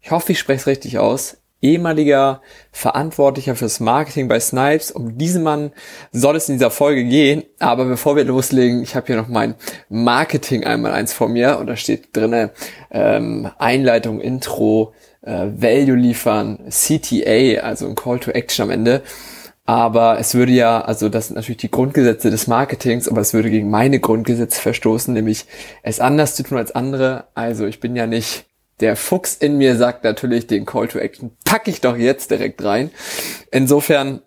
ich 0.00 0.10
hoffe, 0.10 0.32
ich 0.32 0.38
spreche 0.38 0.60
es 0.60 0.66
richtig 0.66 0.98
aus, 0.98 1.38
ehemaliger 1.60 2.40
Verantwortlicher 2.70 3.56
fürs 3.56 3.80
Marketing 3.80 4.28
bei 4.28 4.38
Snipes. 4.38 4.90
Um 4.90 5.18
diesen 5.18 5.42
Mann 5.42 5.72
soll 6.12 6.36
es 6.36 6.48
in 6.48 6.54
dieser 6.54 6.70
Folge 6.70 7.04
gehen. 7.04 7.42
Aber 7.58 7.84
bevor 7.84 8.16
wir 8.16 8.24
loslegen, 8.24 8.82
ich 8.82 8.94
habe 8.94 9.06
hier 9.06 9.16
noch 9.16 9.28
mein 9.28 9.54
Marketing 9.88 10.64
einmal 10.64 10.92
eins 10.92 11.12
vor 11.12 11.28
mir 11.28 11.58
und 11.58 11.66
da 11.66 11.76
steht 11.76 12.16
drinne 12.16 12.50
ähm, 12.90 13.50
Einleitung, 13.58 14.20
Intro, 14.20 14.94
äh, 15.22 15.48
Value 15.56 15.96
liefern, 15.96 16.60
CTA, 16.70 17.60
also 17.62 17.86
ein 17.88 17.96
Call 17.96 18.20
to 18.20 18.30
Action 18.30 18.64
am 18.64 18.70
Ende. 18.70 19.02
Aber 19.66 20.18
es 20.18 20.34
würde 20.34 20.52
ja, 20.52 20.80
also 20.80 21.10
das 21.10 21.26
sind 21.26 21.36
natürlich 21.36 21.58
die 21.58 21.70
Grundgesetze 21.70 22.30
des 22.30 22.46
Marketings, 22.46 23.06
aber 23.06 23.20
es 23.20 23.34
würde 23.34 23.50
gegen 23.50 23.68
meine 23.68 24.00
Grundgesetze 24.00 24.62
verstoßen, 24.62 25.12
nämlich 25.12 25.44
es 25.82 26.00
anders 26.00 26.36
zu 26.36 26.42
tun 26.42 26.56
als 26.56 26.74
andere. 26.74 27.24
Also 27.34 27.66
ich 27.66 27.78
bin 27.78 27.94
ja 27.94 28.06
nicht 28.06 28.47
der 28.80 28.96
Fuchs 28.96 29.34
in 29.34 29.58
mir 29.58 29.76
sagt 29.76 30.04
natürlich, 30.04 30.46
den 30.46 30.66
Call 30.66 30.88
to 30.88 30.98
Action 30.98 31.30
packe 31.44 31.70
ich 31.70 31.80
doch 31.80 31.96
jetzt 31.96 32.30
direkt 32.30 32.62
rein. 32.62 32.90
Insofern, 33.50 34.22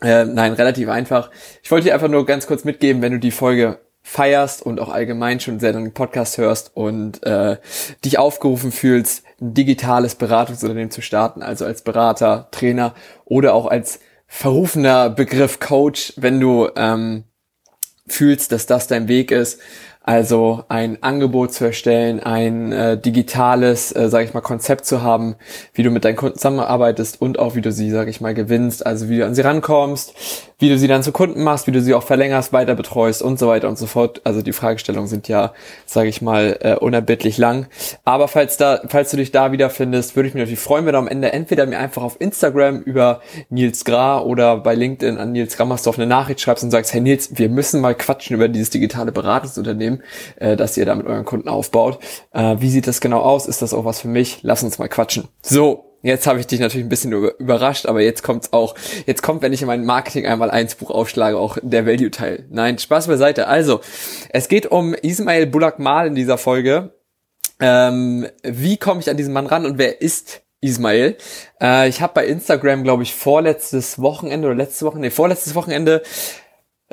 äh, 0.00 0.24
nein, 0.24 0.52
relativ 0.52 0.88
einfach. 0.88 1.30
Ich 1.62 1.70
wollte 1.70 1.86
dir 1.86 1.94
einfach 1.94 2.08
nur 2.08 2.26
ganz 2.26 2.46
kurz 2.46 2.64
mitgeben, 2.64 3.02
wenn 3.02 3.12
du 3.12 3.18
die 3.18 3.30
Folge 3.30 3.78
feierst 4.02 4.62
und 4.62 4.80
auch 4.80 4.88
allgemein 4.88 5.40
schon 5.40 5.60
sehr 5.60 5.72
den 5.72 5.94
Podcast 5.94 6.36
hörst 6.36 6.72
und 6.74 7.24
äh, 7.24 7.58
dich 8.04 8.18
aufgerufen 8.18 8.72
fühlst, 8.72 9.24
ein 9.40 9.54
digitales 9.54 10.16
Beratungsunternehmen 10.16 10.90
zu 10.90 11.02
starten, 11.02 11.42
also 11.42 11.64
als 11.64 11.82
Berater, 11.82 12.48
Trainer 12.50 12.94
oder 13.24 13.54
auch 13.54 13.66
als 13.66 14.00
verrufener 14.26 15.08
Begriff 15.10 15.60
Coach, 15.60 16.14
wenn 16.16 16.40
du 16.40 16.68
ähm, 16.74 17.24
fühlst, 18.06 18.50
dass 18.50 18.66
das 18.66 18.88
dein 18.88 19.06
Weg 19.06 19.30
ist, 19.30 19.60
also 20.04 20.64
ein 20.68 21.00
Angebot 21.02 21.52
zu 21.52 21.64
erstellen, 21.64 22.20
ein 22.20 22.72
äh, 22.72 22.98
digitales, 22.98 23.94
äh, 23.94 24.08
sage 24.08 24.24
ich 24.24 24.34
mal, 24.34 24.40
Konzept 24.40 24.84
zu 24.84 25.02
haben, 25.02 25.36
wie 25.74 25.84
du 25.84 25.90
mit 25.90 26.04
deinen 26.04 26.16
Kunden 26.16 26.36
zusammenarbeitest 26.36 27.20
und 27.20 27.38
auch 27.38 27.54
wie 27.54 27.60
du 27.60 27.70
sie, 27.70 27.90
sage 27.90 28.10
ich 28.10 28.20
mal, 28.20 28.34
gewinnst, 28.34 28.84
also 28.84 29.08
wie 29.08 29.18
du 29.18 29.26
an 29.26 29.34
sie 29.36 29.42
rankommst, 29.42 30.14
wie 30.58 30.68
du 30.68 30.76
sie 30.76 30.88
dann 30.88 31.04
zu 31.04 31.12
Kunden 31.12 31.44
machst, 31.44 31.68
wie 31.68 31.72
du 31.72 31.80
sie 31.80 31.94
auch 31.94 32.02
verlängerst, 32.02 32.52
weiter 32.52 32.74
betreust 32.74 33.22
und 33.22 33.38
so 33.38 33.46
weiter 33.46 33.68
und 33.68 33.78
so 33.78 33.86
fort. 33.86 34.20
Also 34.24 34.42
die 34.42 34.52
Fragestellungen 34.52 35.08
sind 35.08 35.28
ja, 35.28 35.52
sage 35.86 36.08
ich 36.08 36.20
mal, 36.20 36.58
äh, 36.60 36.74
unerbittlich 36.74 37.38
lang. 37.38 37.66
Aber 38.04 38.26
falls 38.26 38.56
da, 38.56 38.80
falls 38.88 39.10
du 39.12 39.16
dich 39.16 39.30
da 39.30 39.52
wiederfindest, 39.52 40.16
würde 40.16 40.28
ich 40.28 40.34
mich 40.34 40.42
natürlich 40.42 40.60
freuen, 40.60 40.84
wenn 40.86 40.94
du 40.94 40.98
am 40.98 41.08
Ende 41.08 41.32
entweder 41.32 41.66
mir 41.66 41.78
einfach 41.78 42.02
auf 42.02 42.20
Instagram 42.20 42.80
über 42.80 43.20
Nils 43.50 43.84
Gra 43.84 44.20
oder 44.20 44.56
bei 44.56 44.74
LinkedIn 44.74 45.18
an 45.18 45.32
Nils 45.32 45.56
Grammersdorf 45.56 45.96
eine 45.96 46.08
Nachricht 46.08 46.40
schreibst 46.40 46.64
und 46.64 46.70
sagst, 46.70 46.92
hey 46.92 47.00
Nils, 47.00 47.30
wir 47.38 47.48
müssen 47.48 47.80
mal 47.80 47.94
quatschen 47.94 48.34
über 48.34 48.48
dieses 48.48 48.70
digitale 48.70 49.12
Beratungsunternehmen 49.12 49.91
Unternehmen, 49.92 50.02
äh, 50.36 50.56
dass 50.56 50.76
ihr 50.76 50.86
da 50.86 50.94
mit 50.94 51.06
euren 51.06 51.24
Kunden 51.24 51.48
aufbaut. 51.48 51.98
Äh, 52.32 52.56
wie 52.58 52.70
sieht 52.70 52.86
das 52.86 53.00
genau 53.00 53.20
aus? 53.20 53.46
Ist 53.46 53.62
das 53.62 53.74
auch 53.74 53.84
was 53.84 54.00
für 54.00 54.08
mich? 54.08 54.38
Lass 54.42 54.62
uns 54.62 54.78
mal 54.78 54.88
quatschen. 54.88 55.28
So, 55.42 55.88
Jetzt 56.04 56.26
habe 56.26 56.40
ich 56.40 56.48
dich 56.48 56.58
natürlich 56.58 56.84
ein 56.84 56.88
bisschen 56.88 57.12
überrascht, 57.12 57.86
aber 57.86 58.00
jetzt 58.00 58.24
kommt's 58.24 58.52
auch. 58.52 58.74
Jetzt 59.06 59.22
kommt, 59.22 59.40
wenn 59.40 59.52
ich 59.52 59.62
in 59.62 59.68
mein 59.68 59.84
Marketing 59.84 60.26
einmal 60.26 60.50
eins 60.50 60.74
Buch 60.74 60.90
aufschlage, 60.90 61.38
auch 61.38 61.58
der 61.62 61.86
Value-Teil. 61.86 62.46
Nein, 62.50 62.76
Spaß 62.80 63.06
beiseite. 63.06 63.46
Also, 63.46 63.80
es 64.30 64.48
geht 64.48 64.66
um 64.66 64.94
Ismail 64.94 65.46
Bulak 65.46 65.78
Mal 65.78 66.08
in 66.08 66.16
dieser 66.16 66.38
Folge. 66.38 66.90
Ähm, 67.60 68.26
wie 68.42 68.78
komme 68.78 69.00
ich 69.00 69.10
an 69.10 69.16
diesen 69.16 69.32
Mann 69.32 69.46
ran 69.46 69.64
und 69.64 69.78
wer 69.78 70.02
ist 70.02 70.42
Ismail? 70.60 71.18
Äh, 71.60 71.88
ich 71.88 72.00
habe 72.00 72.14
bei 72.14 72.26
Instagram, 72.26 72.82
glaube 72.82 73.04
ich, 73.04 73.14
vorletztes 73.14 74.02
Wochenende 74.02 74.48
oder 74.48 74.56
letztes 74.56 74.82
Wochenende, 74.82 75.06
nee, 75.06 75.14
vorletztes 75.14 75.54
Wochenende 75.54 76.02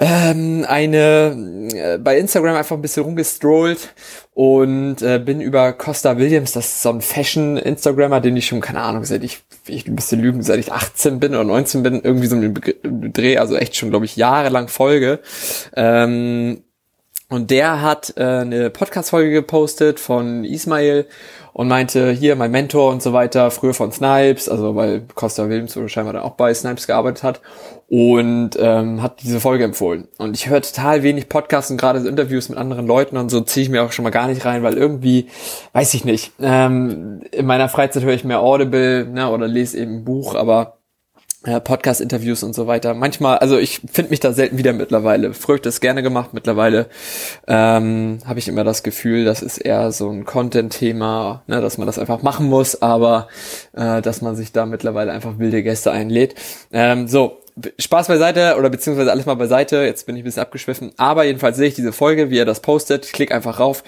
ähm, 0.02 0.66
eine 0.68 1.68
äh, 1.74 1.98
bei 1.98 2.18
Instagram 2.18 2.56
einfach 2.56 2.78
ein 2.78 2.82
bisschen 2.82 3.04
rumgestrollt 3.04 3.94
und 4.34 5.02
äh, 5.02 5.20
bin 5.20 5.42
über 5.42 5.74
Costa 5.74 6.18
Williams, 6.18 6.54
das 6.54 6.68
ist 6.68 6.82
so 6.84 6.90
ein 6.90 7.02
Fashion-Instagrammer, 7.02 8.22
den 8.22 8.38
ich 8.38 8.48
schon, 8.48 8.62
keine 8.62 8.80
Ahnung, 8.80 9.04
seit 9.04 9.26
ich, 9.26 9.44
ich 9.68 9.86
ein 9.88 9.98
bisschen 9.98 10.22
lügen, 10.22 10.42
seit 10.42 10.60
ich 10.60 10.72
18 10.72 11.20
bin 11.20 11.34
oder 11.34 11.44
19 11.44 11.84
bin, 11.84 12.02
irgendwie 12.02 12.28
so 12.28 12.38
einen 12.38 12.54
Dreh, 13.12 13.38
also 13.38 13.58
echt 13.58 13.76
schon, 13.76 13.90
glaube 13.90 14.06
ich, 14.06 14.16
jahrelang 14.16 14.70
folge. 14.70 15.20
Ähm, 15.76 16.64
und 17.28 17.52
der 17.52 17.82
hat 17.82 18.14
äh, 18.16 18.24
eine 18.24 18.70
Podcast-Folge 18.70 19.32
gepostet 19.32 20.00
von 20.00 20.46
Ismail 20.46 21.08
und 21.60 21.68
meinte, 21.68 22.12
hier 22.12 22.38
mein 22.38 22.52
Mentor 22.52 22.90
und 22.90 23.04
so 23.04 23.12
weiter, 23.12 23.52
früher 23.52 23.74
von 23.74 23.92
Snipes, 23.92 24.48
also 24.48 24.78
weil 24.78 25.02
Costa 25.14 25.44
oder 25.44 25.90
scheinbar 25.90 26.14
dann 26.14 26.22
auch 26.22 26.36
bei 26.36 26.54
Snipes 26.54 26.88
gearbeitet 26.88 27.22
hat 27.22 27.42
und 27.90 28.52
ähm, 28.58 29.02
hat 29.02 29.22
diese 29.24 29.42
Folge 29.42 29.66
empfohlen. 29.66 30.08
Und 30.20 30.38
ich 30.38 30.48
höre 30.48 30.62
total 30.62 31.04
wenig 31.04 31.28
Podcasts 31.28 31.70
und 31.70 31.76
gerade 31.76 32.08
Interviews 32.08 32.48
mit 32.48 32.58
anderen 32.58 32.88
Leuten 32.88 33.18
und 33.18 33.28
so 33.28 33.42
ziehe 33.42 33.66
ich 33.66 33.70
mir 33.70 33.84
auch 33.84 33.92
schon 33.92 34.04
mal 34.04 34.10
gar 34.10 34.28
nicht 34.28 34.46
rein, 34.46 34.64
weil 34.64 34.76
irgendwie, 34.76 35.28
weiß 35.74 35.94
ich 35.96 36.06
nicht, 36.06 36.32
ähm, 36.40 37.24
in 37.30 37.46
meiner 37.46 37.68
Freizeit 37.68 38.04
höre 38.04 38.14
ich 38.14 38.24
mehr 38.24 38.40
Audible 38.40 39.04
ne, 39.08 39.30
oder 39.30 39.46
lese 39.46 39.80
eben 39.80 39.98
ein 39.98 40.06
Buch, 40.06 40.36
aber 40.36 40.79
Podcast-Interviews 41.44 42.44
und 42.44 42.54
so 42.54 42.68
weiter. 42.68 42.94
Manchmal, 42.94 43.38
also 43.38 43.58
ich 43.58 43.82
finde 43.92 44.10
mich 44.12 44.20
da 44.20 44.34
selten 44.34 44.58
wieder 44.58 44.74
mittlerweile. 44.74 45.34
Früher 45.34 45.54
habe 45.54 45.58
ich 45.58 45.62
das 45.62 45.80
gerne 45.80 46.04
gemacht, 46.04 46.34
mittlerweile 46.34 46.88
ähm, 47.48 48.20
habe 48.26 48.40
ich 48.40 48.50
immer 48.50 48.66
das 48.66 48.84
Gefühl, 48.84 49.24
das 49.24 49.42
ist 49.42 49.58
eher 49.58 49.92
so 49.94 50.10
ein 50.10 50.26
Content-Thema, 50.26 51.44
ne, 51.48 51.62
dass 51.62 51.78
man 51.78 51.88
das 51.88 51.98
einfach 51.98 52.22
machen 52.24 52.48
muss, 52.48 52.82
aber 52.82 53.30
äh, 53.74 54.02
dass 54.02 54.22
man 54.22 54.36
sich 54.36 54.52
da 54.52 54.66
mittlerweile 54.66 55.14
einfach 55.14 55.40
wilde 55.40 55.64
Gäste 55.64 55.92
einlädt. 55.92 56.36
Ähm, 56.74 57.08
so, 57.08 57.40
Spaß 57.78 58.08
beiseite 58.08 58.56
oder 58.58 58.70
beziehungsweise 58.70 59.12
alles 59.12 59.26
mal 59.26 59.36
beiseite. 59.36 59.78
Jetzt 59.78 60.06
bin 60.06 60.16
ich 60.16 60.22
ein 60.22 60.26
bisschen 60.26 60.42
abgeschwiffen. 60.42 60.92
Aber 60.98 61.24
jedenfalls 61.24 61.58
sehe 61.58 61.68
ich 61.68 61.74
diese 61.74 61.94
Folge, 61.94 62.30
wie 62.30 62.38
er 62.38 62.46
das 62.46 62.62
postet. 62.62 63.06
Ich 63.06 63.12
klicke 63.12 63.36
einfach 63.36 63.60
rauf 63.60 63.84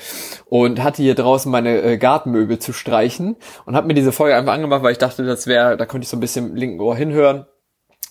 und 0.45 0.83
hatte 0.83 1.01
hier 1.01 1.15
draußen 1.15 1.51
meine 1.51 1.81
äh, 1.81 1.97
Gartenmöbel 1.97 2.59
zu 2.59 2.73
streichen 2.73 3.35
und 3.65 3.75
habe 3.75 3.87
mir 3.87 3.93
diese 3.93 4.11
Folge 4.11 4.35
einfach 4.35 4.53
angemacht, 4.53 4.83
weil 4.83 4.91
ich 4.91 4.97
dachte, 4.97 5.25
das 5.25 5.47
wäre, 5.47 5.77
da 5.77 5.85
könnte 5.85 6.05
ich 6.05 6.09
so 6.09 6.17
ein 6.17 6.21
bisschen 6.21 6.49
im 6.49 6.55
linken 6.55 6.79
Ohr 6.81 6.95
hinhören 6.95 7.45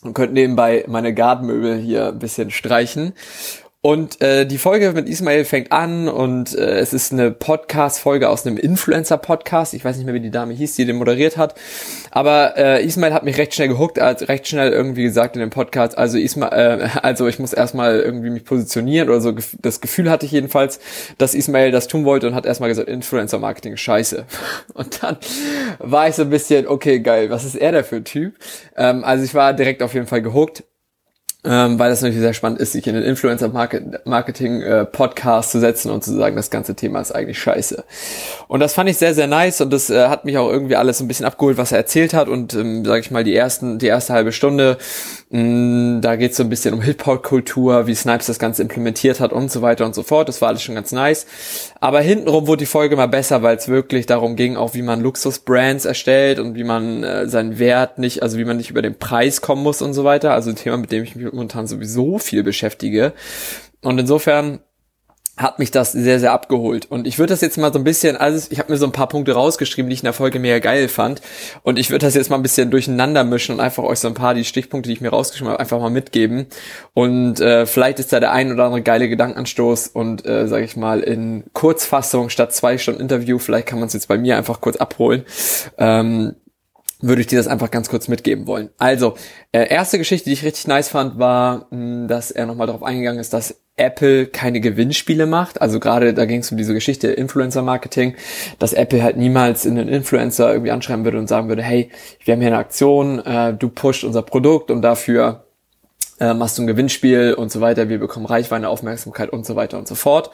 und 0.03 0.15
könnte 0.15 0.34
nebenbei 0.34 0.84
meine 0.88 1.15
Gartenmöbel 1.15 1.77
hier 1.77 2.09
ein 2.09 2.19
bisschen 2.19 2.50
streichen. 2.50 3.15
Und 3.83 4.21
äh, 4.21 4.45
die 4.45 4.59
Folge 4.59 4.93
mit 4.93 5.09
Ismail 5.09 5.47
fängt 5.47 5.73
an 5.73 6.07
und 6.07 6.55
äh, 6.55 6.81
es 6.81 6.93
ist 6.93 7.15
eine 7.15 7.31
Podcast-Folge 7.31 8.29
aus 8.29 8.47
einem 8.47 8.59
Influencer-Podcast. 8.59 9.73
Ich 9.73 9.83
weiß 9.83 9.97
nicht 9.97 10.05
mehr, 10.05 10.13
wie 10.13 10.21
die 10.21 10.31
Dame 10.31 10.53
hieß, 10.53 10.75
die 10.75 10.85
den 10.85 10.97
moderiert 10.97 11.39
hat. 11.39 11.55
Aber 12.11 12.59
äh, 12.59 12.85
Ismail 12.85 13.15
hat 13.15 13.25
mich 13.25 13.39
recht 13.39 13.55
schnell 13.55 13.69
gehuckt, 13.69 13.99
als 13.99 14.29
recht 14.29 14.47
schnell 14.47 14.71
irgendwie 14.71 15.05
gesagt 15.05 15.35
in 15.35 15.41
dem 15.41 15.49
Podcast, 15.49 15.97
also 15.97 16.19
Ismail, 16.19 16.83
äh, 16.83 16.89
also 17.01 17.27
ich 17.27 17.39
muss 17.39 17.55
erstmal 17.55 18.01
irgendwie 18.01 18.29
mich 18.29 18.45
positionieren 18.45 19.09
oder 19.09 19.23
so. 19.23 19.35
Das 19.63 19.81
Gefühl 19.81 20.11
hatte 20.11 20.27
ich 20.27 20.33
jedenfalls, 20.33 20.79
dass 21.17 21.33
Ismail 21.33 21.71
das 21.71 21.89
tun 21.89 22.05
wollte 22.05 22.27
und 22.27 22.35
hat 22.35 22.45
erstmal 22.45 22.69
gesagt, 22.69 22.91
Influencer-Marketing 22.91 23.79
scheiße. 23.79 24.27
Und 24.75 25.03
dann 25.03 25.17
war 25.79 26.07
ich 26.07 26.17
so 26.17 26.23
ein 26.23 26.31
bisschen, 26.31 26.67
okay, 26.67 27.01
geil, 27.01 27.31
was 27.31 27.45
ist 27.45 27.55
er 27.55 27.73
da 27.73 27.83
für 27.83 27.97
ein 27.97 28.05
Typ? 28.05 28.35
Ähm, 28.77 29.05
also 29.05 29.25
ich 29.25 29.35
war 29.35 29.55
direkt 29.55 29.83
auf 29.83 29.95
jeden 29.95 30.07
Fall 30.07 30.21
gehuckt 30.21 30.65
ähm, 31.43 31.78
weil 31.78 31.89
das 31.89 32.03
natürlich 32.03 32.21
sehr 32.21 32.34
spannend 32.34 32.61
ist, 32.61 32.73
sich 32.73 32.87
in 32.87 32.95
den 32.95 33.03
Influencer-Marketing-Podcast 33.03 35.53
zu 35.53 35.59
setzen 35.59 35.91
und 35.91 36.05
zu 36.05 36.15
sagen, 36.15 36.37
das 36.37 36.51
ganze 36.51 36.75
Thema 36.75 37.01
ist 37.01 37.13
eigentlich 37.13 37.39
scheiße. 37.39 37.83
Und 38.47 38.60
das 38.60 38.75
fand 38.75 38.91
ich 38.91 38.98
sehr, 38.98 39.15
sehr 39.15 39.27
nice 39.27 39.63
und 39.63 39.72
das 39.72 39.89
äh, 39.89 40.09
hat 40.09 40.27
mich 40.27 40.37
auch 40.37 40.51
irgendwie 40.51 40.77
alles 40.77 41.01
ein 41.01 41.09
bisschen 41.09 41.25
abgeholt, 41.25 41.57
was 41.57 41.72
er 41.72 41.78
erzählt 41.78 42.13
hat 42.13 42.28
und, 42.28 42.53
ähm, 42.53 42.84
sage 42.84 43.01
ich 43.01 43.10
mal, 43.10 43.25
die 43.25 43.34
ersten, 43.34 43.78
die 43.78 43.87
erste 43.87 44.13
halbe 44.13 44.33
Stunde, 44.33 44.77
mh, 45.31 45.42
mm, 45.42 46.03
da 46.03 46.16
geht 46.16 46.33
es 46.33 46.37
so 46.37 46.42
ein 46.42 46.51
bisschen 46.51 46.75
um 46.75 46.83
Hip-Hop-Kultur, 46.83 47.87
wie 47.87 47.95
Snipes 47.95 48.27
das 48.27 48.39
Ganze 48.39 48.60
implementiert 48.60 49.21
hat 49.21 49.33
und 49.33 49.51
so 49.51 49.63
weiter 49.63 49.87
und 49.87 49.95
so 49.95 50.03
fort. 50.03 50.28
Das 50.28 50.42
war 50.42 50.48
alles 50.48 50.63
schon 50.63 50.75
ganz 50.75 50.92
nice. 50.92 51.25
Aber 51.81 52.01
hintenrum 52.01 52.48
wurde 52.48 52.60
die 52.60 52.66
Folge 52.66 52.97
mal 52.97 53.09
besser, 53.09 53.42
weil 53.42 53.57
es 53.57 53.69
wirklich 53.69 54.04
darum 54.04 54.37
ging, 54.37 54.57
auch 54.57 54.75
wie 54.75 54.83
man 54.83 55.01
Luxus-Brands 55.01 55.87
erstellt 55.87 56.39
und 56.39 56.54
wie 56.54 56.65
man 56.65 57.03
äh, 57.03 57.28
seinen 57.28 57.59
Wert 57.59 57.98
nicht, 57.98 58.22
also 58.22 58.37
wie 58.37 58.45
man 58.45 58.59
nicht 58.59 58.69
über 58.69 58.83
den 58.83 58.98
Preis 58.98 59.41
kommen 59.41 59.63
muss 59.63 59.81
und 59.81 59.95
so 59.95 60.04
weiter. 60.04 60.34
Also 60.34 60.51
ein 60.51 60.57
Thema, 60.57 60.77
mit 60.77 60.92
dem 60.92 61.03
ich 61.03 61.16
mich 61.16 61.29
momentan 61.32 61.66
sowieso 61.66 62.18
viel 62.18 62.42
beschäftige. 62.42 63.12
Und 63.82 63.98
insofern 63.98 64.60
hat 65.41 65.59
mich 65.59 65.71
das 65.71 65.92
sehr, 65.92 66.21
sehr 66.21 66.32
abgeholt. 66.32 66.91
Und 66.91 67.06
ich 67.06 67.18
würde 67.18 67.32
das 67.32 67.41
jetzt 67.41 67.56
mal 67.56 67.72
so 67.72 67.78
ein 67.78 67.84
bisschen, 67.84 68.16
also 68.16 68.47
ich 68.50 68.59
habe 68.59 68.71
mir 68.71 68.78
so 68.78 68.84
ein 68.84 68.92
paar 68.92 69.09
Punkte 69.09 69.32
rausgeschrieben, 69.32 69.88
die 69.88 69.94
ich 69.94 70.00
in 70.00 70.06
der 70.06 70.12
Folge 70.12 70.38
mega 70.38 70.59
geil 70.59 70.88
fand. 70.88 71.22
Und 71.62 71.78
ich 71.78 71.91
würde 71.91 72.06
das 72.06 72.15
jetzt 72.15 72.30
mal 72.30 72.36
ein 72.36 72.42
bisschen 72.42 72.71
durcheinander 72.71 73.24
mischen 73.24 73.54
und 73.54 73.60
einfach 73.60 73.84
euch 73.84 74.00
so 74.00 74.09
ein 74.09 74.15
paar 74.15 74.34
die 74.34 74.44
Stichpunkte, 74.44 74.88
die 74.88 74.94
ich 74.94 75.00
mir 75.00 75.10
rausgeschrieben 75.10 75.50
habe, 75.53 75.60
einfach 75.60 75.80
mal 75.80 75.91
mitgeben. 75.91 76.47
Und 76.92 77.41
äh, 77.41 77.65
vielleicht 77.65 77.98
ist 78.00 78.12
da 78.12 78.21
der 78.21 78.32
ein 78.32 78.53
oder 78.53 78.65
andere 78.65 78.82
geile 78.82 79.09
Gedankenanstoß 79.09 79.88
und 79.88 80.27
äh, 80.27 80.47
sage 80.47 80.65
ich 80.65 80.77
mal 80.77 81.00
in 81.00 81.44
Kurzfassung 81.53 82.28
statt 82.28 82.54
zwei 82.54 82.77
Stunden 82.77 83.00
Interview, 83.00 83.38
vielleicht 83.38 83.66
kann 83.66 83.78
man 83.78 83.88
es 83.88 83.94
jetzt 83.94 84.09
bei 84.09 84.18
mir 84.18 84.36
einfach 84.36 84.60
kurz 84.60 84.77
abholen. 84.77 85.24
Ähm, 85.78 86.34
würde 87.01 87.21
ich 87.21 87.27
dir 87.27 87.39
das 87.39 87.49
einfach 87.49 87.71
ganz 87.71 87.89
kurz 87.89 88.09
mitgeben 88.09 88.47
wollen. 88.47 88.71
Also, 88.79 89.15
äh, 89.53 89.69
erste 89.69 89.99
Geschichte, 89.99 90.29
die 90.29 90.35
ich 90.35 90.45
richtig 90.45 90.67
nice 90.67 90.89
fand, 90.89 91.19
war, 91.19 91.67
mh, 91.71 92.07
dass 92.07 92.31
er 92.31 92.47
nochmal 92.47 92.67
darauf 92.67 92.83
eingegangen 92.83 93.21
ist, 93.21 93.33
dass 93.33 93.61
Apple 93.77 94.27
keine 94.27 94.61
Gewinnspiele 94.61 95.27
macht. 95.27 95.61
Also 95.61 95.81
gerade 95.81 96.13
da 96.15 96.27
ging 96.27 96.41
es 96.41 96.51
um 96.53 96.59
diese 96.59 96.75
Geschichte 96.75 97.09
Influencer-Marketing, 97.09 98.15
dass 98.59 98.73
Apple 98.73 99.03
halt 99.03 99.17
niemals 99.17 99.65
in 99.65 99.79
einen 99.79 99.89
Influencer 99.89 100.53
irgendwie 100.53 100.71
anschreiben 100.71 101.05
würde 101.05 101.19
und 101.19 101.29
sagen 101.29 101.49
würde, 101.49 101.63
hey, 101.63 101.91
wir 102.25 102.33
haben 102.33 102.41
hier 102.41 102.49
eine 102.49 102.59
Aktion, 102.59 103.25
äh, 103.25 103.55
du 103.55 103.69
pusht 103.71 104.05
unser 104.05 104.23
Produkt 104.23 104.71
und 104.71 104.83
dafür 104.83 105.47
äh, 106.21 106.35
machst 106.35 106.59
du 106.59 106.63
ein 106.63 106.67
Gewinnspiel 106.67 107.35
und 107.35 107.51
so 107.51 107.61
weiter, 107.61 107.89
wir 107.89 107.99
bekommen 107.99 108.27
Reichweite, 108.27 108.69
Aufmerksamkeit 108.69 109.31
und 109.31 109.47
so 109.47 109.57
weiter 109.57 109.79
und 109.79 109.89
so 109.89 109.95
fort. 109.95 110.31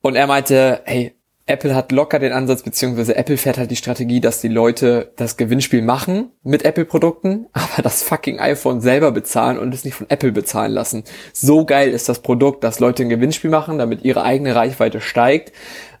Und 0.00 0.14
er 0.14 0.26
meinte, 0.26 0.80
hey, 0.84 1.14
Apple 1.46 1.74
hat 1.74 1.90
locker 1.90 2.20
den 2.20 2.32
Ansatz, 2.32 2.62
beziehungsweise 2.62 3.16
Apple 3.16 3.36
fährt 3.36 3.58
halt 3.58 3.70
die 3.70 3.76
Strategie, 3.76 4.20
dass 4.20 4.40
die 4.40 4.48
Leute 4.48 5.12
das 5.16 5.36
Gewinnspiel 5.36 5.82
machen 5.82 6.30
mit 6.44 6.64
Apple-Produkten, 6.64 7.46
aber 7.52 7.82
das 7.82 8.02
fucking 8.02 8.38
iPhone 8.38 8.80
selber 8.80 9.10
bezahlen 9.10 9.58
und 9.58 9.74
es 9.74 9.84
nicht 9.84 9.94
von 9.94 10.08
Apple 10.08 10.32
bezahlen 10.32 10.72
lassen. 10.72 11.04
So 11.32 11.64
geil 11.64 11.90
ist 11.90 12.08
das 12.08 12.20
Produkt, 12.20 12.62
dass 12.64 12.80
Leute 12.80 13.02
ein 13.02 13.08
Gewinnspiel 13.08 13.50
machen, 13.50 13.78
damit 13.78 14.04
ihre 14.04 14.22
eigene 14.22 14.54
Reichweite 14.54 15.00
steigt. 15.00 15.52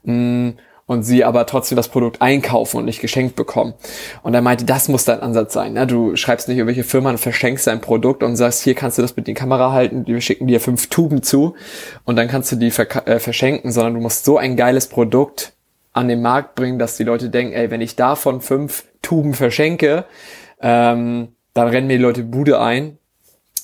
Mm, 0.04 0.50
und 0.86 1.02
sie 1.02 1.24
aber 1.24 1.46
trotzdem 1.46 1.76
das 1.76 1.88
Produkt 1.88 2.20
einkaufen 2.20 2.78
und 2.78 2.84
nicht 2.84 3.00
geschenkt 3.00 3.36
bekommen. 3.36 3.74
Und 4.22 4.34
er 4.34 4.42
meinte, 4.42 4.64
das 4.64 4.88
muss 4.88 5.04
dein 5.04 5.20
Ansatz 5.20 5.52
sein. 5.52 5.74
Ne? 5.74 5.86
Du 5.86 6.16
schreibst 6.16 6.48
nicht 6.48 6.58
irgendwelche 6.58 6.84
Firmen 6.84 7.18
verschenkst 7.18 7.66
dein 7.66 7.80
Produkt 7.80 8.22
und 8.22 8.36
sagst, 8.36 8.62
hier 8.62 8.74
kannst 8.74 8.98
du 8.98 9.02
das 9.02 9.16
mit 9.16 9.26
die 9.26 9.34
Kamera 9.34 9.72
halten, 9.72 10.06
wir 10.06 10.20
schicken 10.20 10.46
dir 10.46 10.60
fünf 10.60 10.88
Tuben 10.88 11.22
zu 11.22 11.54
und 12.04 12.16
dann 12.16 12.28
kannst 12.28 12.52
du 12.52 12.56
die 12.56 12.68
äh, 12.68 13.18
verschenken, 13.18 13.70
sondern 13.70 13.94
du 13.94 14.00
musst 14.00 14.24
so 14.24 14.38
ein 14.38 14.56
geiles 14.56 14.88
Produkt 14.88 15.52
an 15.92 16.08
den 16.08 16.22
Markt 16.22 16.54
bringen, 16.54 16.78
dass 16.78 16.96
die 16.96 17.04
Leute 17.04 17.28
denken, 17.28 17.52
ey, 17.52 17.70
wenn 17.70 17.80
ich 17.80 17.96
davon 17.96 18.40
fünf 18.40 18.84
Tuben 19.02 19.34
verschenke, 19.34 20.04
ähm, 20.60 21.28
dann 21.54 21.68
rennen 21.68 21.86
mir 21.86 21.98
die 21.98 22.02
Leute 22.02 22.22
Bude 22.22 22.60
ein 22.60 22.98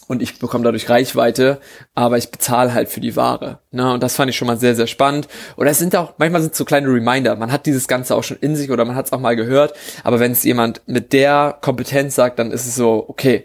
und 0.08 0.22
ich 0.22 0.38
bekomme 0.38 0.64
dadurch 0.64 0.88
Reichweite, 0.88 1.60
aber 1.94 2.18
ich 2.18 2.30
bezahle 2.30 2.74
halt 2.74 2.88
für 2.88 3.00
die 3.00 3.14
Ware. 3.14 3.60
Ne? 3.70 3.92
Und 3.92 4.02
das 4.02 4.16
fand 4.16 4.30
ich 4.30 4.36
schon 4.36 4.48
mal 4.48 4.56
sehr, 4.56 4.74
sehr 4.74 4.86
spannend. 4.86 5.28
Oder 5.56 5.70
es 5.70 5.78
sind 5.78 5.94
auch, 5.94 6.14
manchmal 6.16 6.40
sind 6.40 6.52
es 6.52 6.58
so 6.58 6.64
kleine 6.64 6.88
Reminder. 6.88 7.36
Man 7.36 7.52
hat 7.52 7.66
dieses 7.66 7.86
Ganze 7.86 8.16
auch 8.16 8.24
schon 8.24 8.38
in 8.40 8.56
sich 8.56 8.70
oder 8.70 8.84
man 8.86 8.96
hat 8.96 9.06
es 9.06 9.12
auch 9.12 9.20
mal 9.20 9.36
gehört. 9.36 9.74
Aber 10.02 10.18
wenn 10.18 10.32
es 10.32 10.42
jemand 10.42 10.80
mit 10.86 11.12
der 11.12 11.58
Kompetenz 11.60 12.14
sagt, 12.14 12.38
dann 12.38 12.50
ist 12.50 12.66
es 12.66 12.74
so, 12.74 13.04
okay, 13.06 13.44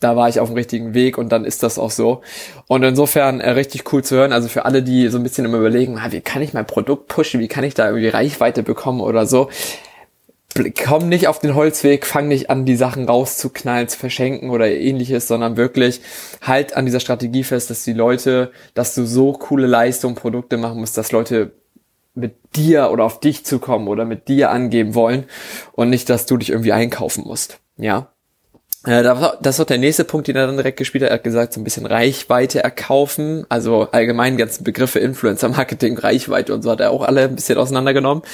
da 0.00 0.14
war 0.14 0.28
ich 0.28 0.38
auf 0.38 0.48
dem 0.48 0.56
richtigen 0.56 0.94
Weg 0.94 1.16
und 1.16 1.30
dann 1.30 1.44
ist 1.44 1.62
das 1.62 1.78
auch 1.78 1.90
so. 1.90 2.20
Und 2.66 2.82
insofern 2.82 3.40
äh, 3.40 3.50
richtig 3.50 3.90
cool 3.92 4.04
zu 4.04 4.16
hören. 4.16 4.32
Also 4.32 4.48
für 4.48 4.66
alle, 4.66 4.82
die 4.82 5.08
so 5.08 5.16
ein 5.16 5.22
bisschen 5.22 5.46
immer 5.46 5.58
überlegen, 5.58 5.98
ah, 5.98 6.12
wie 6.12 6.20
kann 6.20 6.42
ich 6.42 6.52
mein 6.52 6.66
Produkt 6.66 7.08
pushen, 7.08 7.40
wie 7.40 7.48
kann 7.48 7.64
ich 7.64 7.74
da 7.74 7.86
irgendwie 7.86 8.08
Reichweite 8.08 8.62
bekommen 8.62 9.00
oder 9.00 9.26
so 9.26 9.48
komm 10.84 11.08
nicht 11.08 11.28
auf 11.28 11.38
den 11.38 11.54
Holzweg, 11.54 12.06
fang 12.06 12.28
nicht 12.28 12.50
an, 12.50 12.64
die 12.64 12.76
Sachen 12.76 13.06
rauszuknallen, 13.06 13.88
zu 13.88 13.98
verschenken 13.98 14.50
oder 14.50 14.70
ähnliches, 14.70 15.28
sondern 15.28 15.56
wirklich 15.56 16.00
halt 16.40 16.76
an 16.76 16.86
dieser 16.86 17.00
Strategie 17.00 17.44
fest, 17.44 17.70
dass 17.70 17.84
die 17.84 17.92
Leute, 17.92 18.52
dass 18.74 18.94
du 18.94 19.06
so 19.06 19.32
coole 19.32 19.66
Leistungen, 19.66 20.14
Produkte 20.14 20.56
machen 20.56 20.80
musst, 20.80 20.96
dass 20.96 21.12
Leute 21.12 21.52
mit 22.14 22.34
dir 22.56 22.90
oder 22.90 23.04
auf 23.04 23.20
dich 23.20 23.44
zukommen 23.44 23.88
oder 23.88 24.04
mit 24.04 24.28
dir 24.28 24.50
angeben 24.50 24.94
wollen 24.94 25.24
und 25.72 25.90
nicht, 25.90 26.10
dass 26.10 26.26
du 26.26 26.36
dich 26.36 26.50
irgendwie 26.50 26.72
einkaufen 26.72 27.24
musst. 27.26 27.58
Ja. 27.76 28.11
Äh, 28.84 29.02
das 29.02 29.56
ist 29.56 29.60
auch 29.60 29.66
der 29.66 29.78
nächste 29.78 30.04
Punkt, 30.04 30.26
den 30.26 30.36
er 30.36 30.46
dann 30.46 30.56
direkt 30.56 30.78
gespielt 30.78 31.04
hat. 31.04 31.10
Er 31.10 31.14
hat 31.14 31.24
gesagt, 31.24 31.52
so 31.52 31.60
ein 31.60 31.64
bisschen 31.64 31.86
Reichweite 31.86 32.62
erkaufen. 32.62 33.46
Also 33.48 33.88
allgemein 33.92 34.36
ganzen 34.36 34.64
Begriffe 34.64 34.98
Influencer-Marketing, 34.98 35.98
Reichweite 35.98 36.52
und 36.52 36.62
so 36.62 36.70
hat 36.70 36.80
er 36.80 36.90
auch 36.90 37.02
alle 37.02 37.22
ein 37.22 37.34
bisschen 37.34 37.58
auseinandergenommen. 37.58 38.24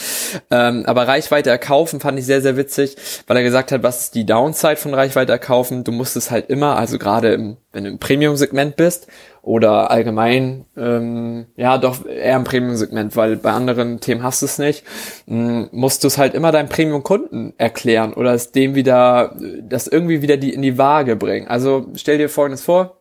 Ähm, 0.50 0.84
aber 0.86 1.06
Reichweite 1.06 1.50
erkaufen 1.50 2.00
fand 2.00 2.18
ich 2.18 2.26
sehr, 2.26 2.40
sehr 2.40 2.56
witzig, 2.56 2.96
weil 3.26 3.36
er 3.36 3.42
gesagt 3.42 3.72
hat, 3.72 3.82
was 3.82 4.04
ist 4.04 4.14
die 4.14 4.24
Downside 4.24 4.76
von 4.76 4.94
Reichweite 4.94 5.32
erkaufen? 5.32 5.84
Du 5.84 5.92
musst 5.92 6.16
es 6.16 6.30
halt 6.30 6.48
immer, 6.48 6.76
also 6.76 6.98
gerade 6.98 7.56
wenn 7.72 7.84
du 7.84 7.90
im 7.90 7.98
Premium-Segment 7.98 8.76
bist 8.76 9.06
oder 9.48 9.90
allgemein, 9.90 10.66
ähm, 10.76 11.46
ja, 11.56 11.78
doch 11.78 12.04
eher 12.04 12.36
im 12.36 12.44
Premium-Segment, 12.44 13.16
weil 13.16 13.36
bei 13.36 13.50
anderen 13.50 13.98
Themen 13.98 14.22
hast 14.22 14.42
du 14.42 14.46
es 14.46 14.58
nicht, 14.58 14.84
ähm, 15.26 15.70
musst 15.72 16.04
du 16.04 16.08
es 16.08 16.18
halt 16.18 16.34
immer 16.34 16.52
deinem 16.52 16.68
Premium-Kunden 16.68 17.54
erklären 17.56 18.12
oder 18.12 18.34
es 18.34 18.52
dem 18.52 18.74
wieder, 18.74 19.34
das 19.62 19.86
irgendwie 19.86 20.20
wieder 20.20 20.36
die 20.36 20.52
in 20.52 20.60
die 20.60 20.76
Waage 20.76 21.16
bringen. 21.16 21.48
Also 21.48 21.86
stell 21.94 22.18
dir 22.18 22.28
Folgendes 22.28 22.62
vor, 22.62 22.98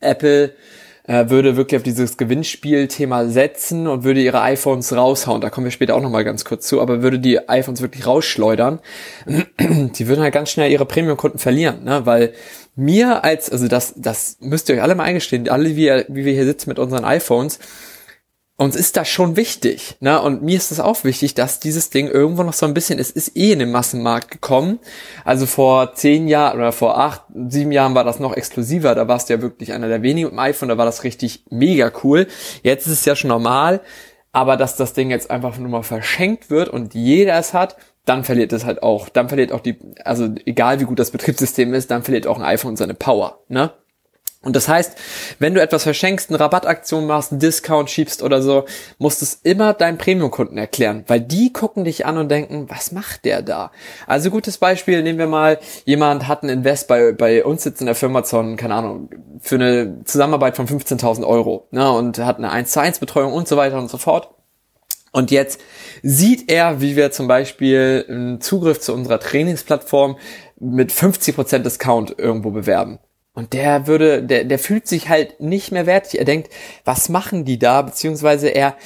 Apple 0.00 0.54
äh, 1.06 1.28
würde 1.28 1.56
wirklich 1.58 1.76
auf 1.76 1.82
dieses 1.82 2.16
Gewinnspiel-Thema 2.16 3.28
setzen 3.28 3.88
und 3.88 4.04
würde 4.04 4.22
ihre 4.22 4.40
iPhones 4.40 4.96
raushauen. 4.96 5.42
Da 5.42 5.50
kommen 5.50 5.66
wir 5.66 5.70
später 5.70 5.96
auch 5.96 6.02
nochmal 6.02 6.24
ganz 6.24 6.46
kurz 6.46 6.66
zu, 6.66 6.80
aber 6.80 7.02
würde 7.02 7.18
die 7.18 7.46
iPhones 7.46 7.82
wirklich 7.82 8.06
rausschleudern, 8.06 8.80
die 9.58 10.08
würden 10.08 10.22
halt 10.22 10.32
ganz 10.32 10.50
schnell 10.50 10.70
ihre 10.70 10.86
Premium-Kunden 10.86 11.38
verlieren, 11.38 11.84
ne? 11.84 12.06
weil 12.06 12.32
mir 12.78 13.24
als, 13.24 13.50
also 13.50 13.66
das, 13.66 13.94
das 13.96 14.36
müsst 14.40 14.68
ihr 14.68 14.76
euch 14.76 14.82
alle 14.82 14.94
mal 14.94 15.04
eingestehen, 15.04 15.48
alle 15.48 15.76
wie, 15.76 15.90
wie 16.08 16.24
wir 16.24 16.32
hier 16.32 16.44
sitzen 16.44 16.70
mit 16.70 16.78
unseren 16.78 17.04
iPhones, 17.04 17.58
uns 18.56 18.74
ist 18.74 18.96
das 18.96 19.08
schon 19.08 19.36
wichtig, 19.36 19.96
ne? 20.00 20.20
Und 20.20 20.42
mir 20.42 20.56
ist 20.56 20.72
es 20.72 20.80
auch 20.80 21.04
wichtig, 21.04 21.34
dass 21.34 21.60
dieses 21.60 21.90
Ding 21.90 22.08
irgendwo 22.08 22.42
noch 22.42 22.52
so 22.52 22.66
ein 22.66 22.74
bisschen, 22.74 22.98
es 22.98 23.10
ist 23.12 23.36
eh 23.36 23.52
in 23.52 23.60
den 23.60 23.70
Massenmarkt 23.70 24.32
gekommen. 24.32 24.80
Also 25.24 25.46
vor 25.46 25.94
zehn 25.94 26.26
Jahren 26.26 26.58
oder 26.58 26.72
vor 26.72 26.98
acht, 26.98 27.22
sieben 27.48 27.70
Jahren 27.70 27.94
war 27.94 28.02
das 28.02 28.18
noch 28.18 28.36
exklusiver. 28.36 28.96
Da 28.96 29.06
warst 29.06 29.28
du 29.28 29.34
ja 29.34 29.42
wirklich 29.42 29.72
einer 29.72 29.86
der 29.86 30.02
wenigen 30.02 30.26
mit 30.26 30.32
dem 30.32 30.40
iPhone, 30.40 30.70
da 30.70 30.76
war 30.76 30.86
das 30.86 31.04
richtig 31.04 31.44
mega 31.50 31.92
cool. 32.02 32.26
Jetzt 32.64 32.86
ist 32.86 32.94
es 32.94 33.04
ja 33.04 33.14
schon 33.14 33.28
normal, 33.28 33.80
aber 34.32 34.56
dass 34.56 34.74
das 34.74 34.92
Ding 34.92 35.10
jetzt 35.10 35.30
einfach 35.30 35.56
nur 35.56 35.70
mal 35.70 35.84
verschenkt 35.84 36.50
wird 36.50 36.68
und 36.68 36.94
jeder 36.94 37.38
es 37.38 37.54
hat, 37.54 37.76
dann 38.08 38.24
verliert 38.24 38.52
es 38.52 38.64
halt 38.64 38.82
auch, 38.82 39.08
dann 39.08 39.28
verliert 39.28 39.52
auch 39.52 39.60
die, 39.60 39.78
also 40.04 40.28
egal 40.46 40.80
wie 40.80 40.84
gut 40.84 40.98
das 40.98 41.10
Betriebssystem 41.10 41.74
ist, 41.74 41.90
dann 41.90 42.02
verliert 42.02 42.26
auch 42.26 42.38
ein 42.38 42.44
iPhone 42.44 42.76
seine 42.76 42.94
Power, 42.94 43.40
ne? 43.48 43.72
Und 44.40 44.54
das 44.54 44.68
heißt, 44.68 44.96
wenn 45.40 45.54
du 45.54 45.60
etwas 45.60 45.82
verschenkst, 45.82 46.30
eine 46.30 46.38
Rabattaktion 46.38 47.06
machst, 47.06 47.32
einen 47.32 47.40
Discount 47.40 47.90
schiebst 47.90 48.22
oder 48.22 48.40
so, 48.40 48.66
musst 48.98 49.20
du 49.20 49.24
es 49.24 49.34
immer 49.42 49.74
deinen 49.74 49.98
Premium-Kunden 49.98 50.56
erklären, 50.56 51.02
weil 51.08 51.20
die 51.20 51.52
gucken 51.52 51.84
dich 51.84 52.06
an 52.06 52.18
und 52.18 52.28
denken, 52.28 52.66
was 52.70 52.92
macht 52.92 53.24
der 53.24 53.42
da? 53.42 53.72
Also 54.06 54.30
gutes 54.30 54.58
Beispiel, 54.58 55.02
nehmen 55.02 55.18
wir 55.18 55.26
mal, 55.26 55.58
jemand 55.86 56.28
hat 56.28 56.44
ein 56.44 56.50
Invest 56.50 56.86
bei, 56.86 57.12
bei 57.12 57.44
uns 57.44 57.64
sitzt 57.64 57.80
in 57.80 57.86
der 57.86 57.96
Firma 57.96 58.22
Zon, 58.22 58.56
keine 58.56 58.74
Ahnung, 58.74 59.10
für 59.40 59.56
eine 59.56 60.04
Zusammenarbeit 60.04 60.54
von 60.54 60.68
15.000 60.68 61.26
Euro, 61.26 61.66
ne, 61.72 61.90
und 61.90 62.18
hat 62.18 62.38
eine 62.38 62.52
1 62.52 62.70
zu 62.70 62.80
1 62.80 63.00
Betreuung 63.00 63.32
und 63.32 63.48
so 63.48 63.56
weiter 63.56 63.76
und 63.76 63.90
so 63.90 63.98
fort. 63.98 64.37
Und 65.12 65.30
jetzt 65.30 65.60
sieht 66.02 66.50
er, 66.50 66.80
wie 66.80 66.96
wir 66.96 67.10
zum 67.10 67.28
Beispiel 67.28 68.04
einen 68.08 68.40
Zugriff 68.40 68.80
zu 68.80 68.92
unserer 68.92 69.20
Trainingsplattform 69.20 70.18
mit 70.60 70.92
50% 70.92 71.58
Discount 71.58 72.14
irgendwo 72.18 72.50
bewerben. 72.50 72.98
Und 73.32 73.52
der 73.52 73.86
würde, 73.86 74.22
der, 74.22 74.44
der 74.44 74.58
fühlt 74.58 74.88
sich 74.88 75.08
halt 75.08 75.40
nicht 75.40 75.70
mehr 75.70 75.86
wertig. 75.86 76.18
Er 76.18 76.24
denkt, 76.24 76.52
was 76.84 77.08
machen 77.08 77.44
die 77.44 77.58
da? 77.58 77.82
Beziehungsweise 77.82 78.48
er, 78.48 78.76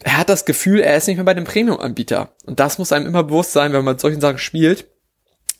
er 0.00 0.18
hat 0.18 0.28
das 0.28 0.44
Gefühl, 0.44 0.80
er 0.80 0.96
ist 0.96 1.06
nicht 1.06 1.16
mehr 1.16 1.24
bei 1.24 1.34
dem 1.34 1.44
Premium-Anbieter. 1.44 2.34
Und 2.44 2.60
das 2.60 2.78
muss 2.78 2.92
einem 2.92 3.06
immer 3.06 3.24
bewusst 3.24 3.52
sein, 3.52 3.72
wenn 3.72 3.82
man 3.84 3.94
mit 3.94 4.00
solchen 4.00 4.20
Sachen 4.20 4.38
spielt, 4.38 4.88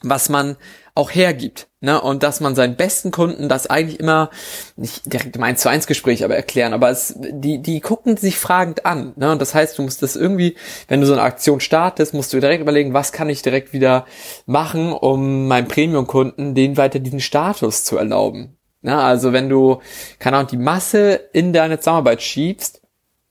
was 0.02 0.28
man 0.28 0.56
auch 0.94 1.10
hergibt. 1.10 1.68
Ne? 1.80 2.00
Und 2.00 2.22
dass 2.22 2.40
man 2.40 2.54
seinen 2.54 2.76
besten 2.76 3.10
Kunden 3.10 3.48
das 3.48 3.66
eigentlich 3.66 3.98
immer, 3.98 4.30
nicht 4.76 5.10
direkt 5.10 5.34
im 5.36 5.42
1 5.42 5.60
zu 5.60 5.70
1 5.70 5.86
Gespräch 5.86 6.22
aber 6.22 6.36
erklären, 6.36 6.74
aber 6.74 6.90
es, 6.90 7.14
die, 7.16 7.62
die 7.62 7.80
gucken 7.80 8.16
sich 8.16 8.38
fragend 8.38 8.84
an. 8.84 9.14
Ne? 9.16 9.32
Und 9.32 9.40
das 9.40 9.54
heißt, 9.54 9.78
du 9.78 9.82
musst 9.82 10.02
das 10.02 10.16
irgendwie, 10.16 10.56
wenn 10.88 11.00
du 11.00 11.06
so 11.06 11.14
eine 11.14 11.22
Aktion 11.22 11.60
startest, 11.60 12.12
musst 12.12 12.32
du 12.32 12.40
direkt 12.40 12.60
überlegen, 12.60 12.92
was 12.92 13.12
kann 13.12 13.30
ich 13.30 13.40
direkt 13.40 13.72
wieder 13.72 14.04
machen, 14.44 14.92
um 14.92 15.48
meinem 15.48 15.66
Premium-Kunden 15.66 16.54
den 16.54 16.76
weiter 16.76 16.98
diesen 16.98 17.20
Status 17.20 17.84
zu 17.84 17.96
erlauben. 17.96 18.58
Ne? 18.82 18.96
Also 18.96 19.32
wenn 19.32 19.48
du, 19.48 19.80
keine 20.18 20.36
Ahnung, 20.36 20.50
die 20.50 20.58
Masse 20.58 21.14
in 21.32 21.54
deine 21.54 21.78
Zusammenarbeit 21.78 22.22
schiebst, 22.22 22.82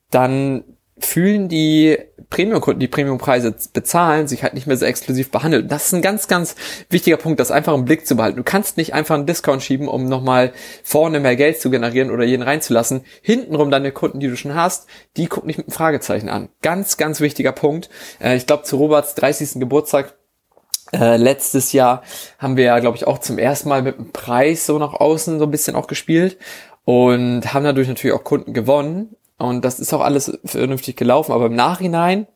dann 0.10 0.64
fühlen 1.02 1.50
die 1.50 1.98
Premium-Kunden, 2.30 2.80
die 2.80 2.88
Premium-Preise 2.88 3.54
bezahlen, 3.74 4.28
sich 4.28 4.44
halt 4.44 4.54
nicht 4.54 4.66
mehr 4.66 4.78
so 4.78 4.86
exklusiv 4.86 5.32
behandeln. 5.32 5.68
Das 5.68 5.88
ist 5.88 5.94
ein 5.94 6.02
ganz, 6.02 6.28
ganz 6.28 6.56
wichtiger 6.90 7.18
Punkt, 7.18 7.40
das 7.40 7.52
einfach 7.52 7.74
im 7.74 7.86
Blick 7.86 8.08
zu 8.08 8.16
behalten. 8.16 8.38
Du 8.38 8.44
kannst 8.44 8.78
nicht 8.78 8.94
einfach 8.94 9.16
einen 9.16 9.26
Discount 9.26 9.62
schieben, 9.62 9.88
um 9.88 10.06
nochmal 10.06 10.54
vorne 10.84 11.20
mehr 11.20 11.36
Geld 11.36 11.60
zu 11.60 11.70
generieren 11.70 12.10
oder 12.10 12.24
jeden 12.24 12.44
reinzulassen. 12.44 13.04
Hintenrum 13.22 13.70
deine 13.70 13.92
Kunden, 13.92 14.20
die 14.20 14.28
du 14.28 14.38
schon 14.38 14.56
hast, 14.56 14.88
die 15.18 15.28
gucken 15.28 15.48
nicht 15.48 15.58
mit 15.58 15.68
einem 15.68 15.74
Fragezeichen 15.74 16.30
an. 16.30 16.50
Ganz, 16.62 16.98
ganz 16.98 17.20
wichtiger 17.20 17.52
Punkt. 17.52 17.90
Äh, 18.22 18.38
ich 18.38 18.48
glaube, 18.48 18.64
zu 18.64 18.78
Roberts 18.78 19.16
30. 19.16 19.60
Geburtstag 19.60 20.14
äh, 20.94 21.18
letztes 21.18 21.74
Jahr 21.74 22.04
haben 22.38 22.58
wir 22.58 22.66
ja, 22.66 22.80
glaube 22.80 22.98
ich, 22.98 23.08
auch 23.08 23.20
zum 23.20 23.38
ersten 23.38 23.70
Mal 23.70 23.82
mit 23.82 23.98
dem 23.98 24.12
Preis 24.12 24.66
so 24.66 24.78
nach 24.78 24.94
außen 24.94 25.40
so 25.40 25.46
ein 25.46 25.52
bisschen 25.52 25.76
auch 25.76 25.88
gespielt 25.88 26.38
und 26.86 27.54
haben 27.54 27.64
dadurch 27.64 27.88
natürlich 27.88 28.16
auch 28.16 28.24
Kunden 28.24 28.54
gewonnen. 28.54 29.16
Und 29.42 29.66
das 29.66 29.80
ist 29.80 29.92
auch 29.94 30.02
alles 30.02 30.38
vernünftig 30.46 30.96
gelaufen. 30.96 31.32
Aber 31.32 31.48
im 31.48 31.56
Nachhinein, 31.56 32.28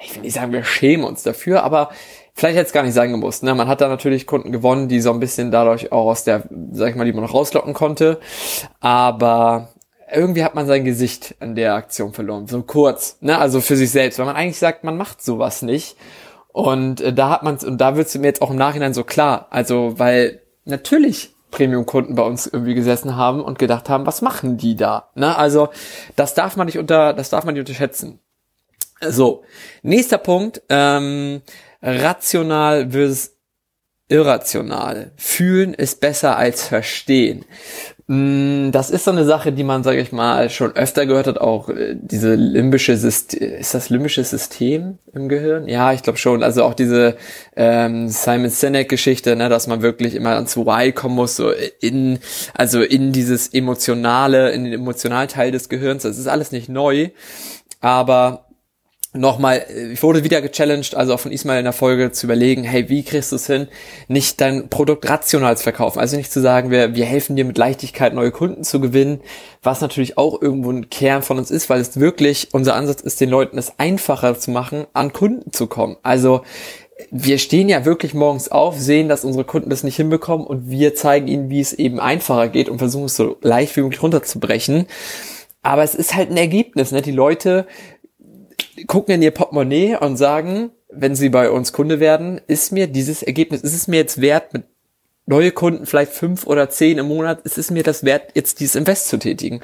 ich 0.00 0.14
will 0.14 0.22
nicht 0.22 0.34
sagen, 0.34 0.52
wir 0.52 0.64
schämen 0.64 1.04
uns 1.04 1.22
dafür, 1.22 1.62
aber 1.62 1.90
vielleicht 2.34 2.56
hätte 2.56 2.66
es 2.66 2.72
gar 2.72 2.82
nicht 2.82 2.94
sein 2.94 3.10
gemusst. 3.10 3.42
Ne? 3.42 3.54
Man 3.54 3.68
hat 3.68 3.82
da 3.82 3.88
natürlich 3.88 4.26
Kunden 4.26 4.52
gewonnen, 4.52 4.88
die 4.88 5.00
so 5.00 5.12
ein 5.12 5.20
bisschen 5.20 5.50
dadurch 5.50 5.92
auch 5.92 6.06
aus 6.06 6.24
der, 6.24 6.44
sag 6.72 6.90
ich 6.90 6.96
mal, 6.96 7.04
die 7.04 7.12
man 7.12 7.24
noch 7.24 7.34
rauslocken 7.34 7.74
konnte. 7.74 8.20
Aber 8.80 9.68
irgendwie 10.10 10.44
hat 10.44 10.54
man 10.54 10.66
sein 10.66 10.84
Gesicht 10.84 11.34
an 11.40 11.56
der 11.56 11.74
Aktion 11.74 12.14
verloren. 12.14 12.46
So 12.46 12.62
kurz. 12.62 13.18
Ne? 13.20 13.36
Also 13.38 13.60
für 13.60 13.76
sich 13.76 13.90
selbst. 13.90 14.18
Weil 14.18 14.26
man 14.26 14.36
eigentlich 14.36 14.58
sagt, 14.58 14.82
man 14.82 14.96
macht 14.96 15.22
sowas 15.22 15.60
nicht. 15.60 15.96
Und 16.52 17.02
äh, 17.02 17.12
da 17.12 17.28
hat 17.28 17.42
man 17.42 17.58
und 17.58 17.78
da 17.78 17.96
wird 17.96 18.06
es 18.06 18.16
mir 18.16 18.28
jetzt 18.28 18.40
auch 18.40 18.50
im 18.50 18.56
Nachhinein 18.56 18.94
so 18.94 19.04
klar. 19.04 19.48
Also, 19.50 19.98
weil 19.98 20.40
natürlich 20.64 21.35
Premium-Kunden 21.50 22.14
bei 22.14 22.22
uns 22.22 22.46
irgendwie 22.46 22.74
gesessen 22.74 23.16
haben 23.16 23.42
und 23.42 23.58
gedacht 23.58 23.88
haben, 23.88 24.06
was 24.06 24.22
machen 24.22 24.56
die 24.56 24.76
da? 24.76 25.10
Ne? 25.14 25.36
Also, 25.36 25.68
das 26.16 26.34
darf 26.34 26.56
man 26.56 26.66
nicht 26.66 26.78
unter, 26.78 27.12
das 27.12 27.30
darf 27.30 27.44
man 27.44 27.54
nicht 27.54 27.60
unterschätzen. 27.60 28.18
So, 29.00 29.44
nächster 29.82 30.18
Punkt, 30.18 30.62
ähm, 30.68 31.42
rational 31.82 32.90
versus 32.90 33.36
irrational. 34.08 35.12
Fühlen 35.16 35.74
ist 35.74 36.00
besser 36.00 36.36
als 36.36 36.66
verstehen. 36.66 37.44
Mm, 38.08 38.70
das 38.70 38.90
ist 38.90 39.04
so 39.04 39.10
eine 39.10 39.24
Sache, 39.24 39.50
die 39.50 39.64
man, 39.64 39.82
sage 39.82 40.00
ich 40.00 40.12
mal, 40.12 40.48
schon 40.48 40.76
öfter 40.76 41.06
gehört 41.06 41.26
hat, 41.26 41.38
auch 41.38 41.68
äh, 41.68 41.96
diese 42.00 42.36
limbische 42.36 42.96
System, 42.96 43.54
ist 43.54 43.74
das 43.74 43.90
limbische 43.90 44.22
System 44.22 44.98
im 45.12 45.28
Gehirn? 45.28 45.66
Ja, 45.66 45.92
ich 45.92 46.04
glaube 46.04 46.18
schon. 46.18 46.44
Also 46.44 46.62
auch 46.62 46.74
diese 46.74 47.16
ähm, 47.56 48.08
Simon 48.08 48.50
Sinek-Geschichte, 48.50 49.34
ne, 49.34 49.48
dass 49.48 49.66
man 49.66 49.82
wirklich 49.82 50.14
immer 50.14 50.36
ans 50.36 50.56
Why 50.56 50.92
kommen 50.92 51.16
muss, 51.16 51.34
so 51.34 51.50
in, 51.80 52.20
also 52.54 52.80
in 52.80 53.10
dieses 53.10 53.52
emotionale, 53.52 54.52
in 54.52 54.62
den 54.64 54.74
emotionalen 54.74 55.28
Teil 55.28 55.50
des 55.50 55.68
Gehirns. 55.68 56.04
Das 56.04 56.16
ist 56.16 56.28
alles 56.28 56.52
nicht 56.52 56.68
neu, 56.68 57.10
aber 57.80 58.45
nochmal, 59.16 59.64
äh, 59.68 59.92
ich 59.92 60.02
wurde 60.02 60.24
wieder 60.24 60.40
gechallenged, 60.40 60.94
also 60.94 61.14
auch 61.14 61.20
von 61.20 61.32
Ismail 61.32 61.58
in 61.58 61.64
der 61.64 61.72
Folge 61.72 62.12
zu 62.12 62.26
überlegen, 62.26 62.64
hey, 62.64 62.88
wie 62.88 63.02
kriegst 63.02 63.32
du 63.32 63.36
es 63.36 63.46
hin, 63.46 63.68
nicht 64.08 64.40
dein 64.40 64.68
Produkt 64.68 65.08
rational 65.08 65.56
zu 65.56 65.64
verkaufen? 65.64 65.98
Also 65.98 66.16
nicht 66.16 66.32
zu 66.32 66.40
sagen, 66.40 66.70
wir, 66.70 66.94
wir 66.94 67.04
helfen 67.04 67.36
dir 67.36 67.44
mit 67.44 67.58
Leichtigkeit 67.58 68.14
neue 68.14 68.30
Kunden 68.30 68.64
zu 68.64 68.80
gewinnen, 68.80 69.20
was 69.62 69.80
natürlich 69.80 70.18
auch 70.18 70.40
irgendwo 70.40 70.70
ein 70.70 70.90
Kern 70.90 71.22
von 71.22 71.38
uns 71.38 71.50
ist, 71.50 71.68
weil 71.70 71.80
es 71.80 71.98
wirklich 71.98 72.48
unser 72.52 72.74
Ansatz 72.74 73.00
ist, 73.00 73.20
den 73.20 73.30
Leuten 73.30 73.58
es 73.58 73.78
einfacher 73.78 74.38
zu 74.38 74.50
machen, 74.50 74.86
an 74.92 75.12
Kunden 75.12 75.52
zu 75.52 75.66
kommen. 75.66 75.96
Also 76.02 76.42
wir 77.10 77.38
stehen 77.38 77.68
ja 77.68 77.84
wirklich 77.84 78.14
morgens 78.14 78.50
auf, 78.50 78.78
sehen, 78.78 79.08
dass 79.08 79.24
unsere 79.24 79.44
Kunden 79.44 79.70
das 79.70 79.84
nicht 79.84 79.96
hinbekommen 79.96 80.46
und 80.46 80.70
wir 80.70 80.94
zeigen 80.94 81.28
ihnen, 81.28 81.50
wie 81.50 81.60
es 81.60 81.72
eben 81.72 82.00
einfacher 82.00 82.48
geht 82.48 82.68
und 82.68 82.78
versuchen 82.78 83.04
es 83.04 83.16
so 83.16 83.36
leicht 83.42 83.76
wie 83.76 83.82
möglich 83.82 84.02
runterzubrechen. 84.02 84.86
Aber 85.62 85.82
es 85.82 85.96
ist 85.96 86.14
halt 86.14 86.30
ein 86.30 86.36
Ergebnis, 86.36 86.92
ne? 86.92 87.02
Die 87.02 87.10
Leute 87.10 87.66
gucken 88.86 89.14
in 89.14 89.22
ihr 89.22 89.30
Portemonnaie 89.30 89.96
und 89.96 90.16
sagen, 90.16 90.70
wenn 90.90 91.14
sie 91.14 91.28
bei 91.28 91.50
uns 91.50 91.72
Kunde 91.72 92.00
werden, 92.00 92.40
ist 92.46 92.72
mir 92.72 92.86
dieses 92.86 93.22
Ergebnis, 93.22 93.62
ist 93.62 93.74
es 93.74 93.88
mir 93.88 93.96
jetzt 93.96 94.20
wert, 94.20 94.52
mit 94.52 94.64
neue 95.26 95.50
Kunden, 95.50 95.86
vielleicht 95.86 96.12
fünf 96.12 96.46
oder 96.46 96.70
zehn 96.70 96.98
im 96.98 97.08
Monat, 97.08 97.40
ist 97.42 97.58
es 97.58 97.70
mir 97.70 97.82
das 97.82 98.04
wert, 98.04 98.30
jetzt 98.34 98.60
dieses 98.60 98.76
Invest 98.76 99.08
zu 99.08 99.18
tätigen. 99.18 99.60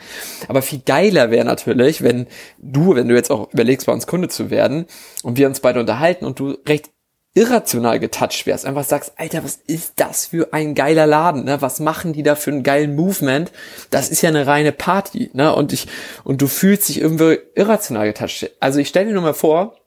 Aber 0.48 0.60
viel 0.60 0.80
geiler 0.84 1.30
wäre 1.30 1.44
natürlich, 1.44 2.02
wenn 2.02 2.26
du, 2.58 2.94
wenn 2.96 3.08
du 3.08 3.14
jetzt 3.14 3.30
auch 3.30 3.52
überlegst, 3.52 3.86
bei 3.86 3.92
uns 3.92 4.06
Kunde 4.06 4.28
zu 4.28 4.50
werden 4.50 4.86
und 5.22 5.38
wir 5.38 5.46
uns 5.46 5.60
beide 5.60 5.80
unterhalten 5.80 6.24
und 6.24 6.38
du 6.38 6.56
recht 6.66 6.90
irrational 7.34 7.98
getoucht 7.98 8.46
wärst, 8.46 8.66
einfach 8.66 8.84
sagst, 8.84 9.12
Alter, 9.16 9.42
was 9.42 9.56
ist 9.66 9.94
das 9.96 10.26
für 10.26 10.52
ein 10.52 10.74
geiler 10.74 11.06
Laden, 11.06 11.44
ne? 11.44 11.62
Was 11.62 11.80
machen 11.80 12.12
die 12.12 12.22
da 12.22 12.34
für 12.34 12.50
einen 12.50 12.62
geilen 12.62 12.94
Movement? 12.94 13.50
Das 13.90 14.10
ist 14.10 14.22
ja 14.22 14.28
eine 14.28 14.46
reine 14.46 14.72
Party, 14.72 15.30
ne? 15.32 15.54
Und 15.54 15.72
ich 15.72 15.86
und 16.24 16.42
du 16.42 16.46
fühlst 16.46 16.88
dich 16.88 17.00
irgendwie 17.00 17.38
irrational 17.54 18.06
getoucht. 18.06 18.50
Also 18.60 18.80
ich 18.80 18.88
stell 18.88 19.06
dir 19.06 19.14
nur 19.14 19.22
mal 19.22 19.34
vor, 19.34 19.78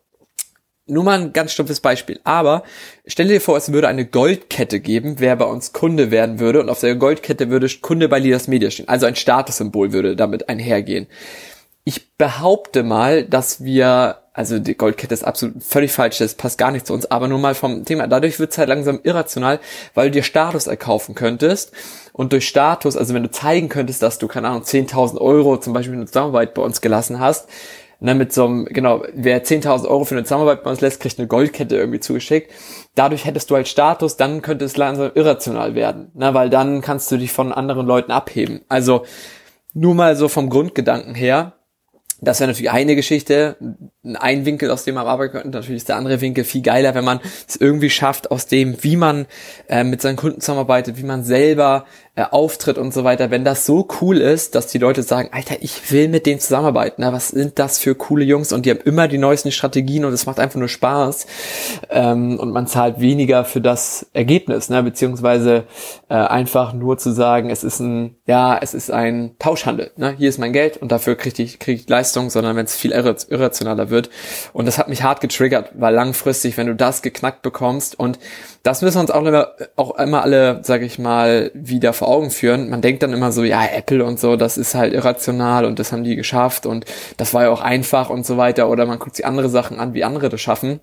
nur 0.88 1.04
mal 1.04 1.20
ein 1.20 1.34
ganz 1.34 1.52
stumpfes 1.52 1.80
Beispiel, 1.80 2.20
aber 2.24 2.64
stell 3.06 3.28
dir 3.28 3.42
vor, 3.42 3.58
es 3.58 3.72
würde 3.72 3.88
eine 3.88 4.06
Goldkette 4.06 4.80
geben, 4.80 5.16
wer 5.20 5.36
bei 5.36 5.46
uns 5.46 5.74
Kunde 5.74 6.12
werden 6.12 6.40
würde 6.40 6.62
und 6.62 6.70
auf 6.70 6.80
der 6.80 6.96
Goldkette 6.96 7.50
würde 7.50 7.68
Kunde 7.82 8.08
bei 8.08 8.20
Leaders 8.20 8.48
Media 8.48 8.70
stehen, 8.70 8.88
also 8.88 9.06
ein 9.08 9.16
Statussymbol 9.16 9.94
würde 9.94 10.16
damit 10.16 10.48
einhergehen. 10.48 11.08
Ich 11.86 12.16
behaupte 12.18 12.84
mal, 12.84 13.24
dass 13.24 13.64
wir 13.64 14.25
also 14.36 14.60
die 14.60 14.76
Goldkette 14.76 15.14
ist 15.14 15.24
absolut 15.24 15.64
völlig 15.64 15.94
falsch, 15.94 16.18
das 16.18 16.36
passt 16.36 16.58
gar 16.58 16.72
nicht 16.72 16.86
zu 16.86 16.94
uns, 16.94 17.10
aber 17.10 17.30
nur 17.30 17.40
mal 17.40 17.56
vom 17.56 17.86
Thema. 17.86 18.06
Dadurch 18.06 18.38
wird 18.38 18.52
es 18.52 18.58
halt 18.58 18.68
langsam 18.68 19.00
irrational, 19.04 19.62
weil 19.94 20.10
du 20.10 20.16
dir 20.16 20.24
Status 20.24 20.68
erkaufen 20.68 21.16
könntest 21.16 21.72
und 22.12 22.34
durch 22.34 22.46
Status, 22.46 22.98
also 22.98 23.14
wenn 23.14 23.24
du 23.24 23.32
zeigen 23.32 23.70
könntest, 23.70 24.04
dass 24.04 24.18
du, 24.18 24.28
keine 24.28 24.50
Ahnung, 24.50 24.64
10.000 24.64 25.22
Euro 25.22 25.58
zum 25.58 25.72
Beispiel 25.72 25.96
eine 25.96 26.06
Zusammenarbeit 26.06 26.54
bei 26.54 26.62
uns 26.62 26.82
gelassen 26.82 27.22
hast, 27.22 27.48
ne, 28.02 28.14
mit 28.14 28.34
so 28.34 28.44
einem, 28.44 28.66
genau, 28.66 29.04
wer 29.14 29.42
10.000 29.42 29.88
Euro 29.88 30.04
für 30.04 30.16
eine 30.16 30.26
Zusammenarbeit 30.26 30.66
bei 30.66 30.70
uns 30.70 30.82
lässt, 30.82 31.00
kriegt 31.00 31.18
eine 31.18 31.30
Goldkette 31.30 31.78
irgendwie 31.78 32.02
zugeschickt. 32.02 32.52
Dadurch 32.94 33.24
hättest 33.24 33.50
du 33.50 33.56
halt 33.56 33.70
Status, 33.70 34.18
dann 34.18 34.42
könnte 34.42 34.66
es 34.66 34.76
langsam 34.76 35.12
irrational 35.16 35.76
werden, 35.76 36.12
ne, 36.14 36.34
weil 36.34 36.50
dann 36.50 36.82
kannst 36.82 37.10
du 37.10 37.16
dich 37.16 37.32
von 37.32 37.54
anderen 37.54 37.86
Leuten 37.86 38.12
abheben. 38.12 38.66
Also, 38.68 39.06
nur 39.74 39.96
mal 39.96 40.18
so 40.18 40.28
vom 40.28 40.50
Grundgedanken 40.50 41.16
her, 41.16 41.54
das 42.22 42.40
wäre 42.40 42.50
natürlich 42.50 42.72
eine 42.72 42.96
Geschichte, 42.96 43.58
ein 44.14 44.46
Winkel, 44.46 44.70
aus 44.72 44.84
dem 44.84 44.96
man 44.96 45.08
arbeiten 45.08 45.34
könnte. 45.34 45.50
Natürlich 45.50 45.78
ist 45.78 45.90
der 45.90 45.96
andere 45.96 46.22
Winkel 46.22 46.44
viel 46.44 46.62
geiler, 46.62 46.96
wenn 46.96 47.06
man 47.06 47.20
es 47.48 47.56
irgendwie 47.56 47.90
schafft, 47.90 48.32
aus 48.32 48.48
dem, 48.48 48.84
wie 48.84 48.96
man 48.96 49.26
äh, 49.68 49.84
mit 49.84 50.02
seinen 50.02 50.16
Kunden 50.16 50.42
zusammenarbeitet, 50.42 50.98
wie 50.98 51.04
man 51.04 51.24
selber 51.24 51.86
äh, 52.18 52.24
auftritt 52.32 52.78
und 52.78 52.94
so 52.94 53.04
weiter. 53.04 53.30
Wenn 53.30 53.44
das 53.44 53.66
so 53.66 53.88
cool 54.00 54.22
ist, 54.22 54.56
dass 54.56 54.68
die 54.68 54.78
Leute 54.78 55.04
sagen, 55.04 55.30
Alter, 55.34 55.56
ich 55.60 55.92
will 55.92 56.08
mit 56.08 56.26
denen 56.26 56.40
zusammenarbeiten. 56.40 57.02
Na, 57.02 57.12
was 57.12 57.30
sind 57.30 57.60
das 57.60 57.78
für 57.78 57.94
coole 57.96 58.24
Jungs? 58.24 58.54
Und 58.54 58.66
die 58.66 58.70
haben 58.70 58.80
immer 58.86 59.08
die 59.08 59.18
neuesten 59.18 59.52
Strategien 59.52 60.06
und 60.06 60.14
es 60.14 60.26
macht 60.26 60.40
einfach 60.40 60.58
nur 60.58 60.70
Spaß. 60.70 61.28
Ähm, 61.90 62.40
und 62.40 62.52
man 62.52 62.68
zahlt 62.68 63.00
weniger 63.02 63.44
für 63.44 63.60
das 63.60 64.08
Ergebnis, 64.14 64.70
ne? 64.70 64.82
beziehungsweise 64.82 65.66
äh, 66.10 66.14
einfach 66.14 66.74
nur 66.74 66.98
zu 66.98 67.12
sagen, 67.12 67.50
es 67.50 67.64
ist 67.64 67.82
ein, 67.82 68.16
ja, 68.26 68.58
es 68.62 68.74
ist 68.74 68.92
ein 68.92 69.36
Tauschhandel. 69.40 69.92
Ne? 69.98 70.16
Hier 70.18 70.30
ist 70.30 70.38
mein 70.38 70.54
Geld 70.54 70.78
und 70.78 70.92
dafür 70.92 71.16
kriege 71.16 71.44
ich, 71.44 71.60
krieg 71.60 71.82
ich 71.82 71.90
Leistung, 71.90 72.30
sondern 72.30 72.56
wenn 72.56 72.66
es 72.66 72.76
viel 72.76 72.92
irrationaler 72.94 73.90
wird, 73.90 73.95
wird. 73.96 74.12
Und 74.54 74.66
das 74.66 74.78
hat 74.78 74.90
mich 74.90 75.02
hart 75.02 75.22
getriggert, 75.22 75.72
weil 75.74 75.96
langfristig, 75.96 76.58
wenn 76.58 76.68
du 76.68 76.76
das 76.76 77.02
geknackt 77.02 77.42
bekommst 77.42 77.98
und 77.98 78.20
das 78.62 78.82
müssen 78.82 78.98
wir 78.98 79.02
uns 79.02 79.12
auch 79.12 79.26
immer, 79.26 79.52
auch 79.76 79.98
immer 79.98 80.22
alle, 80.22 80.60
sage 80.64 80.86
ich 80.86 81.00
mal, 81.00 81.50
wieder 81.54 81.94
vor 81.94 82.08
Augen 82.08 82.30
führen. 82.30 82.70
Man 82.70 82.82
denkt 82.82 83.02
dann 83.02 83.14
immer 83.14 83.32
so, 83.32 83.44
ja, 83.44 83.66
Apple 83.66 84.04
und 84.06 84.20
so, 84.20 84.36
das 84.36 84.58
ist 84.58 84.76
halt 84.76 84.94
irrational 84.94 85.66
und 85.66 85.80
das 85.80 85.92
haben 85.92 86.04
die 86.04 86.16
geschafft 86.16 86.66
und 86.66 86.86
das 87.18 87.34
war 87.34 87.44
ja 87.44 87.50
auch 87.50 87.62
einfach 87.62 88.10
und 88.10 88.26
so 88.26 88.38
weiter. 88.38 88.70
Oder 88.70 88.86
man 88.86 89.00
guckt 89.00 89.16
sich 89.16 89.26
andere 89.26 89.50
Sachen 89.50 89.80
an, 89.80 89.94
wie 89.94 90.04
andere 90.04 90.30
das 90.30 90.42
schaffen. 90.42 90.80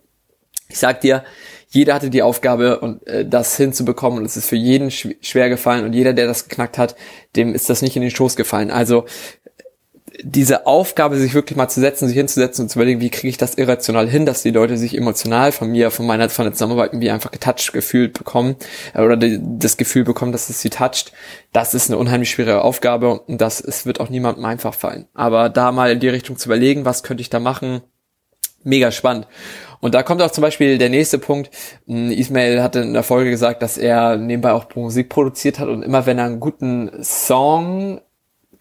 Ich 0.68 0.78
sag 0.78 1.02
dir, 1.02 1.22
jeder 1.68 1.94
hatte 1.94 2.10
die 2.10 2.22
Aufgabe 2.22 2.80
und 2.80 3.06
äh, 3.06 3.26
das 3.26 3.56
hinzubekommen 3.56 4.18
und 4.18 4.24
es 4.26 4.36
ist 4.36 4.48
für 4.48 4.56
jeden 4.56 4.90
schwer 4.90 5.48
gefallen 5.48 5.84
und 5.84 5.92
jeder, 5.94 6.12
der 6.12 6.26
das 6.26 6.48
geknackt 6.48 6.78
hat, 6.78 6.96
dem 7.34 7.54
ist 7.54 7.70
das 7.70 7.82
nicht 7.82 7.96
in 7.96 8.02
den 8.02 8.10
Schoß 8.10 8.36
gefallen. 8.36 8.70
Also 8.70 9.06
diese 10.22 10.66
Aufgabe, 10.66 11.16
sich 11.16 11.34
wirklich 11.34 11.56
mal 11.56 11.68
zu 11.68 11.80
setzen, 11.80 12.06
sich 12.06 12.16
hinzusetzen 12.16 12.64
und 12.64 12.68
zu 12.68 12.78
überlegen, 12.78 13.00
wie 13.00 13.10
kriege 13.10 13.28
ich 13.28 13.36
das 13.36 13.54
irrational 13.54 14.08
hin, 14.08 14.26
dass 14.26 14.42
die 14.42 14.50
Leute 14.50 14.76
sich 14.76 14.96
emotional 14.96 15.52
von 15.52 15.70
mir, 15.70 15.90
von 15.90 16.06
meiner, 16.06 16.28
von 16.28 16.44
der 16.44 16.54
Zusammenarbeit 16.54 16.92
wie 16.94 17.10
einfach 17.10 17.30
getoucht 17.30 17.72
gefühlt 17.72 18.12
bekommen 18.12 18.56
äh, 18.94 19.02
oder 19.02 19.16
die, 19.16 19.38
das 19.40 19.76
Gefühl 19.76 20.04
bekommen, 20.04 20.32
dass 20.32 20.48
es 20.48 20.60
sie 20.60 20.70
toucht, 20.70 21.12
das 21.52 21.74
ist 21.74 21.90
eine 21.90 21.98
unheimlich 21.98 22.30
schwere 22.30 22.62
Aufgabe 22.62 23.20
und 23.20 23.40
das 23.40 23.60
es 23.60 23.86
wird 23.86 24.00
auch 24.00 24.08
niemandem 24.08 24.44
einfach 24.44 24.74
fallen. 24.74 25.06
Aber 25.14 25.48
da 25.48 25.72
mal 25.72 25.92
in 25.92 26.00
die 26.00 26.08
Richtung 26.08 26.36
zu 26.36 26.48
überlegen, 26.48 26.84
was 26.84 27.02
könnte 27.02 27.20
ich 27.20 27.30
da 27.30 27.40
machen, 27.40 27.82
mega 28.64 28.90
spannend. 28.90 29.26
Und 29.80 29.94
da 29.94 30.04
kommt 30.04 30.22
auch 30.22 30.30
zum 30.30 30.42
Beispiel 30.42 30.78
der 30.78 30.90
nächste 30.90 31.18
Punkt. 31.18 31.50
Hm, 31.86 32.12
Ismail 32.12 32.62
hatte 32.62 32.80
in 32.80 32.92
der 32.92 33.02
Folge 33.02 33.30
gesagt, 33.30 33.62
dass 33.62 33.78
er 33.78 34.16
nebenbei 34.16 34.52
auch 34.52 34.66
Musik 34.76 35.08
produziert 35.08 35.58
hat 35.58 35.68
und 35.68 35.82
immer 35.82 36.06
wenn 36.06 36.18
er 36.18 36.26
einen 36.26 36.40
guten 36.40 37.02
Song 37.02 38.00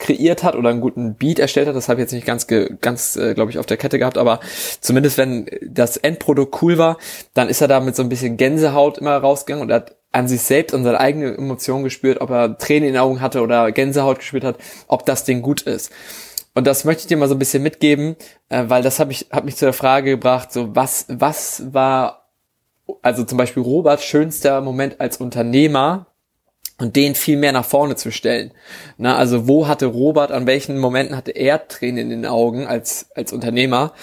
kreiert 0.01 0.43
hat 0.43 0.55
oder 0.55 0.69
einen 0.69 0.81
guten 0.81 1.15
Beat 1.15 1.39
erstellt 1.39 1.67
hat. 1.67 1.75
Das 1.75 1.87
habe 1.87 2.01
ich 2.01 2.05
jetzt 2.05 2.11
nicht 2.11 2.25
ganz, 2.25 2.47
ganz 2.47 3.15
äh, 3.15 3.33
glaube 3.33 3.51
ich, 3.51 3.59
auf 3.59 3.65
der 3.65 3.77
Kette 3.77 3.99
gehabt, 3.99 4.17
aber 4.17 4.41
zumindest 4.81 5.17
wenn 5.17 5.45
das 5.65 5.95
Endprodukt 5.95 6.61
cool 6.61 6.77
war, 6.77 6.97
dann 7.33 7.47
ist 7.47 7.61
er 7.61 7.69
da 7.69 7.79
mit 7.79 7.95
so 7.95 8.03
ein 8.03 8.09
bisschen 8.09 8.35
Gänsehaut 8.35 8.97
immer 8.97 9.15
rausgegangen 9.15 9.63
und 9.63 9.73
hat 9.73 9.95
an 10.11 10.27
sich 10.27 10.41
selbst 10.41 10.73
und 10.73 10.83
seine 10.83 10.99
eigene 10.99 11.37
Emotion 11.37 11.83
gespürt, 11.83 12.19
ob 12.19 12.31
er 12.31 12.57
Tränen 12.57 12.89
in 12.89 12.93
den 12.93 13.01
Augen 13.01 13.21
hatte 13.21 13.41
oder 13.41 13.71
Gänsehaut 13.71 14.19
gespürt 14.19 14.43
hat, 14.43 14.57
ob 14.87 15.05
das 15.05 15.23
Ding 15.23 15.41
gut 15.41 15.61
ist. 15.61 15.91
Und 16.53 16.67
das 16.67 16.83
möchte 16.83 17.01
ich 17.01 17.07
dir 17.07 17.15
mal 17.15 17.29
so 17.29 17.35
ein 17.35 17.39
bisschen 17.39 17.63
mitgeben, 17.63 18.17
äh, 18.49 18.65
weil 18.67 18.83
das 18.83 18.99
habe 18.99 19.11
ich 19.13 19.27
hat 19.31 19.45
mich 19.45 19.55
zu 19.55 19.65
der 19.65 19.73
Frage 19.73 20.11
gebracht, 20.11 20.51
so 20.51 20.75
was 20.75 21.05
was 21.07 21.63
war 21.73 22.29
also 23.01 23.23
zum 23.23 23.37
Beispiel 23.37 23.63
Roberts 23.63 24.03
schönster 24.03 24.59
Moment 24.61 24.99
als 24.99 25.17
Unternehmer 25.17 26.07
und 26.79 26.95
den 26.95 27.15
viel 27.15 27.37
mehr 27.37 27.51
nach 27.51 27.65
vorne 27.65 27.95
zu 27.95 28.11
stellen. 28.11 28.51
Na, 28.97 29.15
also 29.15 29.47
wo 29.47 29.67
hatte 29.67 29.85
Robert, 29.85 30.31
an 30.31 30.47
welchen 30.47 30.77
Momenten 30.79 31.15
hatte 31.15 31.31
er 31.31 31.67
Tränen 31.67 31.97
in 31.97 32.09
den 32.09 32.25
Augen 32.25 32.65
als, 32.65 33.07
als 33.15 33.33
Unternehmer 33.33 33.93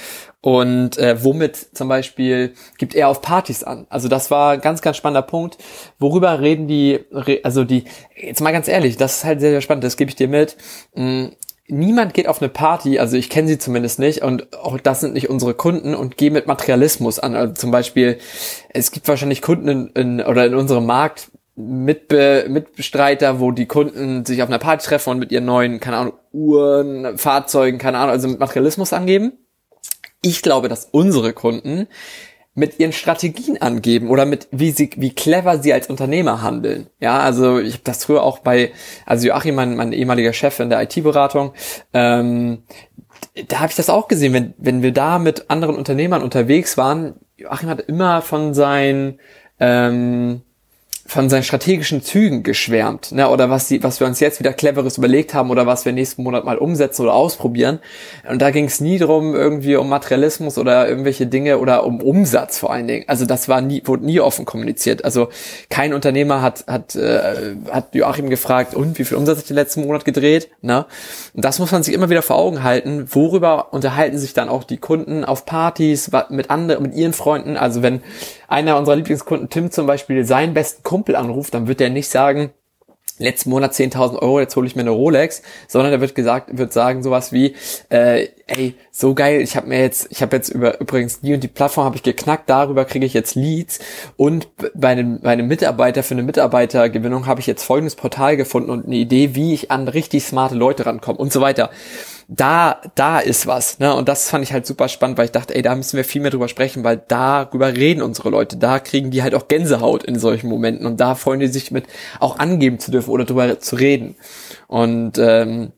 und 0.41 0.99
äh, 0.99 1.23
womit 1.25 1.57
zum 1.57 1.89
Beispiel 1.89 2.55
gibt 2.79 2.95
er 2.95 3.09
auf 3.09 3.21
Partys 3.21 3.65
an. 3.65 3.87
Also 3.91 4.09
das 4.09 4.31
war 4.31 4.53
ein 4.53 4.61
ganz, 4.61 4.83
ganz 4.83 4.97
spannender 4.97 5.23
Punkt. 5.23 5.59
Worüber 5.99 6.41
reden 6.41 6.69
die, 6.69 7.01
also 7.43 7.65
die, 7.65 7.85
jetzt 8.17 8.41
mal 8.41 8.53
ganz 8.53 8.69
ehrlich, 8.69 8.97
das 8.97 9.19
ist 9.19 9.25
halt 9.25 9.41
sehr, 9.41 9.51
sehr 9.51 9.61
spannend, 9.61 9.85
das 9.85 9.97
gebe 9.97 10.11
ich 10.11 10.17
dir 10.17 10.29
mit. 10.29 10.57
Mm, 10.95 11.27
niemand 11.67 12.15
geht 12.15 12.29
auf 12.29 12.41
eine 12.41 12.49
Party, 12.49 13.01
also 13.01 13.17
ich 13.17 13.31
kenne 13.31 13.49
sie 13.49 13.59
zumindest 13.59 13.99
nicht 13.99 14.23
und 14.23 14.57
auch 14.57 14.79
das 14.79 15.01
sind 15.01 15.15
nicht 15.15 15.29
unsere 15.29 15.55
Kunden 15.55 15.95
und 15.95 16.17
gehen 16.17 16.33
mit 16.33 16.47
Materialismus 16.47 17.19
an. 17.19 17.35
Also 17.35 17.55
zum 17.55 17.73
Beispiel, 17.73 18.19
es 18.71 18.93
gibt 18.93 19.09
wahrscheinlich 19.09 19.43
Kunden 19.43 19.69
in, 19.69 19.87
in, 19.89 20.21
oder 20.21 20.47
in 20.47 20.55
unserem 20.55 20.87
Markt, 20.87 21.31
Mitbe 21.61 22.47
Mitbestreiter, 22.49 23.41
wo 23.41 23.51
die 23.51 23.67
Kunden 23.67 24.25
sich 24.25 24.43
auf 24.43 24.49
einer 24.49 24.61
Party 24.61 24.87
treffen 24.87 25.11
und 25.11 25.19
mit 25.19 25.33
ihren 25.33 25.45
neuen, 25.45 25.81
keine 25.81 25.97
Ahnung, 25.97 26.15
Uhren, 26.33 27.19
Fahrzeugen, 27.19 27.79
keine 27.79 27.99
Ahnung, 27.99 28.11
also 28.13 28.29
mit 28.29 28.39
Materialismus 28.39 28.93
angeben. 28.93 29.33
Ich 30.23 30.43
glaube, 30.43 30.69
dass 30.69 30.89
unsere 30.93 31.33
Kunden 31.33 31.89
mit 32.55 32.79
ihren 32.79 32.93
Strategien 32.93 33.61
angeben 33.61 34.09
oder 34.09 34.25
mit 34.25 34.47
wie 34.53 34.71
sie 34.71 34.91
wie 34.97 35.15
clever 35.15 35.59
sie 35.59 35.73
als 35.73 35.89
Unternehmer 35.89 36.43
handeln. 36.43 36.91
Ja, 37.01 37.19
also 37.21 37.59
ich 37.59 37.75
habe 37.75 37.85
das 37.85 38.05
früher 38.05 38.23
auch 38.23 38.39
bei 38.39 38.73
also 39.05 39.27
Joachim, 39.27 39.57
mein, 39.57 39.75
mein 39.77 39.93
ehemaliger 39.93 40.33
Chef 40.33 40.61
in 40.61 40.71
der 40.71 40.83
IT-Beratung, 40.83 41.55
ähm, 41.93 42.63
da 43.49 43.59
habe 43.59 43.71
ich 43.71 43.77
das 43.77 43.91
auch 43.91 44.07
gesehen, 44.07 44.33
wenn 44.33 44.55
wenn 44.59 44.83
wir 44.83 44.93
da 44.93 45.19
mit 45.19 45.51
anderen 45.51 45.77
Unternehmern 45.77 46.23
unterwegs 46.23 46.77
waren. 46.77 47.15
Joachim 47.37 47.69
hat 47.69 47.81
immer 47.81 48.23
von 48.23 48.55
seinen 48.55 49.19
ähm, 49.59 50.43
von 51.09 51.31
seinen 51.31 51.43
strategischen 51.43 52.03
Zügen 52.03 52.43
geschwärmt, 52.43 53.13
ne, 53.13 53.31
oder 53.31 53.49
was 53.49 53.67
die, 53.67 53.83
was 53.83 53.99
wir 53.99 54.07
uns 54.07 54.21
jetzt 54.21 54.41
wieder 54.41 54.53
cleveres 54.53 54.99
überlegt 54.99 55.33
haben 55.33 55.51
oder 55.51 55.67
was 55.67 55.87
wir 55.87 55.93
nächsten 55.93 56.23
Monat 56.23 56.45
mal 56.45 56.59
umsetzen 56.59 57.03
oder 57.03 57.15
ausprobieren. 57.15 57.79
Und 58.29 58.43
da 58.43 58.51
ging 58.51 58.67
es 58.67 58.79
nie 58.83 58.99
drum 58.99 59.35
irgendwie 59.35 59.77
um 59.77 59.89
Materialismus 59.89 60.59
oder 60.59 60.87
irgendwelche 60.87 61.27
Dinge 61.27 61.59
oder 61.59 61.85
um 61.85 62.03
Umsatz 62.03 62.59
vor 62.59 62.71
allen 62.71 62.87
Dingen. 62.87 63.05
Also 63.09 63.25
das 63.25 63.49
war 63.49 63.63
nie, 63.63 63.83
wurde 63.87 64.05
nie 64.05 64.21
offen 64.21 64.45
kommuniziert. 64.45 65.03
Also 65.03 65.31
kein 65.71 65.95
Unternehmer 65.95 66.43
hat 66.43 66.65
hat 66.67 66.95
äh, 66.95 67.57
hat 67.71 67.95
Joachim 67.95 68.29
gefragt, 68.29 68.75
und 68.75 68.99
wie 68.99 69.05
viel 69.05 69.17
Umsatz 69.17 69.39
hat 69.39 69.49
den 69.49 69.57
letzten 69.57 69.87
Monat 69.87 70.05
gedreht, 70.05 70.51
ne? 70.61 70.85
Und 71.33 71.43
das 71.43 71.59
muss 71.59 71.73
man 71.73 71.83
sich 71.83 71.95
immer 71.95 72.11
wieder 72.11 72.21
vor 72.21 72.37
Augen 72.37 72.63
halten. 72.63 73.07
Worüber 73.11 73.73
unterhalten 73.73 74.19
sich 74.19 74.35
dann 74.35 74.51
auch 74.51 74.63
die 74.63 74.77
Kunden 74.77 75.25
auf 75.25 75.47
Partys 75.47 76.11
mit 76.29 76.51
anderen, 76.51 76.83
mit 76.83 76.95
ihren 76.95 77.15
Freunden? 77.15 77.57
Also 77.57 77.83
wenn 77.83 78.03
einer 78.49 78.79
unserer 78.79 78.97
Lieblingskunden, 78.97 79.51
Tim 79.51 79.71
zum 79.71 79.87
Beispiel, 79.87 80.25
seinen 80.25 80.55
besten 80.55 80.83
Kumpel 80.83 81.15
anruft, 81.15 81.55
dann 81.55 81.69
wird 81.69 81.81
der 81.81 81.91
nicht 81.91 82.09
sagen, 82.09 82.51
letzten 83.19 83.51
Monat 83.51 83.73
10.000 83.73 84.19
Euro, 84.21 84.41
jetzt 84.41 84.57
hole 84.57 84.67
ich 84.67 84.77
mir 84.77 84.83
eine 84.83 84.91
Rolex, 84.91 85.43
sondern 85.67 85.93
er 85.93 86.01
wird 86.01 86.15
gesagt, 86.15 86.57
wird 86.57 86.73
sagen 86.73 87.03
sowas 87.03 87.33
wie, 87.33 87.55
äh, 87.91 88.29
ey, 88.47 88.75
so 88.91 89.15
geil, 89.15 89.41
ich 89.41 89.57
habe 89.57 89.69
mir 89.69 89.81
jetzt, 89.81 90.07
ich 90.11 90.23
habe 90.23 90.37
jetzt 90.37 90.49
über 90.49 90.81
übrigens 90.81 91.21
die 91.21 91.35
und 91.35 91.43
die 91.43 91.49
Plattform 91.49 91.85
habe 91.85 91.97
ich 91.97 92.03
geknackt, 92.03 92.49
darüber 92.49 92.85
kriege 92.85 93.05
ich 93.05 93.15
jetzt 93.15 93.35
Leads 93.35 93.81
und 94.17 94.49
bei 94.75 94.89
einem, 94.89 95.21
bei 95.21 95.31
einem 95.31 95.49
Mitarbeiter 95.49 96.03
für 96.03 96.15
eine 96.15 96.23
Mitarbeitergewinnung 96.23 97.27
habe 97.27 97.41
ich 97.41 97.47
jetzt 97.47 97.65
folgendes 97.65 97.97
Portal 97.97 98.37
gefunden 98.37 98.71
und 98.71 98.87
eine 98.87 98.97
Idee, 98.97 99.35
wie 99.35 99.53
ich 99.53 99.71
an 99.71 99.89
richtig 99.89 100.25
smarte 100.25 100.55
Leute 100.55 100.87
rankomme 100.87 101.19
und 101.19 101.33
so 101.33 101.41
weiter 101.41 101.71
da, 102.31 102.83
da 102.95 103.21
ist 103.21 103.47
was, 103.47 103.79
ne? 103.79 103.95
Und 103.95 104.07
das 104.09 104.29
fand 104.29 104.45
ich 104.45 104.53
halt 104.53 104.67
super 104.67 104.89
spannend, 104.89 105.17
weil 105.17 105.25
ich 105.25 105.33
dachte, 105.33 105.55
ey, 105.55 105.63
da 105.63 105.75
müssen 105.75 105.97
wir 105.97 106.05
viel 106.05 106.21
mehr 106.21 106.31
drüber 106.31 106.49
sprechen, 106.49 106.85
weil 106.85 107.03
darüber 107.09 107.75
reden 107.75 108.03
unsere 108.03 108.29
Leute, 108.29 108.59
da 108.59 108.81
kriegen 108.81 109.11
die 109.11 109.23
halt 109.23 109.35
auch 109.35 109.49
Gänsehaut 109.49 110.05
in 110.05 110.19
solchen 110.19 110.49
Momenten 110.49 110.87
und 110.87 111.01
da 111.01 111.15
freuen 111.15 111.41
die 111.41 111.47
sich 111.47 111.71
mit 111.71 111.87
auch 112.21 112.39
angeben 112.39 112.79
zu 112.79 112.91
dürfen 112.91 113.11
oder 113.11 113.25
drüber 113.25 113.61
zu 113.61 113.77
reden. 113.77 114.15
Und 114.67 115.17
ähm, 115.17 115.73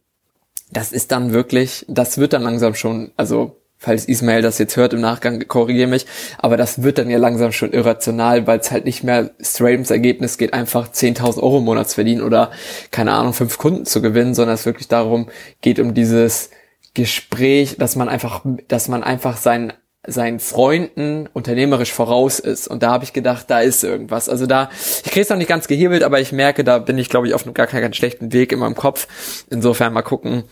das 0.72 0.90
ist 0.90 1.12
dann 1.12 1.32
wirklich, 1.32 1.86
das 1.88 2.18
wird 2.18 2.32
dann 2.32 2.42
langsam 2.42 2.74
schon, 2.74 3.12
also 3.16 3.59
falls 3.80 4.04
Ismail 4.04 4.42
das 4.42 4.58
jetzt 4.58 4.76
hört 4.76 4.92
im 4.92 5.00
Nachgang, 5.00 5.48
korrigiere 5.48 5.88
mich, 5.88 6.06
aber 6.38 6.56
das 6.56 6.82
wird 6.82 6.98
dann 6.98 7.10
ja 7.10 7.18
langsam 7.18 7.50
schon 7.50 7.72
irrational, 7.72 8.46
weil 8.46 8.60
es 8.60 8.70
halt 8.70 8.84
nicht 8.84 9.02
mehr 9.02 9.30
straight 9.40 9.74
ums 9.74 9.90
Ergebnis 9.90 10.38
geht, 10.38 10.52
einfach 10.52 10.88
10.000 10.92 11.42
Euro 11.42 11.58
im 11.58 11.64
Monat 11.64 11.88
zu 11.88 11.96
verdienen 11.96 12.22
oder, 12.22 12.50
keine 12.90 13.12
Ahnung, 13.12 13.32
fünf 13.32 13.58
Kunden 13.58 13.86
zu 13.86 14.02
gewinnen, 14.02 14.34
sondern 14.34 14.54
es 14.54 14.66
wirklich 14.66 14.88
darum 14.88 15.28
geht, 15.62 15.80
um 15.80 15.94
dieses 15.94 16.50
Gespräch, 16.92 17.76
dass 17.78 17.96
man 17.96 18.08
einfach, 18.08 18.44
dass 18.68 18.88
man 18.88 19.02
einfach 19.02 19.38
seinen 19.38 19.72
seinen 20.06 20.40
Freunden 20.40 21.28
unternehmerisch 21.34 21.92
voraus 21.92 22.38
ist. 22.38 22.68
Und 22.68 22.82
da 22.82 22.90
habe 22.90 23.04
ich 23.04 23.12
gedacht, 23.12 23.50
da 23.50 23.60
ist 23.60 23.84
irgendwas. 23.84 24.30
Also 24.30 24.46
da, 24.46 24.70
ich 25.04 25.10
kriege 25.10 25.20
es 25.20 25.28
noch 25.28 25.36
nicht 25.36 25.48
ganz 25.48 25.68
gehebelt, 25.68 26.02
aber 26.02 26.20
ich 26.20 26.32
merke, 26.32 26.64
da 26.64 26.78
bin 26.78 26.96
ich, 26.96 27.10
glaube 27.10 27.28
ich, 27.28 27.34
auf 27.34 27.44
einem 27.44 27.52
gar 27.52 27.66
keinen 27.66 27.92
schlechten 27.92 28.32
Weg 28.32 28.50
in 28.52 28.60
meinem 28.60 28.74
Kopf. 28.74 29.44
Insofern 29.50 29.92
mal 29.92 30.00
gucken, 30.00 30.44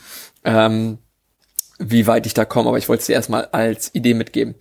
ähm, 0.44 0.99
wie 1.78 2.06
weit 2.06 2.26
ich 2.26 2.35
da 2.35 2.44
komme, 2.44 2.68
aber 2.68 2.78
ich 2.78 2.88
wollte 2.88 3.00
es 3.00 3.06
dir 3.06 3.14
erstmal 3.14 3.47
als 3.47 3.94
Idee 3.94 4.14
mitgeben. 4.14 4.54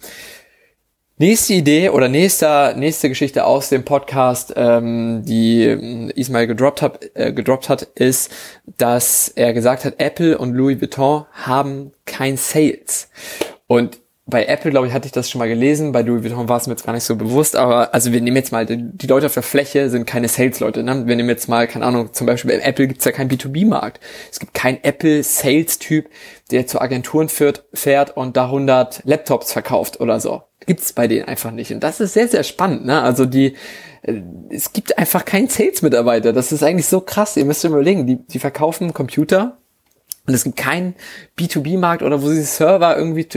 Nächste 1.19 1.53
Idee 1.53 1.89
oder 1.89 2.09
nächster, 2.09 2.75
nächste 2.75 3.09
Geschichte 3.09 3.45
aus 3.45 3.69
dem 3.69 3.83
Podcast, 3.83 4.53
ähm, 4.55 5.23
die 5.25 6.11
Ismail 6.15 6.45
gedroppt 6.45 6.83
hat, 6.83 7.09
äh, 7.15 7.33
gedroppt 7.33 7.69
hat, 7.69 7.81
ist, 7.81 8.31
dass 8.77 9.27
er 9.29 9.53
gesagt 9.53 9.83
hat, 9.83 9.95
Apple 9.97 10.37
und 10.37 10.53
Louis 10.53 10.79
Vuitton 10.79 11.25
haben 11.31 11.91
kein 12.05 12.37
Sales. 12.37 13.09
Und 13.65 13.99
bei 14.29 14.45
Apple, 14.45 14.71
glaube 14.71 14.87
ich, 14.87 14.93
hatte 14.93 15.05
ich 15.05 15.13
das 15.13 15.29
schon 15.29 15.39
mal 15.39 15.47
gelesen, 15.47 15.93
bei 15.93 16.01
Louis 16.01 16.21
Vuitton 16.21 16.49
war 16.49 16.57
es 16.57 16.67
mir 16.67 16.73
jetzt 16.73 16.85
gar 16.85 16.91
nicht 16.91 17.05
so 17.05 17.15
bewusst, 17.15 17.55
aber 17.55 17.93
also 17.93 18.11
wir 18.11 18.19
nehmen 18.19 18.35
jetzt 18.35 18.51
mal, 18.51 18.65
die 18.65 19.07
Leute 19.07 19.25
auf 19.25 19.33
der 19.33 19.43
Fläche 19.43 19.89
sind 19.89 20.05
keine 20.05 20.27
Sales-Leute, 20.27 20.83
ne? 20.83 21.07
Wir 21.07 21.15
nehmen 21.15 21.29
jetzt 21.29 21.47
mal, 21.47 21.65
keine 21.65 21.85
Ahnung, 21.85 22.13
zum 22.13 22.27
Beispiel 22.27 22.51
bei 22.51 22.61
Apple 22.61 22.87
gibt's 22.87 23.05
ja 23.05 23.13
keinen 23.13 23.31
B2B-Markt. 23.31 24.01
Es 24.29 24.39
gibt 24.39 24.53
keinen 24.53 24.83
Apple-Sales-Typ, 24.83 26.09
der 26.51 26.67
zu 26.67 26.81
Agenturen 26.81 27.29
führt, 27.29 27.63
fährt 27.73 28.17
und 28.17 28.35
da 28.35 28.45
100 28.45 29.01
Laptops 29.05 29.53
verkauft 29.53 30.01
oder 30.01 30.19
so. 30.19 30.43
Gibt's 30.65 30.91
bei 30.91 31.07
denen 31.07 31.25
einfach 31.25 31.51
nicht. 31.51 31.71
Und 31.71 31.81
das 31.81 32.01
ist 32.01 32.13
sehr, 32.13 32.27
sehr 32.27 32.43
spannend, 32.43 32.85
ne? 32.85 33.01
Also 33.01 33.25
die, 33.25 33.55
äh, 34.01 34.21
es 34.49 34.73
gibt 34.73 34.97
einfach 34.97 35.23
keinen 35.23 35.47
Sales-Mitarbeiter. 35.47 36.33
Das 36.33 36.51
ist 36.51 36.63
eigentlich 36.63 36.87
so 36.87 36.99
krass. 36.99 37.37
Ihr 37.37 37.45
müsst 37.45 37.63
überlegen, 37.63 38.05
die, 38.05 38.17
die 38.27 38.39
verkaufen 38.39 38.93
Computer, 38.93 39.57
und 40.27 40.33
es 40.33 40.43
gibt 40.43 40.57
keinen 40.57 40.93
B2B-Markt 41.39 42.03
oder 42.03 42.21
wo 42.21 42.27
sie 42.27 42.43
Server 42.43 42.97
irgendwie, 42.97 43.27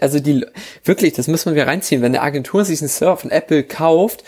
also 0.00 0.18
die, 0.18 0.44
wirklich, 0.82 1.12
das 1.12 1.28
müssen 1.28 1.54
wir 1.54 1.66
reinziehen. 1.66 2.02
Wenn 2.02 2.14
eine 2.14 2.22
Agentur 2.22 2.64
sich 2.64 2.80
einen 2.80 2.88
Server 2.88 3.16
von 3.16 3.30
Apple 3.30 3.62
kauft, 3.62 4.24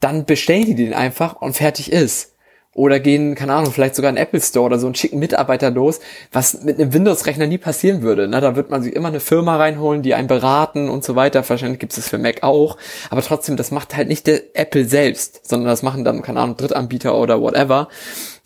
dann 0.00 0.24
bestellen 0.24 0.66
die 0.66 0.74
den 0.74 0.92
einfach 0.92 1.40
und 1.40 1.56
fertig 1.56 1.92
ist. 1.92 2.32
Oder 2.74 3.00
gehen, 3.00 3.36
keine 3.36 3.54
Ahnung, 3.54 3.72
vielleicht 3.72 3.94
sogar 3.94 4.10
in 4.10 4.18
Apple 4.18 4.40
Store 4.40 4.66
oder 4.66 4.78
so 4.78 4.86
und 4.86 4.98
schicken 4.98 5.18
Mitarbeiter 5.18 5.70
los, 5.70 6.00
was 6.30 6.62
mit 6.62 6.78
einem 6.78 6.92
Windows-Rechner 6.92 7.46
nie 7.46 7.56
passieren 7.56 8.02
würde. 8.02 8.28
Na, 8.28 8.40
da 8.40 8.54
wird 8.54 8.68
man 8.68 8.82
sich 8.82 8.94
immer 8.94 9.08
eine 9.08 9.20
Firma 9.20 9.56
reinholen, 9.56 10.02
die 10.02 10.14
einen 10.14 10.28
beraten 10.28 10.90
und 10.90 11.02
so 11.02 11.16
weiter. 11.16 11.48
Wahrscheinlich 11.48 11.78
gibt 11.78 11.92
es 11.92 11.96
das 11.96 12.08
für 12.10 12.18
Mac 12.18 12.42
auch. 12.42 12.76
Aber 13.08 13.22
trotzdem, 13.22 13.56
das 13.56 13.70
macht 13.70 13.96
halt 13.96 14.08
nicht 14.08 14.26
der 14.26 14.42
Apple 14.52 14.84
selbst, 14.84 15.48
sondern 15.48 15.68
das 15.68 15.82
machen 15.82 16.04
dann, 16.04 16.20
keine 16.20 16.40
Ahnung, 16.40 16.58
Drittanbieter 16.58 17.16
oder 17.16 17.40
whatever. 17.40 17.88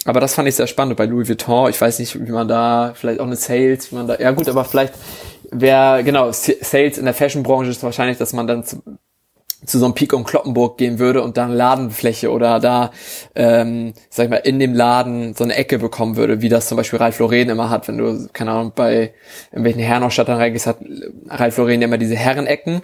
Aber 0.05 0.21
das 0.21 0.35
fand 0.35 0.49
ich 0.49 0.55
sehr 0.55 0.67
spannend 0.67 0.97
bei 0.97 1.07
Louis 1.07 1.29
Vuitton. 1.29 1.71
Ich 1.71 1.81
weiß 1.81 1.99
nicht, 1.99 2.19
wie 2.27 2.33
man 2.33 2.49
da, 2.49 2.93
vielleicht 2.95 3.21
auch 3.21 3.27
eine 3.27 3.37
Sales, 3.37 3.93
wie 3.93 3.97
man 3.97 4.07
da, 4.07 4.17
ja 4.17 4.31
gut, 4.31 4.49
aber 4.49 4.65
vielleicht 4.65 4.95
wäre, 5.51 6.03
genau, 6.05 6.33
Sales 6.33 6.99
in 6.99 7.05
der 7.05 7.15
Fashion-Branche 7.15 7.71
ist 7.71 7.83
wahrscheinlich, 7.83 8.19
dass 8.19 8.33
man 8.33 8.47
dann 8.47 8.65
zu, 8.65 8.83
zu 9.67 9.79
so 9.79 9.85
einem 9.85 9.95
Peak 9.95 10.15
um 10.15 10.25
Kloppenburg 10.25 10.79
gehen 10.79 10.99
würde 10.99 11.23
und 11.23 11.37
dann 11.37 11.53
Ladenfläche 11.53 12.31
oder 12.31 12.61
da, 12.61 12.93
ähm, 13.35 13.93
sag 14.09 14.25
ich 14.25 14.31
mal, 14.31 14.37
in 14.37 14.59
dem 14.59 14.75
Laden 14.75 15.35
so 15.35 15.45
eine 15.45 15.55
Ecke 15.55 15.79
bekommen 15.79 16.17
würde, 16.17 16.41
wie 16.41 16.49
das 16.49 16.69
zum 16.69 16.77
Beispiel 16.77 16.99
Ralf 16.99 17.19
Lauren 17.19 17.51
immer 17.51 17.69
hat, 17.69 17.87
wenn 17.89 17.99
du, 17.99 18.29
keine 18.33 18.53
Ahnung, 18.53 18.73
bei 18.75 19.13
irgendwelchen 19.51 19.83
Herrenausstattern 19.83 20.39
reingehst, 20.39 20.67
hat 20.67 20.79
Ralf 21.29 21.59
Lauren 21.59 21.83
immer 21.83 21.99
diese 21.99 22.17
Herrenecken 22.17 22.81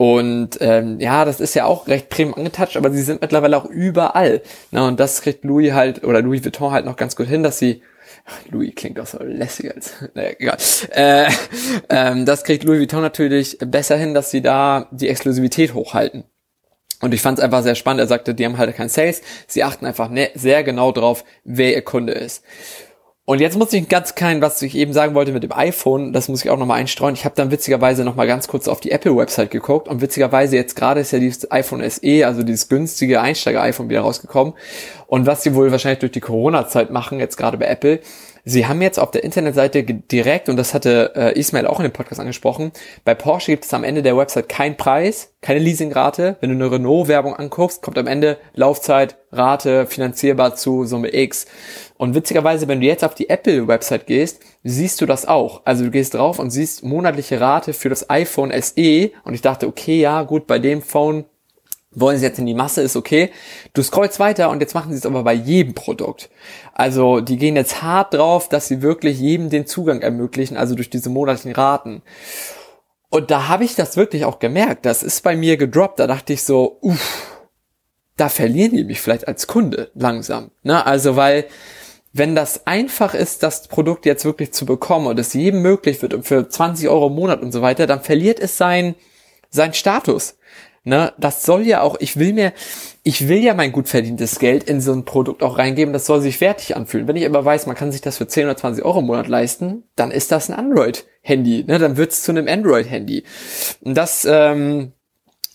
und 0.00 0.56
ähm, 0.62 0.98
ja, 0.98 1.26
das 1.26 1.40
ist 1.40 1.52
ja 1.52 1.66
auch 1.66 1.86
recht 1.86 2.08
premium 2.08 2.38
angetouched, 2.38 2.78
aber 2.78 2.90
sie 2.90 3.02
sind 3.02 3.20
mittlerweile 3.20 3.58
auch 3.58 3.66
überall. 3.66 4.40
Na, 4.70 4.88
und 4.88 4.98
das 4.98 5.20
kriegt 5.20 5.44
Louis 5.44 5.74
halt, 5.74 6.04
oder 6.04 6.22
Louis 6.22 6.42
Vuitton 6.42 6.72
halt 6.72 6.86
noch 6.86 6.96
ganz 6.96 7.16
gut 7.16 7.26
hin, 7.26 7.42
dass 7.42 7.58
sie 7.58 7.82
Louis 8.48 8.74
klingt 8.74 8.98
auch 8.98 9.06
so 9.06 9.22
lässig 9.22 9.74
als, 9.74 9.92
naja, 10.14 10.30
egal. 10.38 10.56
Äh, 10.92 11.30
ähm, 11.90 12.24
das 12.24 12.44
kriegt 12.44 12.64
Louis 12.64 12.80
Vuitton 12.80 13.02
natürlich 13.02 13.58
besser 13.58 13.98
hin, 13.98 14.14
dass 14.14 14.30
sie 14.30 14.40
da 14.40 14.88
die 14.90 15.10
Exklusivität 15.10 15.74
hochhalten. 15.74 16.24
Und 17.02 17.12
ich 17.12 17.20
fand 17.20 17.36
es 17.36 17.44
einfach 17.44 17.62
sehr 17.62 17.74
spannend. 17.74 18.00
Er 18.00 18.06
sagte, 18.06 18.34
die 18.34 18.46
haben 18.46 18.56
halt 18.56 18.74
kein 18.74 18.88
Sales. 18.88 19.20
Sie 19.48 19.62
achten 19.64 19.84
einfach 19.84 20.08
ne 20.08 20.30
sehr 20.34 20.64
genau 20.64 20.92
drauf, 20.92 21.24
wer 21.44 21.74
ihr 21.74 21.82
Kunde 21.82 22.14
ist. 22.14 22.42
Und 23.30 23.40
jetzt 23.40 23.56
muss 23.56 23.72
ich 23.72 23.88
ganz 23.88 24.16
klein, 24.16 24.42
was 24.42 24.60
ich 24.60 24.74
eben 24.74 24.92
sagen 24.92 25.14
wollte 25.14 25.30
mit 25.30 25.44
dem 25.44 25.52
iPhone, 25.52 26.12
das 26.12 26.26
muss 26.26 26.44
ich 26.44 26.50
auch 26.50 26.58
nochmal 26.58 26.80
einstreuen. 26.80 27.14
Ich 27.14 27.24
habe 27.24 27.36
dann 27.36 27.52
witzigerweise 27.52 28.02
nochmal 28.02 28.26
ganz 28.26 28.48
kurz 28.48 28.66
auf 28.66 28.80
die 28.80 28.90
Apple-Website 28.90 29.52
geguckt 29.52 29.86
und 29.86 30.00
witzigerweise 30.00 30.56
jetzt 30.56 30.74
gerade 30.74 30.98
ist 30.98 31.12
ja 31.12 31.20
dieses 31.20 31.48
iPhone 31.52 31.88
SE, 31.88 32.26
also 32.26 32.42
dieses 32.42 32.68
günstige 32.68 33.20
Einsteiger-iPhone 33.20 33.88
wieder 33.88 34.00
rausgekommen. 34.00 34.54
Und 35.06 35.26
was 35.26 35.44
sie 35.44 35.54
wohl 35.54 35.70
wahrscheinlich 35.70 36.00
durch 36.00 36.10
die 36.10 36.18
Corona-Zeit 36.18 36.90
machen, 36.90 37.20
jetzt 37.20 37.36
gerade 37.36 37.56
bei 37.56 37.66
Apple, 37.66 38.00
Sie 38.44 38.66
haben 38.66 38.82
jetzt 38.82 38.98
auf 38.98 39.10
der 39.10 39.24
Internetseite 39.24 39.82
direkt, 39.82 40.48
und 40.48 40.56
das 40.56 40.74
hatte 40.74 41.12
äh, 41.14 41.38
Ismail 41.38 41.66
auch 41.66 41.78
in 41.78 41.84
dem 41.84 41.92
Podcast 41.92 42.20
angesprochen, 42.20 42.72
bei 43.04 43.14
Porsche 43.14 43.52
gibt 43.52 43.64
es 43.64 43.74
am 43.74 43.84
Ende 43.84 44.02
der 44.02 44.16
Website 44.16 44.48
keinen 44.48 44.76
Preis, 44.76 45.34
keine 45.40 45.60
Leasingrate. 45.60 46.36
Wenn 46.40 46.50
du 46.50 46.56
eine 46.56 46.72
Renault-Werbung 46.74 47.34
anguckst, 47.34 47.82
kommt 47.82 47.98
am 47.98 48.06
Ende 48.06 48.38
Laufzeit, 48.54 49.16
Rate, 49.32 49.86
finanzierbar 49.86 50.54
zu 50.54 50.84
Summe 50.84 51.14
X. 51.14 51.46
Und 51.96 52.14
witzigerweise, 52.14 52.66
wenn 52.68 52.80
du 52.80 52.86
jetzt 52.86 53.04
auf 53.04 53.14
die 53.14 53.28
Apple-Website 53.28 54.06
gehst, 54.06 54.40
siehst 54.64 55.00
du 55.00 55.06
das 55.06 55.26
auch. 55.26 55.62
Also 55.64 55.84
du 55.84 55.90
gehst 55.90 56.14
drauf 56.14 56.38
und 56.38 56.50
siehst 56.50 56.82
monatliche 56.82 57.40
Rate 57.40 57.72
für 57.72 57.88
das 57.88 58.10
iPhone 58.10 58.52
SE. 58.60 59.10
Und 59.24 59.34
ich 59.34 59.42
dachte, 59.42 59.66
okay, 59.66 60.00
ja, 60.00 60.22
gut, 60.22 60.46
bei 60.46 60.58
dem 60.58 60.82
Phone 60.82 61.24
wollen 61.92 62.18
sie 62.18 62.24
jetzt 62.24 62.38
in 62.38 62.46
die 62.46 62.54
Masse, 62.54 62.82
ist 62.82 62.96
okay. 62.96 63.30
Du 63.72 63.82
scrollst 63.82 64.20
weiter 64.20 64.50
und 64.50 64.60
jetzt 64.60 64.74
machen 64.74 64.92
sie 64.92 64.98
es 64.98 65.06
aber 65.06 65.24
bei 65.24 65.32
jedem 65.32 65.74
Produkt. 65.74 66.30
Also 66.72 67.20
die 67.20 67.36
gehen 67.36 67.56
jetzt 67.56 67.82
hart 67.82 68.14
drauf, 68.14 68.48
dass 68.48 68.68
sie 68.68 68.82
wirklich 68.82 69.18
jedem 69.18 69.50
den 69.50 69.66
Zugang 69.66 70.00
ermöglichen, 70.00 70.56
also 70.56 70.74
durch 70.74 70.90
diese 70.90 71.10
monatlichen 71.10 71.52
Raten. 71.52 72.02
Und 73.08 73.32
da 73.32 73.48
habe 73.48 73.64
ich 73.64 73.74
das 73.74 73.96
wirklich 73.96 74.24
auch 74.24 74.38
gemerkt. 74.38 74.86
Das 74.86 75.02
ist 75.02 75.22
bei 75.22 75.34
mir 75.34 75.56
gedroppt. 75.56 75.98
Da 75.98 76.06
dachte 76.06 76.32
ich 76.32 76.44
so, 76.44 76.78
uff, 76.80 77.40
da 78.16 78.28
verlieren 78.28 78.76
die 78.76 78.84
mich 78.84 79.00
vielleicht 79.00 79.26
als 79.26 79.48
Kunde 79.48 79.90
langsam. 79.94 80.52
Ne? 80.62 80.86
Also 80.86 81.16
weil 81.16 81.46
wenn 82.12 82.34
das 82.34 82.66
einfach 82.66 83.14
ist, 83.14 83.42
das 83.42 83.68
Produkt 83.68 84.04
jetzt 84.06 84.24
wirklich 84.24 84.52
zu 84.52 84.66
bekommen 84.66 85.06
und 85.06 85.18
es 85.18 85.32
jedem 85.32 85.62
möglich 85.62 86.02
wird 86.02 86.14
und 86.14 86.24
für 86.24 86.48
20 86.48 86.88
Euro 86.88 87.06
im 87.06 87.14
Monat 87.14 87.40
und 87.40 87.52
so 87.52 87.62
weiter, 87.62 87.86
dann 87.86 88.02
verliert 88.02 88.40
es 88.40 88.56
sein, 88.56 88.94
sein 89.48 89.74
Status. 89.74 90.36
Ne, 90.82 91.12
das 91.18 91.42
soll 91.42 91.66
ja 91.66 91.82
auch, 91.82 91.96
ich 92.00 92.16
will 92.16 92.32
mir, 92.32 92.54
ich 93.02 93.28
will 93.28 93.44
ja 93.44 93.52
mein 93.52 93.70
gut 93.70 93.86
verdientes 93.86 94.38
Geld 94.38 94.64
in 94.64 94.80
so 94.80 94.94
ein 94.94 95.04
Produkt 95.04 95.42
auch 95.42 95.58
reingeben, 95.58 95.92
das 95.92 96.06
soll 96.06 96.22
sich 96.22 96.38
fertig 96.38 96.74
anfühlen. 96.74 97.06
Wenn 97.06 97.16
ich 97.16 97.26
aber 97.26 97.44
weiß, 97.44 97.66
man 97.66 97.76
kann 97.76 97.92
sich 97.92 98.00
das 98.00 98.16
für 98.16 98.26
10 98.26 98.44
oder 98.44 98.56
20 98.56 98.82
Euro 98.82 99.00
im 99.00 99.06
Monat 99.06 99.28
leisten, 99.28 99.84
dann 99.94 100.10
ist 100.10 100.32
das 100.32 100.48
ein 100.48 100.58
Android-Handy, 100.58 101.64
ne, 101.64 101.78
dann 101.78 101.98
wird 101.98 102.12
es 102.12 102.22
zu 102.22 102.32
einem 102.32 102.48
Android-Handy. 102.48 103.24
Und 103.82 103.94
das, 103.94 104.26
ähm, 104.28 104.92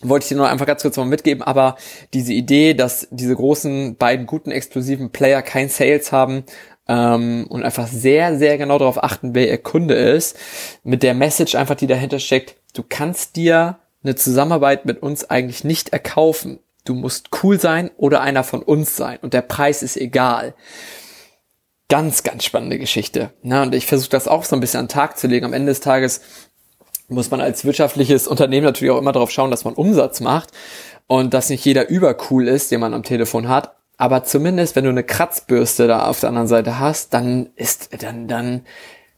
wollte 0.02 0.26
ich 0.26 0.30
dir 0.30 0.36
noch 0.36 0.46
einfach 0.46 0.66
ganz 0.66 0.82
kurz 0.82 0.98
mal 0.98 1.06
mitgeben, 1.06 1.42
aber 1.42 1.76
diese 2.14 2.34
Idee, 2.34 2.74
dass 2.74 3.08
diese 3.12 3.36
großen 3.36 3.98
beiden 3.98 4.26
guten 4.26 4.52
exklusiven 4.52 5.12
Player 5.12 5.42
kein 5.42 5.70
Sales 5.70 6.12
haben 6.12 6.44
ähm, 6.88 7.48
und 7.50 7.64
einfach 7.64 7.88
sehr, 7.88 8.38
sehr 8.38 8.58
genau 8.58 8.78
darauf 8.78 9.04
achten, 9.04 9.34
wer 9.34 9.48
ihr 9.48 9.58
Kunde 9.58 9.96
ist, 9.96 10.38
mit 10.84 11.04
der 11.04 11.14
Message 11.14 11.56
einfach, 11.56 11.76
die 11.76 11.88
dahinter 11.88 12.20
steckt, 12.20 12.58
du 12.74 12.84
kannst 12.88 13.36
dir 13.36 13.80
eine 14.06 14.16
Zusammenarbeit 14.16 14.86
mit 14.86 15.02
uns 15.02 15.30
eigentlich 15.30 15.64
nicht 15.64 15.90
erkaufen. 15.90 16.60
Du 16.86 16.94
musst 16.94 17.30
cool 17.44 17.60
sein 17.60 17.92
oder 17.98 18.22
einer 18.22 18.44
von 18.44 18.62
uns 18.62 18.96
sein 18.96 19.18
und 19.22 19.34
der 19.34 19.42
Preis 19.42 19.82
ist 19.84 19.98
egal. 19.98 20.54
Ganz, 21.90 22.24
ganz 22.24 22.44
spannende 22.44 22.80
Geschichte. 22.80 23.32
Na, 23.44 23.64
und 23.64 23.76
ich 23.76 23.86
versuche 23.86 24.10
das 24.10 24.28
auch 24.28 24.44
so 24.44 24.56
ein 24.56 24.60
bisschen 24.60 24.80
an 24.80 24.86
den 24.86 24.92
Tag 24.92 25.18
zu 25.18 25.28
legen. 25.28 25.46
Am 25.46 25.54
Ende 25.54 25.72
des 25.72 25.82
Tages 25.82 26.22
muss 27.08 27.30
man 27.30 27.42
als 27.42 27.66
wirtschaftliches 27.66 28.28
Unternehmen 28.28 28.66
natürlich 28.66 28.92
auch 28.92 29.00
immer 29.00 29.12
darauf 29.12 29.32
schauen, 29.32 29.52
dass 29.52 29.66
man 29.66 29.76
Umsatz 29.76 30.20
macht 30.20 30.50
und 31.08 31.34
dass 31.34 31.50
nicht 31.50 31.66
jeder 31.66 31.90
übercool 31.90 32.48
ist, 32.48 32.72
den 32.72 32.80
man 32.80 32.94
am 32.94 33.04
Telefon 33.04 33.48
hat. 33.48 33.76
Aber 33.98 34.24
zumindest, 34.24 34.76
wenn 34.76 34.84
du 34.84 34.90
eine 34.90 35.04
Kratzbürste 35.04 35.88
da 35.88 36.08
auf 36.08 36.20
der 36.20 36.30
anderen 36.30 36.48
Seite 36.48 36.80
hast, 36.80 37.14
dann 37.14 37.50
ist, 37.56 37.90
dann, 38.02 38.28
dann 38.28 38.66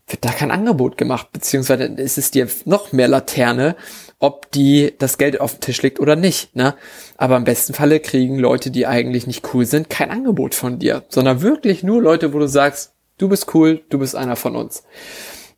wird 0.07 0.23
da 0.23 0.31
kein 0.31 0.51
Angebot 0.51 0.97
gemacht, 0.97 1.29
beziehungsweise 1.31 1.85
ist 1.85 2.17
es 2.17 2.31
dir 2.31 2.47
noch 2.65 2.91
mehr 2.91 3.07
Laterne, 3.07 3.75
ob 4.19 4.51
die 4.51 4.93
das 4.97 5.17
Geld 5.17 5.39
auf 5.39 5.53
dem 5.53 5.61
Tisch 5.61 5.81
liegt 5.81 5.99
oder 5.99 6.15
nicht. 6.15 6.55
Ne? 6.55 6.75
Aber 7.17 7.37
im 7.37 7.43
besten 7.43 7.73
Falle 7.73 7.99
kriegen 7.99 8.39
Leute, 8.39 8.71
die 8.71 8.87
eigentlich 8.87 9.27
nicht 9.27 9.53
cool 9.53 9.65
sind, 9.65 9.89
kein 9.89 10.09
Angebot 10.09 10.55
von 10.55 10.79
dir, 10.79 11.03
sondern 11.09 11.41
wirklich 11.41 11.83
nur 11.83 12.01
Leute, 12.01 12.33
wo 12.33 12.39
du 12.39 12.47
sagst, 12.47 12.93
du 13.17 13.29
bist 13.29 13.53
cool, 13.53 13.83
du 13.89 13.99
bist 13.99 14.15
einer 14.15 14.35
von 14.35 14.55
uns. 14.55 14.83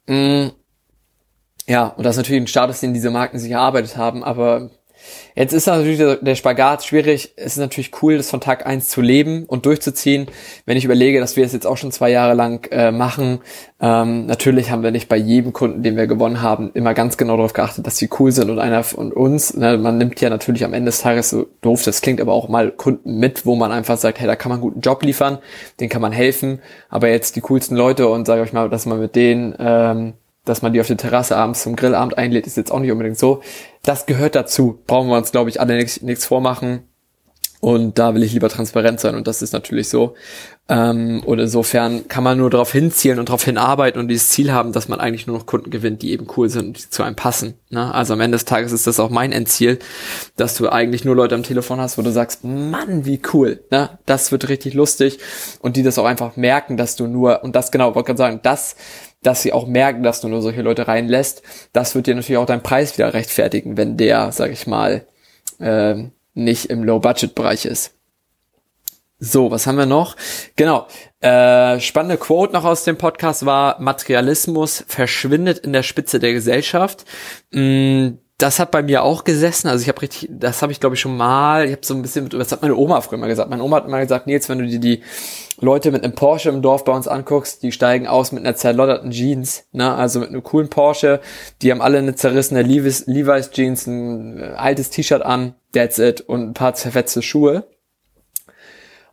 Mm. 0.07 0.47
Ja, 1.67 1.87
und 1.87 2.03
das 2.03 2.15
ist 2.15 2.17
natürlich 2.17 2.41
ein 2.41 2.47
Status, 2.47 2.79
den 2.79 2.95
diese 2.95 3.11
Marken 3.11 3.37
sich 3.37 3.51
erarbeitet 3.51 3.95
haben, 3.95 4.23
aber 4.23 4.71
Jetzt 5.35 5.53
ist 5.53 5.67
natürlich 5.67 5.97
der, 5.97 6.35
Spagat 6.35 6.83
schwierig. 6.83 7.33
Es 7.35 7.53
ist 7.53 7.57
natürlich 7.57 7.91
cool, 8.01 8.17
das 8.17 8.29
von 8.29 8.41
Tag 8.41 8.65
eins 8.65 8.89
zu 8.89 9.01
leben 9.01 9.45
und 9.45 9.65
durchzuziehen. 9.65 10.27
Wenn 10.65 10.77
ich 10.77 10.85
überlege, 10.85 11.19
dass 11.19 11.35
wir 11.35 11.45
es 11.45 11.53
jetzt 11.53 11.65
auch 11.65 11.77
schon 11.77 11.91
zwei 11.91 12.09
Jahre 12.09 12.33
lang 12.33 12.67
äh, 12.71 12.91
machen, 12.91 13.39
ähm, 13.79 14.25
natürlich 14.25 14.71
haben 14.71 14.83
wir 14.83 14.91
nicht 14.91 15.07
bei 15.07 15.15
jedem 15.15 15.53
Kunden, 15.53 15.83
den 15.83 15.95
wir 15.95 16.07
gewonnen 16.07 16.41
haben, 16.41 16.71
immer 16.73 16.93
ganz 16.93 17.17
genau 17.17 17.37
darauf 17.37 17.53
geachtet, 17.53 17.87
dass 17.87 17.97
sie 17.97 18.09
cool 18.19 18.31
sind 18.31 18.49
und 18.49 18.59
einer 18.59 18.83
von 18.83 19.13
uns. 19.13 19.53
Ne, 19.53 19.77
man 19.77 19.97
nimmt 19.97 20.19
ja 20.19 20.29
natürlich 20.29 20.65
am 20.65 20.73
Ende 20.73 20.89
des 20.89 21.01
Tages 21.01 21.29
so 21.29 21.47
doof, 21.61 21.83
das 21.83 22.01
klingt 22.01 22.19
aber 22.19 22.33
auch 22.33 22.49
mal 22.49 22.71
Kunden 22.71 23.19
mit, 23.19 23.45
wo 23.45 23.55
man 23.55 23.71
einfach 23.71 23.97
sagt, 23.97 24.19
hey, 24.19 24.27
da 24.27 24.35
kann 24.35 24.49
man 24.49 24.57
einen 24.57 24.69
guten 24.69 24.81
Job 24.81 25.03
liefern, 25.03 25.37
den 25.79 25.89
kann 25.89 26.01
man 26.01 26.11
helfen. 26.11 26.59
Aber 26.89 27.09
jetzt 27.09 27.35
die 27.35 27.41
coolsten 27.41 27.75
Leute 27.75 28.07
und 28.09 28.25
sage 28.25 28.43
ich 28.43 28.51
mal, 28.51 28.69
dass 28.69 28.85
man 28.85 28.99
mit 28.99 29.15
denen 29.15 29.55
ähm, 29.57 30.13
dass 30.49 30.61
man 30.61 30.73
die 30.73 30.81
auf 30.81 30.87
die 30.87 30.97
Terrasse 30.97 31.37
abends 31.37 31.63
zum 31.63 31.75
Grillabend 31.75 32.17
einlädt, 32.17 32.47
ist 32.47 32.57
jetzt 32.57 32.71
auch 32.71 32.79
nicht 32.79 32.91
unbedingt 32.91 33.17
so. 33.17 33.41
Das 33.83 34.05
gehört 34.05 34.35
dazu. 34.35 34.79
Brauchen 34.87 35.09
wir 35.09 35.17
uns, 35.17 35.31
glaube 35.31 35.49
ich, 35.49 35.61
alle 35.61 35.75
nichts 35.77 36.25
vormachen. 36.25 36.88
Und 37.61 37.99
da 37.99 38.15
will 38.15 38.23
ich 38.23 38.31
lieber 38.33 38.47
transparent 38.47 39.01
sein 39.01 39.15
und 39.15 39.27
das 39.27 39.41
ist 39.41 39.51
natürlich 39.51 39.89
so. 39.89 40.15
Ähm, 40.69 41.23
und 41.25 41.39
insofern 41.39 42.07
kann 42.07 42.23
man 42.23 42.37
nur 42.37 42.49
darauf 42.49 42.71
hinzielen 42.71 43.19
und 43.19 43.27
darauf 43.27 43.43
hinarbeiten 43.43 43.99
und 43.99 44.07
dieses 44.07 44.29
Ziel 44.29 44.53
haben, 44.53 44.71
dass 44.71 44.87
man 44.87 44.99
eigentlich 44.99 45.27
nur 45.27 45.37
noch 45.37 45.45
Kunden 45.45 45.69
gewinnt, 45.69 46.01
die 46.01 46.11
eben 46.11 46.27
cool 46.37 46.47
sind 46.47 46.67
und 46.67 46.77
die 46.77 46.89
zu 46.89 47.03
einem 47.03 47.15
passen. 47.15 47.55
Ne? 47.69 47.93
Also 47.93 48.13
am 48.13 48.21
Ende 48.21 48.35
des 48.35 48.45
Tages 48.45 48.71
ist 48.71 48.87
das 48.87 48.99
auch 48.99 49.09
mein 49.09 49.31
Endziel, 49.33 49.79
dass 50.37 50.55
du 50.55 50.69
eigentlich 50.69 51.03
nur 51.03 51.15
Leute 51.15 51.35
am 51.35 51.43
Telefon 51.43 51.81
hast, 51.81 51.97
wo 51.97 52.01
du 52.01 52.11
sagst, 52.11 52.43
Mann, 52.43 53.05
wie 53.05 53.19
cool, 53.33 53.63
ne? 53.71 53.97
das 54.05 54.31
wird 54.31 54.47
richtig 54.47 54.73
lustig 54.75 55.19
und 55.59 55.75
die 55.75 55.83
das 55.83 55.97
auch 55.97 56.05
einfach 56.05 56.37
merken, 56.37 56.77
dass 56.77 56.95
du 56.95 57.07
nur, 57.07 57.43
und 57.43 57.55
das 57.55 57.71
genau, 57.71 57.95
wollte 57.95 58.07
gerade 58.07 58.17
sagen, 58.17 58.39
das 58.43 58.75
dass 59.21 59.41
sie 59.41 59.51
auch 59.51 59.67
merken, 59.67 60.01
dass 60.01 60.21
du 60.21 60.29
nur 60.29 60.41
solche 60.41 60.61
Leute 60.61 60.87
reinlässt, 60.87 61.41
das 61.73 61.93
wird 61.93 62.07
dir 62.07 62.15
natürlich 62.15 62.37
auch 62.37 62.45
deinen 62.45 62.63
Preis 62.63 62.97
wieder 62.97 63.13
rechtfertigen, 63.13 63.75
wenn 63.75 63.97
der, 63.97 64.31
sag 64.31 64.49
ich 64.49 64.65
mal, 64.65 65.05
äh, 65.59 66.05
nicht 66.43 66.65
im 66.65 66.83
Low-Budget-Bereich 66.83 67.65
ist. 67.65 67.93
So, 69.21 69.51
was 69.51 69.67
haben 69.67 69.77
wir 69.77 69.85
noch? 69.85 70.15
Genau. 70.55 70.87
Äh, 71.19 71.79
spannende 71.81 72.17
Quote 72.17 72.53
noch 72.53 72.63
aus 72.63 72.85
dem 72.85 72.97
Podcast 72.97 73.45
war, 73.45 73.79
Materialismus 73.81 74.85
verschwindet 74.87 75.59
in 75.59 75.73
der 75.73 75.83
Spitze 75.83 76.19
der 76.19 76.31
Gesellschaft. 76.31 77.03
Mm, 77.51 78.11
das 78.39 78.57
hat 78.57 78.71
bei 78.71 78.81
mir 78.81 79.03
auch 79.03 79.25
gesessen. 79.25 79.67
Also 79.67 79.83
ich 79.83 79.89
habe 79.89 80.01
richtig, 80.01 80.29
das 80.31 80.61
habe 80.61 80.71
ich 80.71 80.79
glaube 80.79 80.95
ich 80.95 81.01
schon 81.01 81.15
mal, 81.15 81.65
ich 81.65 81.73
habe 81.73 81.85
so 81.85 81.93
ein 81.93 82.01
bisschen, 82.01 82.29
das 82.29 82.51
hat 82.51 82.61
meine 82.61 82.75
Oma 82.75 83.01
früher 83.01 83.19
mal 83.19 83.27
gesagt. 83.27 83.49
Meine 83.49 83.61
Oma 83.63 83.77
hat 83.77 83.87
mal 83.87 84.01
gesagt, 84.01 84.27
Nils, 84.27 84.47
wenn 84.47 84.59
du 84.59 84.65
dir 84.65 84.79
die 84.79 85.03
Leute 85.59 85.91
mit 85.91 86.05
einem 86.05 86.15
Porsche 86.15 86.49
im 86.49 86.61
Dorf 86.61 86.85
bei 86.85 86.93
uns 86.93 87.09
anguckst, 87.09 87.61
die 87.63 87.73
steigen 87.73 88.07
aus 88.07 88.31
mit 88.31 88.45
einer 88.45 88.55
zerlodderten 88.55 89.11
Jeans, 89.11 89.65
ne, 89.73 89.93
also 89.93 90.21
mit 90.21 90.29
einem 90.29 90.41
coolen 90.41 90.69
Porsche, 90.69 91.19
die 91.61 91.69
haben 91.69 91.81
alle 91.81 91.97
eine 91.97 92.15
zerrissene 92.15 92.61
Levi's, 92.61 93.07
Levi's 93.07 93.51
Jeans, 93.51 93.85
ein 93.87 94.39
äh, 94.39 94.43
altes 94.55 94.89
T-Shirt 94.89 95.21
an, 95.21 95.55
that's 95.73 95.99
it, 95.99 96.21
und 96.21 96.49
ein 96.49 96.53
paar 96.53 96.75
zerfetzte 96.75 97.21
Schuhe. 97.21 97.67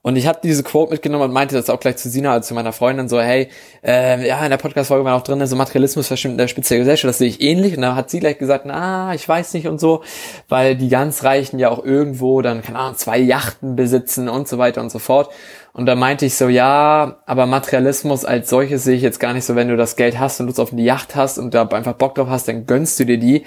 Und 0.07 0.15
ich 0.15 0.29
habe 0.29 0.39
diese 0.41 0.63
Quote 0.63 0.93
mitgenommen 0.93 1.25
und 1.25 1.33
meinte 1.33 1.57
das 1.57 1.69
auch 1.69 1.81
gleich 1.81 1.97
zu 1.97 2.09
Sina, 2.09 2.31
also 2.31 2.47
zu 2.47 2.55
meiner 2.55 2.73
Freundin, 2.73 3.09
so, 3.09 3.21
hey, 3.21 3.49
äh, 3.85 4.25
ja, 4.25 4.41
in 4.45 4.51
der 4.51 4.57
Podcast-Folge 4.57 5.05
war 5.05 5.17
auch 5.17 5.23
drin, 5.23 5.45
so 5.45 5.57
Materialismus 5.57 6.07
verschwindet 6.07 6.35
in 6.35 6.39
der 6.39 6.47
Spitze 6.47 6.75
der 6.75 6.79
Gesellschaft, 6.79 7.09
das 7.09 7.19
sehe 7.19 7.27
ich 7.27 7.41
ähnlich. 7.41 7.75
Und 7.75 7.83
da 7.83 7.97
hat 7.97 8.09
sie 8.09 8.21
gleich 8.21 8.39
gesagt, 8.39 8.67
na, 8.67 9.15
ich 9.15 9.29
weiß 9.29 9.53
nicht 9.55 9.67
und 9.67 9.81
so, 9.81 10.05
weil 10.49 10.77
die 10.77 10.91
ganz 10.91 11.25
Reichen 11.25 11.59
ja 11.59 11.71
auch 11.71 11.85
irgendwo 11.85 12.41
dann, 12.41 12.63
keine 12.63 12.79
Ahnung, 12.79 12.95
zwei 12.97 13.19
Yachten 13.19 13.75
besitzen 13.75 14.29
und 14.29 14.47
so 14.47 14.59
weiter 14.59 14.81
und 14.81 14.93
so 14.93 15.01
fort. 15.01 15.29
Und 15.73 15.87
da 15.87 15.97
meinte 15.97 16.25
ich 16.25 16.37
so, 16.37 16.49
ja, 16.49 17.17
aber 17.27 17.47
Materialismus 17.47 18.25
als 18.25 18.49
solches 18.49 18.85
sehe 18.85 18.95
ich 18.95 19.03
jetzt 19.03 19.19
gar 19.19 19.33
nicht 19.33 19.45
so, 19.45 19.57
wenn 19.57 19.67
du 19.67 19.77
das 19.77 19.97
Geld 19.97 20.21
hast 20.21 20.39
und 20.39 20.47
du 20.47 20.53
es 20.53 20.61
auf 20.61 20.71
eine 20.73 20.83
Yacht 20.83 21.17
hast 21.17 21.37
und 21.37 21.53
da 21.53 21.67
einfach 21.67 21.95
Bock 21.95 22.15
drauf 22.15 22.29
hast, 22.29 22.47
dann 22.47 22.65
gönnst 22.65 23.01
du 23.01 23.07
dir 23.07 23.19
die. 23.19 23.45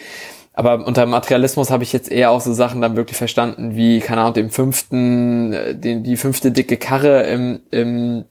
Aber 0.60 0.86
unter 0.86 1.06
Materialismus 1.06 1.72
habe 1.72 1.84
ich 1.84 1.94
jetzt 1.94 2.12
eher 2.12 2.32
auch 2.32 2.42
so 2.42 2.52
Sachen 2.52 2.82
dann 2.82 2.98
wirklich 2.98 3.16
verstanden, 3.16 3.78
wie, 3.78 4.02
keine 4.02 4.20
Ahnung, 4.20 4.34
dem 4.34 4.50
fünften, 4.50 5.54
äh, 5.54 5.74
den, 5.74 6.04
die 6.04 6.18
fünfte 6.18 6.52
dicke 6.52 6.76
Karre 6.76 7.24
im, 7.28 7.62
im, 7.72 8.26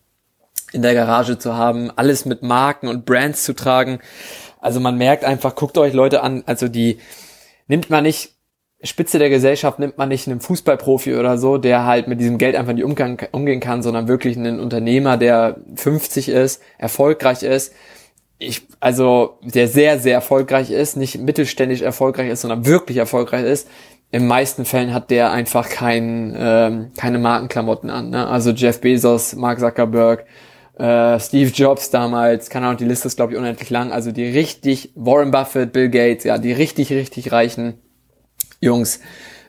in 0.73 0.83
der 0.83 0.93
Garage 0.93 1.39
zu 1.39 1.57
haben, 1.57 1.91
alles 1.97 2.27
mit 2.27 2.43
Marken 2.43 2.89
und 2.89 3.07
Brands 3.07 3.45
zu 3.45 3.55
tragen. 3.55 4.01
Also 4.61 4.79
man 4.79 4.99
merkt 4.99 5.25
einfach, 5.25 5.55
guckt 5.55 5.79
euch 5.79 5.95
Leute 5.95 6.23
an, 6.23 6.43
also 6.45 6.69
die 6.69 6.99
nimmt 7.67 7.89
man 7.89 8.03
nicht, 8.03 8.35
Spitze 8.83 9.19
der 9.19 9.31
Gesellschaft 9.31 9.79
nimmt 9.79 9.97
man 9.97 10.11
nicht 10.11 10.29
einen 10.29 10.41
Fußballprofi 10.43 11.15
oder 11.15 11.39
so, 11.39 11.57
der 11.57 11.87
halt 11.87 12.09
mit 12.09 12.21
diesem 12.21 12.37
Geld 12.37 12.57
einfach 12.57 12.75
nicht 12.75 12.85
umgehen 12.85 13.61
kann, 13.61 13.83
sondern 13.83 14.07
wirklich 14.07 14.37
einen 14.37 14.61
Unternehmer, 14.61 15.17
der 15.17 15.57
50 15.77 16.29
ist, 16.29 16.61
erfolgreich 16.77 17.43
ist, 17.43 17.73
ich, 18.39 18.63
also 18.81 19.39
der 19.43 19.69
sehr, 19.69 19.99
sehr 19.99 20.15
erfolgreich 20.15 20.71
ist, 20.71 20.97
nicht 20.97 21.19
mittelständisch 21.19 21.83
erfolgreich 21.83 22.31
ist, 22.31 22.43
sondern 22.43 22.67
wirklich 22.67 22.99
erfolgreich 22.99 23.45
ist, 23.45 23.69
in 24.11 24.27
meisten 24.27 24.65
Fällen 24.65 24.95
hat 24.95 25.11
der 25.11 25.33
einfach 25.33 25.69
kein, 25.69 26.35
ähm, 26.39 26.91
keine 26.97 27.19
Markenklamotten 27.19 27.91
an. 27.91 28.11
Ne? 28.11 28.27
Also 28.27 28.53
Jeff 28.53 28.81
Bezos, 28.81 29.35
Mark 29.35 29.61
Zuckerberg, 29.61 30.25
äh, 30.79 31.19
Steve 31.21 31.51
Jobs 31.51 31.91
damals, 31.91 32.49
keine 32.49 32.67
Ahnung, 32.67 32.79
die 32.79 32.85
Liste 32.85 33.09
ist 33.09 33.17
glaube 33.17 33.33
ich 33.33 33.39
unendlich 33.39 33.69
lang. 33.69 33.93
Also 33.93 34.13
die 34.13 34.25
richtig, 34.25 34.93
Warren 34.95 35.31
Buffett, 35.31 35.73
Bill 35.73 35.91
Gates, 35.91 36.25
ja, 36.25 36.39
die 36.39 36.53
richtig, 36.53 36.91
richtig 36.91 37.33
reichen 37.33 37.75
Jungs, 38.61 39.01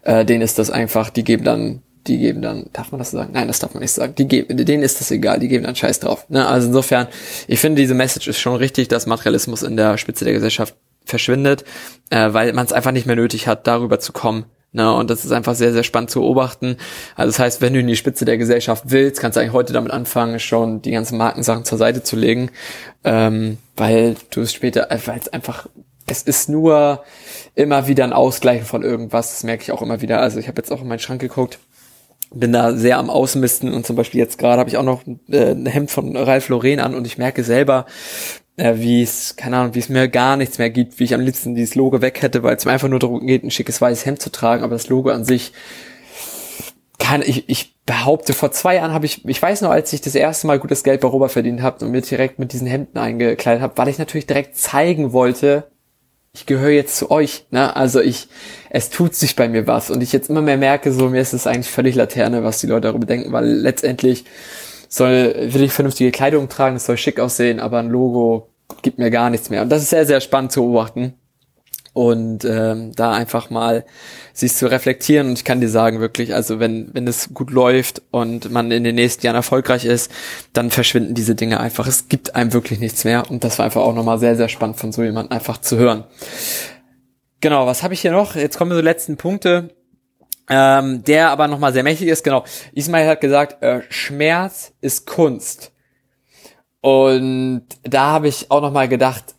äh, 0.02 0.25
denen 0.25 0.41
ist 0.41 0.60
das 0.60 0.71
einfach, 0.71 1.10
die 1.10 1.23
geben 1.23 1.43
dann 1.43 1.84
die 2.07 2.17
geben 2.17 2.41
dann, 2.41 2.65
darf 2.73 2.91
man 2.91 2.99
das 2.99 3.12
sagen? 3.12 3.31
Nein, 3.33 3.47
das 3.47 3.59
darf 3.59 3.73
man 3.73 3.81
nicht 3.81 3.91
sagen. 3.91 4.15
Die 4.15 4.27
geben, 4.27 4.57
denen 4.57 4.83
ist 4.83 4.99
das 4.99 5.12
egal, 5.12 5.39
die 5.39 5.47
geben 5.47 5.65
dann 5.65 5.75
Scheiß 5.75 5.99
drauf. 5.99 6.29
Ne? 6.29 6.47
Also 6.47 6.67
insofern, 6.67 7.07
ich 7.47 7.59
finde 7.59 7.81
diese 7.81 7.93
Message 7.93 8.27
ist 8.27 8.39
schon 8.39 8.55
richtig, 8.55 8.88
dass 8.88 9.05
Materialismus 9.05 9.63
in 9.63 9.77
der 9.77 9.97
Spitze 9.97 10.25
der 10.25 10.33
Gesellschaft 10.33 10.75
verschwindet, 11.05 11.63
äh, 12.09 12.33
weil 12.33 12.53
man 12.53 12.65
es 12.65 12.73
einfach 12.73 12.91
nicht 12.91 13.05
mehr 13.05 13.15
nötig 13.15 13.47
hat, 13.47 13.67
darüber 13.67 13.99
zu 13.99 14.13
kommen. 14.13 14.45
Ne? 14.71 14.93
Und 14.93 15.09
das 15.09 15.25
ist 15.25 15.31
einfach 15.31 15.55
sehr, 15.55 15.73
sehr 15.73 15.83
spannend 15.83 16.12
zu 16.12 16.21
beobachten. 16.21 16.77
Also 17.15 17.31
das 17.31 17.39
heißt, 17.39 17.62
wenn 17.62 17.73
du 17.73 17.79
in 17.79 17.88
die 17.88 17.95
Spitze 17.95 18.25
der 18.25 18.38
Gesellschaft 18.38 18.85
willst, 18.88 19.19
kannst 19.19 19.35
du 19.35 19.41
eigentlich 19.41 19.53
heute 19.53 19.73
damit 19.73 19.91
anfangen, 19.91 20.39
schon 20.39 20.81
die 20.81 20.91
ganzen 20.91 21.17
Markensachen 21.17 21.65
zur 21.65 21.77
Seite 21.77 22.03
zu 22.03 22.15
legen, 22.15 22.51
ähm, 23.03 23.57
weil 23.75 24.15
du 24.29 24.41
es 24.41 24.53
später, 24.53 24.88
weil 25.05 25.19
es 25.19 25.29
einfach, 25.29 25.67
es 26.05 26.21
ist 26.21 26.49
nur 26.49 27.03
immer 27.55 27.88
wieder 27.88 28.03
ein 28.03 28.13
Ausgleichen 28.13 28.65
von 28.65 28.83
irgendwas, 28.83 29.31
das 29.31 29.43
merke 29.43 29.63
ich 29.63 29.71
auch 29.71 29.81
immer 29.81 30.01
wieder. 30.01 30.21
Also 30.21 30.39
ich 30.39 30.47
habe 30.47 30.62
jetzt 30.62 30.71
auch 30.71 30.81
in 30.81 30.88
meinen 30.88 30.99
Schrank 30.99 31.21
geguckt, 31.21 31.59
bin 32.31 32.53
da 32.53 32.73
sehr 32.73 32.97
am 32.97 33.09
Ausmisten 33.09 33.73
und 33.73 33.85
zum 33.85 33.95
Beispiel 33.95 34.19
jetzt 34.19 34.37
gerade 34.37 34.59
habe 34.59 34.69
ich 34.69 34.77
auch 34.77 34.83
noch 34.83 35.03
äh, 35.29 35.51
ein 35.51 35.65
Hemd 35.65 35.91
von 35.91 36.15
Ralph 36.15 36.49
Lauren 36.49 36.79
an 36.79 36.95
und 36.95 37.07
ich 37.07 37.17
merke 37.17 37.43
selber, 37.43 37.85
äh, 38.57 38.75
wie 38.75 39.01
es, 39.01 39.35
keine 39.35 39.57
Ahnung, 39.57 39.75
wie 39.75 39.79
es 39.79 39.89
mir 39.89 40.07
gar 40.07 40.37
nichts 40.37 40.57
mehr 40.57 40.69
gibt, 40.69 40.99
wie 40.99 41.05
ich 41.05 41.13
am 41.13 41.21
liebsten 41.21 41.55
dieses 41.55 41.75
Logo 41.75 42.01
weg 42.01 42.21
hätte, 42.21 42.43
weil 42.43 42.55
es 42.55 42.65
mir 42.65 42.71
einfach 42.71 42.89
nur 42.89 42.99
darum 42.99 43.25
geht, 43.25 43.43
ein 43.43 43.51
schickes 43.51 43.81
weißes 43.81 44.05
Hemd 44.05 44.21
zu 44.21 44.31
tragen, 44.31 44.63
aber 44.63 44.75
das 44.75 44.89
Logo 44.89 45.09
an 45.09 45.25
sich 45.25 45.53
kann 46.99 47.23
ich, 47.25 47.49
ich 47.49 47.75
behaupte, 47.85 48.33
vor 48.33 48.51
zwei 48.51 48.75
Jahren 48.75 48.93
habe 48.93 49.05
ich, 49.05 49.25
ich 49.25 49.41
weiß 49.41 49.61
noch, 49.61 49.71
als 49.71 49.91
ich 49.93 50.01
das 50.01 50.13
erste 50.13 50.45
Mal 50.45 50.59
gutes 50.59 50.83
Geld 50.83 51.01
bei 51.01 51.07
Robert 51.07 51.31
verdient 51.31 51.61
habe 51.61 51.83
und 51.83 51.91
mir 51.91 52.01
direkt 52.01 52.37
mit 52.37 52.53
diesen 52.53 52.67
Hemden 52.67 52.99
eingekleidet 52.99 53.63
habe, 53.63 53.77
weil 53.77 53.87
ich 53.87 53.97
natürlich 53.97 54.27
direkt 54.27 54.57
zeigen 54.57 55.11
wollte, 55.13 55.71
ich 56.39 56.45
gehöre 56.45 56.69
jetzt 56.69 56.95
zu 56.95 57.12
euch, 57.12 57.45
ne? 57.52 57.75
Also 57.75 57.99
ich, 57.99 58.28
es 58.69 58.89
tut 58.89 59.13
sich 59.13 59.36
bei 59.36 59.49
mir 59.49 59.67
was 59.67 59.91
und 59.91 60.02
ich 60.02 60.13
jetzt 60.13 60.30
immer 60.30 60.41
mehr 60.41 60.58
merke, 60.58 60.91
so 60.91 61.10
mir 61.10 61.21
ist 61.21 61.34
es 61.34 61.47
eigentlich 61.47 61.69
völlig 61.69 61.95
Laterne, 61.95 62.43
was 62.43 62.60
die 62.60 62.67
Leute 62.67 62.88
darüber 62.88 63.06
denken, 63.06 63.32
weil 63.34 63.45
letztendlich 63.45 64.25
soll, 64.88 65.36
will 65.36 65.63
ich 65.63 65.73
vernünftige 65.73 66.12
Kleidung 66.12 66.49
tragen, 66.49 66.78
es 66.78 66.86
soll 66.86 66.97
schick 66.97 67.19
aussehen, 67.19 67.60
aber 67.60 67.80
ein 67.80 67.89
Logo 67.89 68.49
gibt 68.82 68.97
mir 68.97 69.12
gar 69.12 69.30
nichts 69.30 69.49
mehr. 69.49 69.62
Und 69.62 69.69
das 69.69 69.84
ist 69.84 69.89
sehr, 69.89 70.06
sehr 70.06 70.21
spannend 70.21 70.52
zu 70.52 70.62
beobachten 70.62 71.13
und 71.99 72.45
ähm, 72.45 72.93
da 72.95 73.12
einfach 73.12 73.49
mal 73.49 73.83
sich 74.31 74.55
zu 74.55 74.71
reflektieren 74.71 75.27
und 75.27 75.33
ich 75.33 75.43
kann 75.43 75.59
dir 75.59 75.67
sagen 75.67 75.99
wirklich, 75.99 76.33
also 76.33 76.62
wenn 76.62 76.89
wenn 76.93 77.05
es 77.09 77.33
gut 77.33 77.51
läuft 77.51 78.01
und 78.09 78.49
man 78.51 78.71
in 78.71 78.85
den 78.85 78.95
nächsten 78.95 79.25
Jahren 79.25 79.35
erfolgreich 79.35 79.83
ist, 79.83 80.09
dann 80.53 80.71
verschwinden 80.71 81.13
diese 81.13 81.35
Dinge 81.35 81.59
einfach. 81.59 81.88
Es 81.88 82.07
gibt 82.07 82.35
einem 82.35 82.53
wirklich 82.53 82.79
nichts 82.79 83.03
mehr 83.03 83.29
und 83.29 83.43
das 83.43 83.59
war 83.59 83.65
einfach 83.65 83.81
auch 83.81 83.93
nochmal 83.93 84.17
sehr 84.17 84.38
sehr 84.38 84.47
spannend 84.47 84.79
von 84.79 84.93
so 84.93 85.03
jemandem 85.03 85.35
einfach 85.35 85.57
zu 85.57 85.75
hören. 85.75 86.05
Genau, 87.41 87.67
was 87.67 87.83
habe 87.83 87.93
ich 87.93 87.99
hier 87.99 88.13
noch? 88.13 88.33
Jetzt 88.33 88.57
kommen 88.57 88.71
so 88.71 88.79
letzten 88.79 89.17
Punkte, 89.17 89.75
ähm, 90.49 91.03
der 91.03 91.31
aber 91.31 91.49
nochmal 91.49 91.73
sehr 91.73 91.83
mächtig 91.83 92.07
ist. 92.07 92.23
Genau, 92.23 92.45
Ismail 92.71 93.09
hat 93.09 93.19
gesagt, 93.19 93.62
äh, 93.62 93.81
Schmerz 93.89 94.71
ist 94.79 95.05
Kunst. 95.05 95.73
Und 96.79 97.63
da 97.83 98.12
habe 98.12 98.29
ich 98.29 98.49
auch 98.51 98.62
nochmal 98.62 98.88
gedacht, 98.88 99.35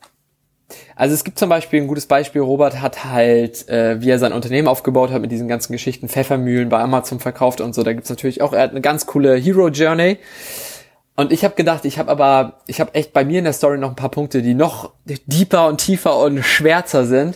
also 1.01 1.15
es 1.15 1.25
gibt 1.25 1.39
zum 1.39 1.49
Beispiel 1.49 1.81
ein 1.81 1.87
gutes 1.87 2.05
Beispiel, 2.05 2.43
Robert 2.43 2.83
hat 2.83 3.07
halt, 3.07 3.67
äh, 3.71 4.03
wie 4.03 4.11
er 4.11 4.19
sein 4.19 4.35
Unternehmen 4.35 4.69
aufgebaut 4.69 5.11
hat 5.11 5.23
mit 5.23 5.33
diesen 5.33 5.49
ganzen 5.49 5.73
Geschichten, 5.73 6.11
Pfeffermühlen 6.11 6.69
bei 6.69 6.79
Amazon 6.79 7.21
verkauft 7.21 7.63
und 7.63 7.75
so, 7.75 7.83
da 7.83 7.95
gibt's 7.95 8.11
natürlich 8.11 8.43
auch, 8.43 8.53
er 8.53 8.65
hat 8.65 8.73
eine 8.73 8.83
ganz 8.83 9.07
coole 9.07 9.35
Hero 9.35 9.69
Journey. 9.69 10.19
Und 11.17 11.33
ich 11.33 11.43
habe 11.43 11.55
gedacht, 11.55 11.87
ich 11.87 11.99
habe 11.99 12.11
aber, 12.11 12.61
ich 12.67 12.83
habe 12.83 12.95
echt 12.95 13.15
bei 13.15 13.25
mir 13.25 13.39
in 13.39 13.45
der 13.45 13.55
Story 13.55 13.79
noch 13.79 13.89
ein 13.89 13.97
paar 13.97 14.11
Punkte, 14.11 14.43
die 14.43 14.53
noch 14.53 14.93
deeper 15.07 15.69
und 15.69 15.79
tiefer 15.79 16.19
und 16.19 16.43
schwärzer 16.43 17.07
sind 17.07 17.35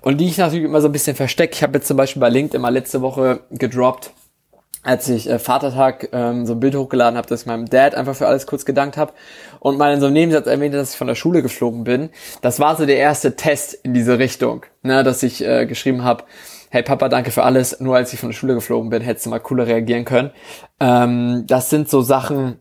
und 0.00 0.18
die 0.18 0.26
ich 0.26 0.38
natürlich 0.38 0.64
immer 0.64 0.80
so 0.80 0.88
ein 0.88 0.92
bisschen 0.92 1.14
verstecke. 1.14 1.54
Ich 1.54 1.62
habe 1.62 1.78
jetzt 1.78 1.86
zum 1.86 1.96
Beispiel 1.96 2.18
bei 2.18 2.30
LinkedIn 2.30 2.60
mal 2.60 2.70
letzte 2.70 3.00
Woche 3.00 3.42
gedroppt, 3.52 4.10
als 4.84 5.08
ich 5.08 5.28
äh, 5.28 5.38
Vatertag 5.38 6.10
ähm, 6.12 6.46
so 6.46 6.52
ein 6.52 6.60
Bild 6.60 6.76
hochgeladen 6.76 7.16
habe, 7.16 7.26
dass 7.26 7.40
ich 7.40 7.46
meinem 7.46 7.66
Dad 7.66 7.94
einfach 7.94 8.14
für 8.14 8.28
alles 8.28 8.46
kurz 8.46 8.64
gedankt 8.64 8.96
habe 8.96 9.12
und 9.58 9.78
mal 9.78 9.92
in 9.92 10.00
so 10.00 10.06
einem 10.06 10.14
Nebensatz 10.14 10.46
erwähnte, 10.46 10.76
dass 10.76 10.92
ich 10.92 10.98
von 10.98 11.06
der 11.06 11.14
Schule 11.14 11.42
geflogen 11.42 11.84
bin. 11.84 12.10
Das 12.42 12.60
war 12.60 12.76
so 12.76 12.86
der 12.86 12.98
erste 12.98 13.34
Test 13.34 13.74
in 13.74 13.94
diese 13.94 14.18
Richtung, 14.18 14.66
ne, 14.82 15.02
dass 15.02 15.22
ich 15.22 15.44
äh, 15.44 15.66
geschrieben 15.66 16.04
habe, 16.04 16.24
hey 16.70 16.82
Papa, 16.82 17.08
danke 17.08 17.30
für 17.30 17.44
alles, 17.44 17.80
nur 17.80 17.96
als 17.96 18.12
ich 18.12 18.20
von 18.20 18.30
der 18.30 18.36
Schule 18.36 18.54
geflogen 18.54 18.90
bin, 18.90 19.00
hättest 19.00 19.26
du 19.26 19.30
mal 19.30 19.40
cooler 19.40 19.66
reagieren 19.66 20.04
können. 20.04 20.30
Ähm, 20.80 21.44
das 21.46 21.70
sind 21.70 21.88
so 21.88 22.02
Sachen, 22.02 22.58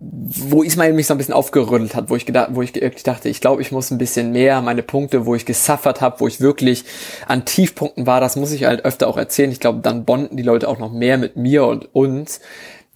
wo 0.00 0.62
Ismail 0.62 0.92
mich 0.92 1.08
so 1.08 1.14
ein 1.14 1.18
bisschen 1.18 1.34
aufgerüttelt 1.34 1.96
hat, 1.96 2.08
wo 2.08 2.14
ich 2.14 2.24
gedacht, 2.24 2.50
wo 2.52 2.62
ich 2.62 2.72
wirklich 2.72 3.02
dachte, 3.02 3.28
ich 3.28 3.40
glaube, 3.40 3.62
ich 3.62 3.72
muss 3.72 3.90
ein 3.90 3.98
bisschen 3.98 4.30
mehr 4.30 4.62
meine 4.62 4.84
Punkte, 4.84 5.26
wo 5.26 5.34
ich 5.34 5.44
gesuffert 5.44 6.00
habe, 6.00 6.20
wo 6.20 6.28
ich 6.28 6.40
wirklich 6.40 6.84
an 7.26 7.44
Tiefpunkten 7.44 8.06
war, 8.06 8.20
das 8.20 8.36
muss 8.36 8.52
ich 8.52 8.64
halt 8.64 8.84
öfter 8.84 9.08
auch 9.08 9.16
erzählen. 9.16 9.50
Ich 9.50 9.58
glaube, 9.58 9.80
dann 9.80 10.04
bonden 10.04 10.36
die 10.36 10.44
Leute 10.44 10.68
auch 10.68 10.78
noch 10.78 10.92
mehr 10.92 11.18
mit 11.18 11.36
mir 11.36 11.66
und 11.66 11.92
uns, 11.96 12.40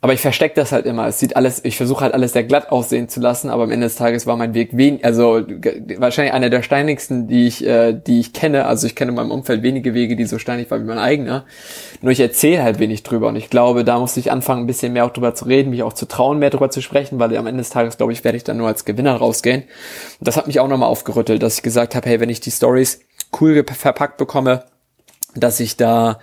aber 0.03 0.15
ich 0.15 0.21
verstecke 0.21 0.57
das 0.57 0.73
halt 0.73 0.85
immer. 0.85 1.07
Es 1.07 1.21
sieht 1.21 1.37
alles, 1.37 1.65
ich 1.65 1.77
versuche 1.77 2.01
halt 2.01 2.13
alles 2.13 2.33
sehr 2.33 2.43
glatt 2.43 2.73
aussehen 2.73 3.09
zu 3.09 3.21
lassen, 3.21 3.49
aber 3.49 3.63
am 3.63 3.71
Ende 3.71 3.87
des 3.87 3.95
Tages 3.95 4.27
war 4.27 4.37
mein 4.37 4.53
Weg 4.53 4.77
wenig, 4.77 5.05
also 5.05 5.41
wahrscheinlich 5.97 6.35
einer 6.35 6.51
der 6.51 6.63
steinigsten, 6.63 7.29
die 7.29 7.47
ich, 7.47 7.65
äh, 7.65 7.93
die 7.93 8.19
ich 8.19 8.33
kenne. 8.33 8.67
Also 8.67 8.89
ich 8.89 8.97
kenne 8.97 9.11
in 9.11 9.15
meinem 9.15 9.31
Umfeld 9.31 9.63
wenige 9.63 9.95
Wege, 9.95 10.17
die 10.17 10.25
so 10.25 10.41
steinig 10.41 10.69
waren 10.73 10.83
wie 10.83 10.89
mein 10.89 10.99
eigener. 10.99 11.45
Nur 12.01 12.11
ich 12.11 12.19
erzähle 12.19 12.65
halt 12.65 12.81
wenig 12.81 13.05
drüber 13.05 13.29
und 13.29 13.37
ich 13.37 13.49
glaube, 13.49 13.85
da 13.85 14.01
musste 14.01 14.19
ich 14.19 14.33
anfangen, 14.33 14.65
ein 14.65 14.67
bisschen 14.67 14.93
mehr 14.93 15.05
auch 15.05 15.13
drüber 15.13 15.37
zu 15.37 15.45
reden, 15.45 15.71
mich 15.71 15.85
auch 15.85 15.93
zu 15.93 16.07
trauen, 16.07 16.41
mehr 16.41 16.51
drüber 16.51 16.69
zu 16.69 16.83
sprechen, 16.83 17.21
weil 17.21 17.37
am 17.37 17.47
Ende 17.47 17.61
des 17.61 17.71
Tages, 17.71 17.97
glaube 17.97 18.13
ich, 18.13 18.25
werde 18.25 18.37
ich 18.37 18.43
dann 18.43 18.57
nur 18.57 18.67
als 18.67 18.85
Gewinner 18.85 19.15
rausgehen. 19.15 19.63
Und 20.19 20.27
das 20.27 20.37
hat 20.37 20.49
mich 20.49 20.59
auch 20.59 20.69
nochmal 20.69 20.89
aufgerüttelt, 20.89 21.45
dass 21.45 21.59
ich 21.59 21.63
gesagt 21.63 21.95
habe, 21.95 22.09
hey, 22.09 22.19
wenn 22.19 22.29
ich 22.29 22.41
die 22.41 22.51
Stories 22.51 23.03
cool 23.41 23.65
verpackt 23.65 24.17
bekomme, 24.17 24.65
dass 25.35 25.61
ich 25.61 25.77
da, 25.77 26.19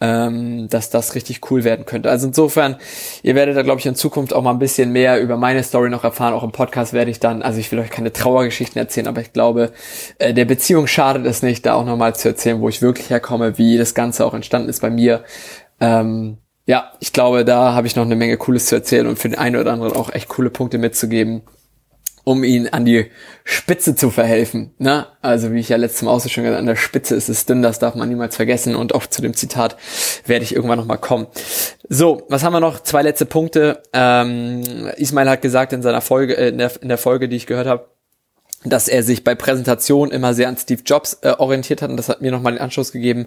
ähm, 0.00 0.68
dass 0.68 0.90
das 0.90 1.14
richtig 1.14 1.50
cool 1.50 1.64
werden 1.64 1.84
könnte. 1.84 2.10
Also 2.10 2.28
insofern, 2.28 2.76
ihr 3.22 3.34
werdet 3.34 3.56
da, 3.56 3.62
glaube 3.62 3.80
ich, 3.80 3.86
in 3.86 3.94
Zukunft 3.94 4.32
auch 4.32 4.42
mal 4.42 4.52
ein 4.52 4.58
bisschen 4.58 4.92
mehr 4.92 5.20
über 5.20 5.36
meine 5.36 5.62
Story 5.62 5.90
noch 5.90 6.04
erfahren. 6.04 6.34
Auch 6.34 6.44
im 6.44 6.52
Podcast 6.52 6.92
werde 6.92 7.10
ich 7.10 7.20
dann, 7.20 7.42
also 7.42 7.58
ich 7.58 7.72
will 7.72 7.78
euch 7.78 7.90
keine 7.90 8.12
Trauergeschichten 8.12 8.78
erzählen, 8.78 9.08
aber 9.08 9.20
ich 9.20 9.32
glaube, 9.32 9.72
äh, 10.18 10.32
der 10.34 10.44
Beziehung 10.44 10.86
schadet 10.86 11.26
es 11.26 11.42
nicht, 11.42 11.66
da 11.66 11.74
auch 11.74 11.84
nochmal 11.84 12.14
zu 12.14 12.28
erzählen, 12.28 12.60
wo 12.60 12.68
ich 12.68 12.82
wirklich 12.82 13.10
herkomme, 13.10 13.58
wie 13.58 13.78
das 13.78 13.94
Ganze 13.94 14.24
auch 14.24 14.34
entstanden 14.34 14.68
ist 14.68 14.80
bei 14.80 14.90
mir. 14.90 15.24
Ähm, 15.80 16.38
ja, 16.66 16.92
ich 17.00 17.12
glaube, 17.12 17.44
da 17.44 17.74
habe 17.74 17.86
ich 17.86 17.96
noch 17.96 18.04
eine 18.04 18.14
Menge 18.14 18.36
Cooles 18.36 18.66
zu 18.66 18.76
erzählen 18.76 19.06
und 19.08 19.18
für 19.18 19.28
den 19.28 19.38
einen 19.38 19.56
oder 19.56 19.72
anderen 19.72 19.94
auch 19.94 20.12
echt 20.12 20.28
coole 20.28 20.50
Punkte 20.50 20.78
mitzugeben 20.78 21.42
um 22.24 22.44
ihn 22.44 22.68
an 22.68 22.84
die 22.84 23.10
Spitze 23.44 23.96
zu 23.96 24.10
verhelfen. 24.10 24.72
Ne? 24.78 25.06
Also 25.20 25.52
wie 25.52 25.60
ich 25.60 25.68
ja 25.68 25.76
letztes 25.76 26.02
Mal 26.02 26.20
schon 26.20 26.44
gesagt 26.44 26.60
an 26.60 26.66
der 26.66 26.76
Spitze 26.76 27.16
ist 27.16 27.28
es 27.28 27.46
dünn, 27.46 27.62
das 27.62 27.78
darf 27.78 27.94
man 27.94 28.08
niemals 28.08 28.36
vergessen 28.36 28.76
und 28.76 28.94
auch 28.94 29.06
zu 29.06 29.22
dem 29.22 29.34
Zitat 29.34 29.76
werde 30.26 30.44
ich 30.44 30.54
irgendwann 30.54 30.78
nochmal 30.78 30.98
kommen. 30.98 31.26
So, 31.88 32.22
was 32.28 32.44
haben 32.44 32.52
wir 32.52 32.60
noch? 32.60 32.80
Zwei 32.80 33.02
letzte 33.02 33.26
Punkte. 33.26 33.82
Ähm, 33.92 34.62
Ismail 34.96 35.28
hat 35.28 35.42
gesagt 35.42 35.72
in 35.72 35.82
seiner 35.82 36.00
Folge, 36.00 36.36
äh, 36.36 36.48
in, 36.48 36.58
der, 36.58 36.70
in 36.80 36.88
der 36.88 36.98
Folge, 36.98 37.28
die 37.28 37.36
ich 37.36 37.46
gehört 37.46 37.66
habe, 37.66 37.91
dass 38.64 38.88
er 38.88 39.02
sich 39.02 39.24
bei 39.24 39.34
Präsentationen 39.34 40.12
immer 40.12 40.34
sehr 40.34 40.48
an 40.48 40.56
Steve 40.56 40.82
Jobs 40.84 41.18
äh, 41.22 41.34
orientiert 41.38 41.82
hat 41.82 41.90
und 41.90 41.96
das 41.96 42.08
hat 42.08 42.20
mir 42.20 42.30
nochmal 42.30 42.52
den 42.52 42.60
Anschluss 42.60 42.92
gegeben, 42.92 43.26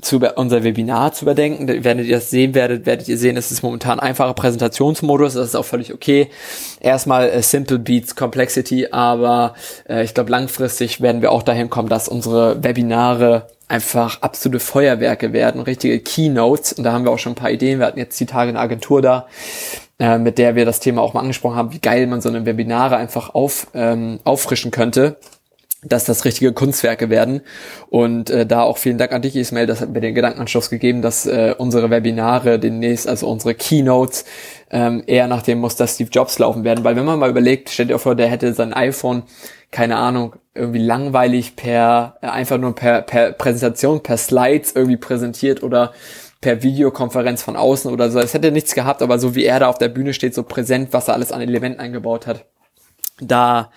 zu 0.00 0.20
unser 0.36 0.64
Webinar 0.64 1.12
zu 1.12 1.24
überdenken. 1.24 1.84
Wenn 1.84 1.98
ihr 1.98 2.16
das 2.16 2.30
sehen 2.30 2.54
werdet, 2.54 2.86
werdet 2.86 3.08
ihr 3.08 3.18
sehen, 3.18 3.36
es 3.36 3.50
ist 3.50 3.62
momentan 3.62 4.00
einfacher 4.00 4.34
Präsentationsmodus, 4.34 5.34
das 5.34 5.48
ist 5.48 5.54
auch 5.54 5.64
völlig 5.64 5.92
okay. 5.92 6.28
Erstmal 6.80 7.28
äh, 7.28 7.42
Simple 7.42 7.78
Beats 7.78 8.16
Complexity, 8.16 8.88
aber 8.90 9.54
äh, 9.88 10.04
ich 10.04 10.14
glaube 10.14 10.30
langfristig 10.30 11.00
werden 11.00 11.22
wir 11.22 11.32
auch 11.32 11.42
dahin 11.42 11.70
kommen, 11.70 11.88
dass 11.88 12.08
unsere 12.08 12.62
Webinare 12.62 13.48
einfach 13.68 14.20
absolute 14.22 14.58
Feuerwerke 14.58 15.32
werden, 15.32 15.60
richtige 15.60 16.00
Keynotes 16.00 16.72
und 16.72 16.84
da 16.84 16.92
haben 16.92 17.04
wir 17.04 17.12
auch 17.12 17.18
schon 17.18 17.32
ein 17.32 17.36
paar 17.36 17.52
Ideen. 17.52 17.78
Wir 17.78 17.86
hatten 17.86 17.98
jetzt 17.98 18.18
die 18.18 18.26
Tage 18.26 18.48
eine 18.48 18.58
Agentur 18.58 19.00
da, 19.00 19.28
äh, 20.00 20.18
mit 20.18 20.38
der 20.38 20.56
wir 20.56 20.64
das 20.64 20.80
Thema 20.80 21.02
auch 21.02 21.14
mal 21.14 21.20
angesprochen 21.20 21.56
haben, 21.56 21.72
wie 21.72 21.78
geil 21.78 22.08
man 22.08 22.20
so 22.20 22.28
eine 22.28 22.44
Webinare 22.46 22.96
einfach 22.96 23.34
auf, 23.34 23.68
ähm, 23.74 24.18
auffrischen 24.24 24.72
könnte 24.72 25.18
dass 25.82 26.04
das 26.04 26.24
richtige 26.24 26.52
Kunstwerke 26.52 27.08
werden. 27.10 27.40
Und 27.88 28.28
äh, 28.30 28.44
da 28.46 28.62
auch 28.62 28.78
vielen 28.78 28.98
Dank 28.98 29.12
an 29.12 29.22
dich, 29.22 29.36
Ismail, 29.36 29.66
das 29.66 29.80
hat 29.80 29.90
mir 29.90 30.00
den 30.00 30.14
Gedankenanschluss 30.14 30.68
gegeben, 30.68 31.00
dass 31.00 31.26
äh, 31.26 31.54
unsere 31.56 31.90
Webinare 31.90 32.58
demnächst, 32.58 33.08
also 33.08 33.28
unsere 33.28 33.54
Keynotes, 33.54 34.24
ähm, 34.70 35.02
eher 35.06 35.26
nach 35.26 35.42
dem 35.42 35.58
Muster 35.58 35.86
Steve 35.86 36.10
Jobs 36.12 36.38
laufen 36.38 36.64
werden. 36.64 36.84
Weil 36.84 36.96
wenn 36.96 37.04
man 37.04 37.18
mal 37.18 37.30
überlegt, 37.30 37.70
stellt 37.70 37.90
ihr 37.90 37.98
vor, 37.98 38.14
der 38.14 38.28
hätte 38.28 38.52
sein 38.52 38.74
iPhone, 38.74 39.22
keine 39.70 39.96
Ahnung, 39.96 40.36
irgendwie 40.54 40.82
langweilig 40.82 41.56
per, 41.56 42.18
äh, 42.20 42.26
einfach 42.26 42.58
nur 42.58 42.74
per, 42.74 43.02
per 43.02 43.32
Präsentation, 43.32 44.02
per 44.02 44.18
Slides 44.18 44.72
irgendwie 44.72 44.98
präsentiert 44.98 45.62
oder 45.62 45.92
per 46.40 46.62
Videokonferenz 46.62 47.42
von 47.42 47.56
außen 47.56 47.92
oder 47.92 48.10
so. 48.10 48.18
Es 48.18 48.34
hätte 48.34 48.50
nichts 48.50 48.74
gehabt, 48.74 49.02
aber 49.02 49.18
so 49.18 49.34
wie 49.34 49.44
er 49.44 49.60
da 49.60 49.68
auf 49.68 49.78
der 49.78 49.88
Bühne 49.88 50.14
steht, 50.14 50.34
so 50.34 50.42
präsent, 50.42 50.92
was 50.92 51.08
er 51.08 51.14
alles 51.14 51.32
an 51.32 51.40
Elementen 51.40 51.80
eingebaut 51.80 52.26
hat, 52.26 52.46
da, 53.20 53.70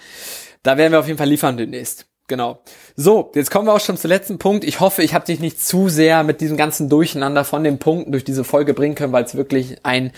da 0.64 0.78
werden 0.78 0.92
wir 0.92 1.00
auf 1.00 1.08
jeden 1.08 1.18
Fall 1.18 1.28
liefern 1.28 1.58
demnächst. 1.58 2.08
Genau. 2.30 2.62
So, 2.96 3.32
jetzt 3.36 3.52
kommen 3.52 3.68
wir 3.68 3.74
auch 3.74 3.82
schon 3.82 3.98
zum 3.98 4.08
letzten 4.08 4.38
Punkt. 4.38 4.64
Ich 4.64 4.80
hoffe, 4.80 5.04
ich 5.04 5.14
habe 5.14 5.26
dich 5.26 5.42
nicht 5.42 5.62
zu 5.62 5.90
sehr 5.90 6.24
mit 6.24 6.40
diesem 6.40 6.56
ganzen 6.56 6.88
Durcheinander 6.88 7.44
von 7.44 7.66
den 7.66 7.80
Punkten 7.80 8.14
durch 8.14 8.24
diese 8.24 8.46
Folge 8.46 8.74
bringen 8.74 8.96
können, 8.96 9.12
weil 9.12 9.26
es 9.26 9.36
wirklich 9.36 9.76
ein, 9.84 10.14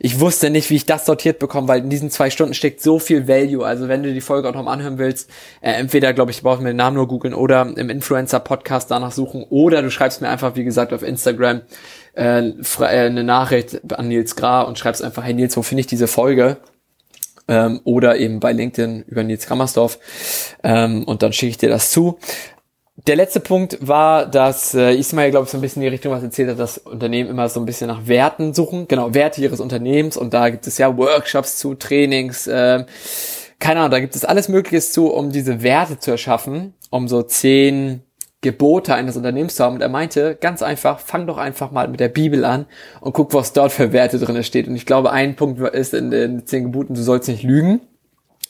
ich 0.00 0.18
wusste 0.18 0.50
nicht, 0.50 0.68
wie 0.70 0.74
ich 0.74 0.84
das 0.84 1.06
sortiert 1.06 1.38
bekomme, 1.38 1.68
weil 1.68 1.78
in 1.78 1.90
diesen 1.90 2.10
zwei 2.10 2.30
Stunden 2.30 2.54
steckt 2.54 2.82
so 2.82 2.98
viel 2.98 3.28
Value. 3.28 3.64
Also 3.64 3.86
wenn 3.86 4.02
du 4.02 4.12
die 4.12 4.20
Folge 4.20 4.48
auch 4.48 4.54
noch 4.54 4.64
mal 4.64 4.72
anhören 4.72 4.98
willst, 4.98 5.30
äh, 5.60 5.70
entweder, 5.70 6.12
glaube 6.12 6.32
ich, 6.32 6.42
brauchst 6.42 6.58
du 6.58 6.64
mir 6.64 6.70
den 6.70 6.76
Namen 6.76 6.96
nur 6.96 7.06
googeln 7.06 7.34
oder 7.34 7.72
im 7.76 7.88
Influencer-Podcast 7.88 8.90
danach 8.90 9.12
suchen 9.12 9.46
oder 9.48 9.80
du 9.80 9.92
schreibst 9.92 10.20
mir 10.22 10.30
einfach, 10.30 10.56
wie 10.56 10.64
gesagt, 10.64 10.92
auf 10.92 11.04
Instagram 11.04 11.60
äh, 12.16 12.48
äh 12.48 12.84
eine 12.84 13.22
Nachricht 13.22 13.92
an 13.92 14.08
Nils 14.08 14.34
Gra 14.34 14.62
und 14.62 14.76
schreibst 14.76 15.04
einfach, 15.04 15.22
hey 15.22 15.34
Nils, 15.34 15.56
wo 15.56 15.62
finde 15.62 15.82
ich 15.82 15.86
diese 15.86 16.08
Folge? 16.08 16.56
Ähm, 17.48 17.80
oder 17.84 18.16
eben 18.18 18.40
bei 18.40 18.52
LinkedIn 18.52 19.04
über 19.06 19.22
Nils 19.22 19.46
Kammersdorf. 19.46 19.98
Ähm, 20.62 21.04
und 21.04 21.22
dann 21.22 21.32
schicke 21.32 21.50
ich 21.50 21.58
dir 21.58 21.68
das 21.68 21.90
zu. 21.90 22.18
Der 23.06 23.16
letzte 23.16 23.40
Punkt 23.40 23.78
war, 23.80 24.24
dass 24.24 24.72
äh, 24.72 24.94
Ismail, 24.94 25.30
glaube 25.30 25.44
ich, 25.44 25.50
so 25.50 25.58
ein 25.58 25.60
bisschen 25.60 25.82
in 25.82 25.86
die 25.86 25.94
Richtung 25.94 26.12
was 26.12 26.22
erzählt 26.22 26.50
hat, 26.50 26.60
dass 26.60 26.78
Unternehmen 26.78 27.28
immer 27.28 27.48
so 27.48 27.58
ein 27.60 27.66
bisschen 27.66 27.88
nach 27.88 28.06
Werten 28.06 28.54
suchen, 28.54 28.86
genau, 28.86 29.14
Werte 29.14 29.40
ihres 29.40 29.60
Unternehmens. 29.60 30.16
Und 30.16 30.32
da 30.32 30.48
gibt 30.48 30.66
es 30.66 30.78
ja 30.78 30.96
Workshops 30.96 31.56
zu, 31.58 31.74
Trainings, 31.74 32.46
äh, 32.46 32.84
keine 33.58 33.80
Ahnung, 33.80 33.92
da 33.92 34.00
gibt 34.00 34.14
es 34.14 34.24
alles 34.24 34.48
Mögliche 34.48 34.80
zu, 34.80 35.12
um 35.12 35.32
diese 35.32 35.62
Werte 35.62 35.98
zu 35.98 36.12
erschaffen, 36.12 36.74
um 36.90 37.08
so 37.08 37.22
zehn 37.22 38.02
Gebote 38.44 38.94
eines 38.94 39.16
Unternehmens 39.16 39.56
zu 39.56 39.64
haben. 39.64 39.76
Und 39.76 39.80
er 39.80 39.88
meinte, 39.88 40.36
ganz 40.38 40.62
einfach, 40.62 41.00
fang 41.00 41.26
doch 41.26 41.38
einfach 41.38 41.72
mal 41.72 41.88
mit 41.88 41.98
der 41.98 42.08
Bibel 42.08 42.44
an 42.44 42.66
und 43.00 43.14
guck, 43.14 43.32
was 43.32 43.54
dort 43.54 43.72
für 43.72 43.92
Werte 43.92 44.18
drin 44.18 44.44
steht. 44.44 44.68
Und 44.68 44.76
ich 44.76 44.86
glaube, 44.86 45.10
ein 45.10 45.34
Punkt 45.34 45.60
ist 45.74 45.94
in 45.94 46.10
den 46.10 46.46
zehn 46.46 46.64
Geboten, 46.64 46.94
du 46.94 47.02
sollst 47.02 47.28
nicht 47.28 47.42
lügen. 47.42 47.80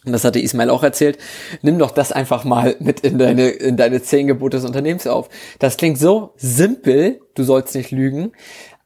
Und 0.04 0.12
das 0.12 0.24
hatte 0.24 0.40
Ismail 0.40 0.68
auch 0.68 0.82
erzählt. 0.82 1.16
Nimm 1.62 1.78
doch 1.78 1.92
das 1.92 2.12
einfach 2.12 2.44
mal 2.44 2.76
mit 2.80 3.00
in 3.00 3.18
deine, 3.18 3.48
in 3.48 3.76
deine 3.76 4.02
zehn 4.02 4.26
Gebote 4.26 4.58
des 4.58 4.66
Unternehmens 4.66 5.06
auf. 5.06 5.30
Das 5.60 5.76
klingt 5.78 5.98
so 5.98 6.32
simpel, 6.36 7.20
du 7.34 7.44
sollst 7.44 7.74
nicht 7.74 7.90
lügen. 7.90 8.32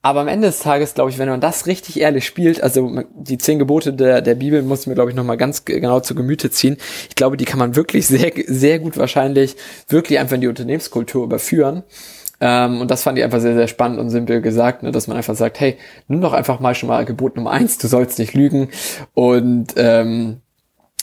Aber 0.00 0.20
am 0.20 0.28
Ende 0.28 0.46
des 0.46 0.60
Tages, 0.60 0.94
glaube 0.94 1.10
ich, 1.10 1.18
wenn 1.18 1.28
man 1.28 1.40
das 1.40 1.66
richtig 1.66 1.98
ehrlich 2.00 2.24
spielt, 2.24 2.62
also 2.62 3.02
die 3.14 3.36
zehn 3.36 3.58
Gebote 3.58 3.92
der, 3.92 4.22
der 4.22 4.36
Bibel 4.36 4.62
muss 4.62 4.86
mir, 4.86 4.94
glaube 4.94 5.10
ich, 5.10 5.16
nochmal 5.16 5.36
ganz 5.36 5.64
genau 5.64 5.98
zu 6.00 6.14
Gemüte 6.14 6.50
ziehen. 6.50 6.76
Ich 7.08 7.16
glaube, 7.16 7.36
die 7.36 7.44
kann 7.44 7.58
man 7.58 7.74
wirklich 7.74 8.06
sehr, 8.06 8.32
sehr 8.46 8.78
gut 8.78 8.96
wahrscheinlich 8.96 9.56
wirklich 9.88 10.20
einfach 10.20 10.36
in 10.36 10.42
die 10.42 10.48
Unternehmenskultur 10.48 11.24
überführen. 11.24 11.82
Ähm, 12.40 12.80
und 12.80 12.90
das 12.90 13.02
fand 13.02 13.18
ich 13.18 13.24
einfach 13.24 13.40
sehr, 13.40 13.54
sehr 13.54 13.66
spannend 13.66 13.98
und 13.98 14.10
simpel 14.10 14.40
gesagt, 14.40 14.84
ne, 14.84 14.92
dass 14.92 15.08
man 15.08 15.16
einfach 15.16 15.34
sagt, 15.34 15.58
hey, 15.58 15.76
nimm 16.06 16.20
doch 16.20 16.32
einfach 16.32 16.60
mal 16.60 16.76
schon 16.76 16.88
mal 16.88 17.04
Gebot 17.04 17.36
Nummer 17.36 17.50
eins, 17.50 17.78
du 17.78 17.88
sollst 17.88 18.20
nicht 18.20 18.34
lügen. 18.34 18.68
Und 19.14 19.74
ähm, 19.76 20.40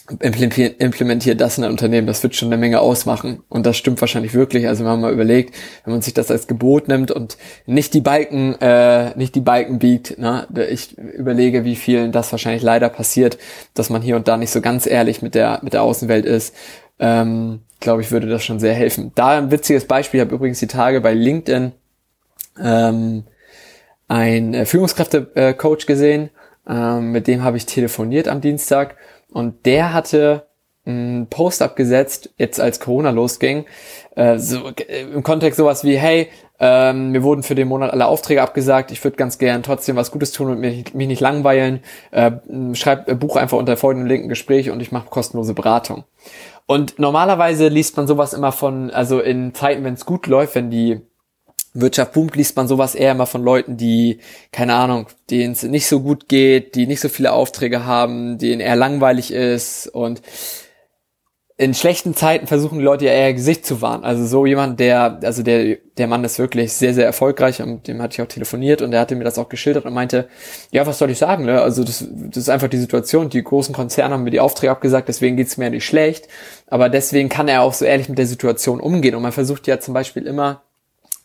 implementiert, 0.08 1.42
das 1.42 1.58
in 1.58 1.64
ein 1.64 1.72
Unternehmen, 1.72 2.06
das 2.06 2.22
wird 2.22 2.36
schon 2.36 2.50
eine 2.50 2.58
Menge 2.58 2.80
ausmachen. 2.80 3.42
Und 3.50 3.66
das 3.66 3.76
stimmt 3.76 4.00
wahrscheinlich 4.02 4.34
wirklich. 4.34 4.68
Also 4.68 4.84
wenn 4.84 4.92
man 4.92 5.02
mal 5.02 5.14
überlegt, 5.14 5.56
wenn 5.84 5.94
man 5.94 6.02
sich 6.02 6.14
das 6.14 6.30
als 6.30 6.48
Gebot 6.48 6.88
nimmt 6.88 7.12
und 7.12 7.38
nicht 7.66 7.94
die 7.94 8.02
Balken, 8.02 8.56
äh, 8.62 9.18
nicht 9.18 9.34
die 9.34 9.42
Balken 9.42 9.80
biegt, 9.80 10.20
ne? 10.20 10.48
ich 10.70 10.98
überlege, 10.98 11.66
wie 11.66 11.76
vielen 11.76 12.12
das 12.12 12.32
wahrscheinlich 12.32 12.62
leider 12.62 12.90
passiert, 12.90 13.38
dass 13.74 13.90
man 13.90 14.02
hier 14.02 14.16
und 14.16 14.28
da 14.28 14.38
nicht 14.38 14.52
so 14.52 14.62
ganz 14.62 14.86
ehrlich 14.86 15.22
mit 15.22 15.34
der, 15.34 15.60
mit 15.64 15.74
der 15.74 15.82
Außenwelt 15.82 16.26
ist. 16.26 16.56
Ähm, 17.00 17.62
glaube 17.80 18.02
ich, 18.02 18.12
würde 18.12 18.28
das 18.28 18.44
schon 18.44 18.60
sehr 18.60 18.74
helfen. 18.74 19.12
Da 19.16 19.38
ein 19.38 19.52
witziges 19.52 19.86
Beispiel, 19.86 20.20
ich 20.20 20.26
habe 20.26 20.36
übrigens 20.36 20.60
die 20.60 20.68
Tage 20.68 21.02
bei 21.02 21.14
LinkedIn 21.14 21.72
ähm, 22.62 23.24
ein 24.08 24.54
äh, 24.54 24.66
Führungskräfte-Coach 24.66 25.88
gesehen, 25.88 26.30
ähm, 26.68 27.12
mit 27.12 27.28
dem 27.28 27.44
habe 27.44 27.58
ich 27.58 27.66
telefoniert 27.66 28.28
am 28.28 28.42
Dienstag 28.42 28.96
und 29.36 29.66
der 29.66 29.94
hatte 29.94 30.48
einen 30.86 31.28
Post 31.28 31.62
abgesetzt, 31.62 32.30
jetzt 32.38 32.62
als 32.62 32.80
Corona 32.80 33.10
losging, 33.10 33.66
äh, 34.16 34.38
so, 34.38 34.70
äh, 34.70 35.02
im 35.02 35.24
Kontext 35.24 35.58
sowas 35.58 35.84
wie, 35.84 35.98
hey, 35.98 36.30
ähm, 36.58 37.12
mir 37.12 37.22
wurden 37.22 37.44
für 37.44 37.54
den 37.54 37.68
Monat 37.68 37.92
alle 37.92 38.06
Aufträge 38.06 38.42
abgesagt, 38.42 38.92
ich 38.92 39.04
würde 39.04 39.18
ganz 39.18 39.38
gern 39.38 39.62
trotzdem 39.62 39.98
was 39.98 40.12
Gutes 40.12 40.32
tun 40.32 40.52
und 40.52 40.62
mich, 40.62 40.94
mich 40.94 41.08
nicht 41.10 41.20
langweilen, 41.20 41.82
äh, 42.12 42.32
schreib, 42.76 43.10
äh, 43.10 43.16
buch 43.16 43.36
einfach 43.36 43.58
unter 43.58 43.76
folgendem 43.76 44.08
linken 44.08 44.30
Gespräch 44.30 44.70
und 44.72 44.82
ich 44.82 44.94
mache 44.94 45.10
kostenlose 45.10 45.54
Beratung. 45.54 46.06
Und 46.66 46.98
normalerweise 46.98 47.68
liest 47.68 47.98
man 47.98 48.08
sowas 48.08 48.34
immer 48.34 48.54
von, 48.54 48.90
also 48.90 49.20
in 49.20 49.54
Zeiten, 49.54 49.84
wenn 49.84 49.96
es 49.96 50.06
gut 50.06 50.28
läuft, 50.28 50.56
wenn 50.56 50.70
die 50.70 51.02
Wirtschaft 51.76 52.14
boomt, 52.14 52.36
liest 52.36 52.56
man 52.56 52.68
sowas 52.68 52.96
eher 52.96 53.12
immer 53.12 53.26
von 53.26 53.44
Leuten, 53.44 53.78
die, 53.78 54.20
keine 54.52 54.76
Ahnung, 54.76 55.08
denen 55.30 55.54
es 55.54 55.64
nicht 55.64 55.88
so 55.88 56.02
gut 56.02 56.28
geht, 56.28 56.76
die 56.76 56.88
nicht 56.88 57.02
so 57.02 57.10
viele 57.10 57.34
Aufträge 57.34 57.86
haben, 57.86 58.38
denen 58.38 58.62
eher 58.62 58.76
langweilig 58.76 59.32
ist 59.32 59.88
und 59.88 60.22
in 61.58 61.74
schlechten 61.74 62.14
Zeiten 62.14 62.48
versuchen 62.48 62.80
die 62.80 62.84
Leute 62.84 63.06
ja 63.06 63.14
eher 63.14 63.34
Gesicht 63.34 63.66
zu 63.66 63.82
wahren. 63.82 64.04
Also 64.04 64.26
so 64.26 64.46
jemand, 64.46 64.82
der, 64.82 65.20
also 65.24 65.42
der, 65.42 65.78
der 65.98 66.08
Mann 66.08 66.26
ist 66.26 66.38
wirklich 66.38 66.74
sehr, 66.74 66.94
sehr 66.94 67.06
erfolgreich 67.06 67.62
und 67.62 67.88
dem 67.88 68.02
hatte 68.02 68.16
ich 68.16 68.22
auch 68.22 68.28
telefoniert 68.28 68.82
und 68.82 68.92
der 68.92 69.00
hatte 69.00 69.16
mir 69.16 69.24
das 69.24 69.40
auch 69.40 69.48
geschildert 69.48 69.86
und 69.86 69.94
meinte, 69.94 70.28
ja, 70.72 70.86
was 70.86 70.98
soll 70.98 71.12
ich 71.12 71.18
sagen, 71.18 71.46
ne? 71.46 71.62
Also 71.62 71.86
das, 71.86 72.06
das 72.12 72.38
ist 72.44 72.50
einfach 72.50 72.68
die 72.68 72.78
Situation. 72.78 73.30
Die 73.30 73.42
großen 73.42 73.74
Konzerne 73.74 74.14
haben 74.14 74.26
mir 74.26 74.32
die 74.32 74.42
Aufträge 74.42 74.72
abgesagt, 74.72 75.08
deswegen 75.08 75.38
geht's 75.38 75.56
mir 75.56 75.66
ja 75.66 75.70
nicht 75.70 75.86
schlecht. 75.86 76.28
Aber 76.68 76.90
deswegen 76.90 77.30
kann 77.30 77.48
er 77.48 77.62
auch 77.62 77.74
so 77.74 77.86
ehrlich 77.86 78.10
mit 78.10 78.18
der 78.18 78.28
Situation 78.28 78.82
umgehen. 78.82 79.16
Und 79.16 79.22
man 79.22 79.32
versucht 79.32 79.66
ja 79.68 79.80
zum 79.80 79.94
Beispiel 79.94 80.28
immer, 80.28 80.62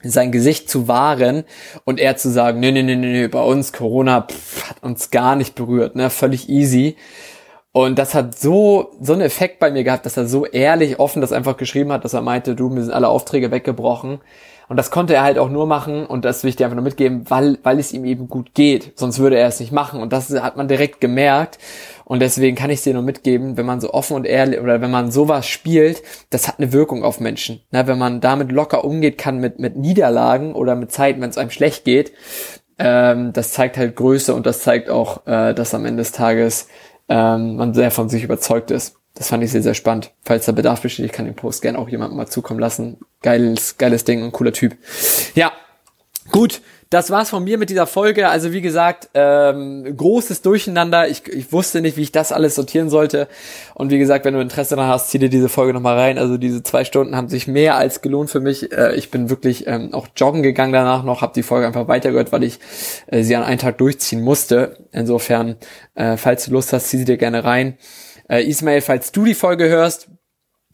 sein 0.03 0.33
Gesicht 0.33 0.71
zu 0.71 0.89
wahren 0.89 1.45
und 1.85 2.01
er 2.01 2.17
zu 2.17 2.31
sagen, 2.31 2.61
nee, 2.61 2.73
nee, 2.73 2.83
nee, 2.83 2.97
nee, 2.97 3.29
bei 3.29 3.43
uns 3.43 3.73
Corona 3.73 4.23
pff, 4.23 4.71
hat 4.71 4.83
uns 4.83 5.11
gar 5.11 5.37
nicht 5.37 5.55
berührt, 5.55 5.97
ne, 5.97 6.11
völlig 6.11 6.49
easy. 6.49 6.97
Und 7.73 7.99
das 7.99 8.15
hat 8.15 8.37
so, 8.37 8.91
so 9.01 9.13
einen 9.13 9.23
Effekt 9.23 9.61
bei 9.61 9.71
mir 9.71 9.85
gehabt, 9.85 10.05
dass 10.05 10.17
er 10.17 10.27
so 10.27 10.45
ehrlich, 10.45 10.99
offen 10.99 11.21
das 11.21 11.33
einfach 11.33 11.57
geschrieben 11.57 11.93
hat, 11.93 12.05
dass 12.05 12.15
er 12.15 12.23
meinte, 12.23 12.57
du, 12.57 12.69
mir 12.69 12.83
sind 12.83 12.93
alle 12.93 13.09
Aufträge 13.09 13.51
weggebrochen. 13.53 14.21
Und 14.71 14.77
das 14.77 14.93
konnte 14.93 15.15
er 15.15 15.25
halt 15.25 15.37
auch 15.37 15.51
nur 15.51 15.67
machen, 15.67 16.07
und 16.07 16.25
das 16.25 16.45
will 16.45 16.51
ich 16.51 16.55
dir 16.55 16.65
einfach 16.65 16.77
nur 16.77 16.85
mitgeben, 16.85 17.29
weil, 17.29 17.59
weil 17.65 17.81
es 17.81 17.93
ihm 17.93 18.05
eben 18.05 18.29
gut 18.29 18.55
geht. 18.55 18.93
Sonst 18.95 19.19
würde 19.19 19.37
er 19.37 19.49
es 19.49 19.59
nicht 19.59 19.73
machen. 19.73 20.01
Und 20.01 20.13
das 20.13 20.31
hat 20.31 20.57
man 20.57 20.69
direkt 20.69 21.01
gemerkt. 21.01 21.59
Und 22.05 22.23
deswegen 22.23 22.57
kann 22.57 22.71
ich 22.71 22.79
es 22.79 22.85
dir 22.85 22.95
nur 22.95 23.03
mitgeben, 23.03 23.57
wenn 23.57 23.67
man 23.67 23.81
so 23.81 23.93
offen 23.93 24.15
und 24.15 24.27
ehrlich 24.27 24.61
oder 24.61 24.81
wenn 24.81 24.93
man 24.93 25.11
sowas 25.11 25.49
spielt, 25.49 26.05
das 26.31 26.47
hat 26.47 26.61
eine 26.61 26.73
Wirkung 26.73 27.03
auf 27.03 27.19
Menschen. 27.19 27.63
Na, 27.73 27.89
wenn 27.89 27.99
man 27.99 28.21
damit 28.21 28.53
locker 28.53 28.85
umgeht 28.85 29.19
kann 29.19 29.39
mit, 29.39 29.59
mit 29.59 29.75
Niederlagen 29.75 30.55
oder 30.55 30.77
mit 30.77 30.93
Zeiten, 30.93 31.21
wenn 31.21 31.31
es 31.31 31.39
einem 31.39 31.51
schlecht 31.51 31.85
geht, 31.85 32.13
ähm, 32.79 33.33
das 33.33 33.53
zeigt 33.53 33.77
halt 33.77 33.97
Größe 33.97 34.33
und 34.37 34.47
das 34.47 34.61
zeigt 34.61 34.89
auch, 34.89 35.27
äh, 35.27 35.53
dass 35.53 35.75
am 35.75 35.85
Ende 35.85 36.03
des 36.03 36.13
Tages 36.13 36.69
ähm, 37.09 37.57
man 37.57 37.75
sehr 37.75 37.91
von 37.91 38.09
sich 38.09 38.23
überzeugt 38.23 38.71
ist. 38.71 39.00
Das 39.15 39.29
fand 39.29 39.43
ich 39.43 39.51
sehr, 39.51 39.63
sehr 39.63 39.75
spannend. 39.75 40.13
Falls 40.23 40.47
da 40.47 40.53
Bedarf 40.53 40.83
besteht, 40.83 41.07
ich 41.07 41.13
kann 41.13 41.25
den 41.25 41.35
Post 41.35 41.63
gerne 41.63 41.79
auch 41.79 41.89
jemandem 41.89 42.17
mal 42.17 42.27
zukommen 42.27 42.61
lassen. 42.61 42.99
Geiles, 43.23 43.77
geiles 43.77 44.05
Ding 44.05 44.23
und 44.23 44.33
cooler 44.33 44.53
Typ. 44.53 44.77
Ja, 45.35 45.53
gut 46.31 46.61
das 46.91 47.09
war's 47.11 47.31
von 47.31 47.45
mir 47.45 47.57
mit 47.57 47.71
dieser 47.71 47.87
Folge. 47.87 48.29
Also 48.29 48.53
wie 48.53 48.61
gesagt, 48.61 49.11
ähm, 49.15 49.97
großes 49.97 50.43
Durcheinander. 50.43 51.09
Ich, 51.09 51.29
ich 51.29 51.53
wusste 51.53 51.81
nicht, 51.81 51.97
wie 51.97 52.03
ich 52.03 52.11
das 52.11 52.33
alles 52.33 52.57
sortieren 52.57 52.91
sollte. 52.91 53.29
Und 53.75 53.93
wie 53.93 53.99
gesagt, 53.99 54.25
wenn 54.25 54.35
du 54.35 54.41
Interesse 54.41 54.75
daran 54.75 54.91
hast, 54.91 55.11
zieh 55.11 55.21
dir 55.21 55.29
diese 55.29 55.49
Folge 55.49 55.73
nochmal 55.73 55.97
rein. 55.97 56.19
Also 56.19 56.37
diese 56.37 56.65
zwei 56.65 56.85
Stunden 56.85 57.15
haben 57.15 57.29
sich 57.29 57.47
mehr 57.47 57.77
als 57.77 58.03
gelohnt 58.03 58.31
für 58.31 58.41
mich. 58.41 58.73
Äh, 58.73 58.97
ich 58.97 59.13
bin 59.13 59.31
wirklich 59.31 59.69
ähm, 59.69 59.95
auch 59.95 60.09
joggen 60.17 60.43
gegangen 60.43 60.73
danach 60.73 61.05
noch, 61.05 61.23
habe 61.23 61.33
die 61.33 61.45
Folge 61.45 61.69
einfach 61.69 61.87
weitergehört, 61.87 62.33
weil 62.33 62.43
ich 62.43 62.59
äh, 63.07 63.23
sie 63.23 63.37
an 63.37 63.45
einem 63.45 63.59
Tag 63.59 63.79
durchziehen 63.79 64.21
musste. 64.21 64.77
Insofern, 64.91 65.59
äh, 65.95 66.17
falls 66.17 66.47
du 66.47 66.51
Lust 66.51 66.73
hast, 66.73 66.89
zieh 66.89 66.99
sie 66.99 67.05
dir 67.05 67.19
gerne 67.19 67.45
rein. 67.45 67.79
Äh, 68.31 68.49
Ismail, 68.49 68.81
falls 68.81 69.11
du 69.13 69.25
die 69.25 69.35
Folge 69.35 69.69
hörst, 69.69 70.09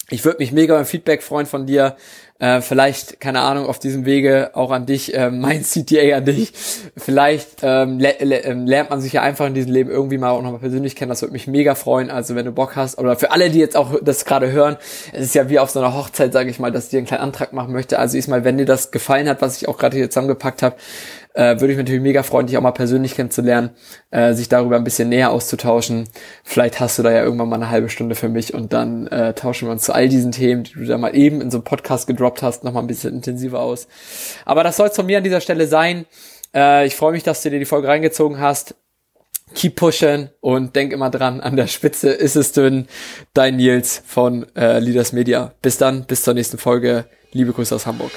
ich 0.08 0.24
würde 0.24 0.38
mich 0.38 0.52
mega 0.52 0.74
beim 0.76 0.86
Feedback 0.86 1.22
freuen 1.22 1.46
von 1.46 1.66
dir. 1.66 1.96
Äh, 2.38 2.60
vielleicht, 2.60 3.18
keine 3.18 3.40
Ahnung, 3.40 3.66
auf 3.66 3.78
diesem 3.78 4.04
Wege 4.04 4.50
auch 4.52 4.70
an 4.70 4.86
dich, 4.86 5.14
äh, 5.14 5.30
mein 5.32 5.64
CTA 5.64 6.18
an 6.18 6.24
dich. 6.26 6.52
Vielleicht 6.96 7.60
ähm, 7.62 7.98
le 7.98 8.14
le 8.20 8.44
ähm, 8.44 8.66
lernt 8.66 8.90
man 8.90 9.00
sich 9.00 9.14
ja 9.14 9.22
einfach 9.22 9.46
in 9.46 9.54
diesem 9.54 9.72
Leben 9.72 9.90
irgendwie 9.90 10.18
mal 10.18 10.30
auch 10.30 10.42
nochmal 10.42 10.60
persönlich 10.60 10.94
kennen. 10.94 11.08
Das 11.08 11.22
würde 11.22 11.32
mich 11.32 11.48
mega 11.48 11.74
freuen. 11.74 12.10
Also 12.10 12.36
wenn 12.36 12.44
du 12.44 12.52
Bock 12.52 12.76
hast, 12.76 12.98
oder 12.98 13.16
für 13.16 13.32
alle, 13.32 13.50
die 13.50 13.58
jetzt 13.58 13.76
auch 13.76 13.98
das 14.00 14.26
gerade 14.26 14.52
hören, 14.52 14.76
es 15.12 15.24
ist 15.24 15.34
ja 15.34 15.48
wie 15.48 15.58
auf 15.58 15.70
so 15.70 15.80
einer 15.80 15.94
Hochzeit, 15.94 16.32
sage 16.32 16.50
ich 16.50 16.60
mal, 16.60 16.70
dass 16.70 16.84
ich 16.84 16.90
dir 16.90 16.98
einen 16.98 17.06
kleinen 17.06 17.22
Antrag 17.22 17.52
machen 17.52 17.72
möchte. 17.72 17.98
Also 17.98 18.16
ist 18.18 18.28
mal, 18.28 18.44
wenn 18.44 18.58
dir 18.58 18.66
das 18.66 18.92
gefallen 18.92 19.28
hat, 19.28 19.40
was 19.40 19.56
ich 19.56 19.66
auch 19.66 19.78
gerade 19.78 19.96
hier 19.96 20.10
zusammengepackt 20.10 20.62
habe, 20.62 20.76
äh, 21.36 21.60
würde 21.60 21.72
ich 21.72 21.76
mich 21.76 21.84
natürlich 21.84 22.02
mega 22.02 22.22
freuen, 22.22 22.46
dich 22.46 22.56
auch 22.56 22.62
mal 22.62 22.72
persönlich 22.72 23.14
kennenzulernen, 23.14 23.70
äh, 24.10 24.32
sich 24.32 24.48
darüber 24.48 24.76
ein 24.76 24.84
bisschen 24.84 25.10
näher 25.10 25.30
auszutauschen. 25.30 26.08
Vielleicht 26.42 26.80
hast 26.80 26.98
du 26.98 27.02
da 27.02 27.12
ja 27.12 27.22
irgendwann 27.22 27.50
mal 27.50 27.56
eine 27.56 27.70
halbe 27.70 27.90
Stunde 27.90 28.14
für 28.14 28.30
mich 28.30 28.54
und 28.54 28.72
dann 28.72 29.06
äh, 29.08 29.34
tauschen 29.34 29.68
wir 29.68 29.72
uns 29.72 29.82
zu 29.82 29.94
all 29.94 30.08
diesen 30.08 30.32
Themen, 30.32 30.64
die 30.64 30.72
du 30.72 30.86
da 30.86 30.96
mal 30.96 31.14
eben 31.14 31.42
in 31.42 31.50
so 31.50 31.58
einem 31.58 31.64
Podcast 31.64 32.06
gedroppt 32.06 32.42
hast, 32.42 32.64
nochmal 32.64 32.82
ein 32.82 32.86
bisschen 32.86 33.14
intensiver 33.14 33.60
aus. 33.60 33.86
Aber 34.46 34.64
das 34.64 34.78
soll 34.78 34.88
es 34.88 34.96
von 34.96 35.06
mir 35.06 35.18
an 35.18 35.24
dieser 35.24 35.42
Stelle 35.42 35.66
sein. 35.66 36.06
Äh, 36.54 36.86
ich 36.86 36.96
freue 36.96 37.12
mich, 37.12 37.22
dass 37.22 37.42
du 37.42 37.50
dir 37.50 37.58
die 37.58 37.66
Folge 37.66 37.88
reingezogen 37.88 38.40
hast. 38.40 38.74
Keep 39.54 39.76
pushing 39.76 40.30
und 40.40 40.74
denk 40.74 40.92
immer 40.92 41.10
dran, 41.10 41.40
an 41.40 41.54
der 41.54 41.68
Spitze 41.68 42.10
ist 42.10 42.34
es 42.34 42.52
dünn. 42.52 42.88
Dein 43.32 43.56
Nils 43.56 44.02
von 44.04 44.46
äh, 44.56 44.80
Leaders 44.80 45.12
Media. 45.12 45.52
Bis 45.62 45.76
dann, 45.76 46.04
bis 46.04 46.22
zur 46.22 46.34
nächsten 46.34 46.58
Folge. 46.58 47.04
Liebe 47.32 47.52
Grüße 47.52 47.74
aus 47.74 47.86
Hamburg. 47.86 48.10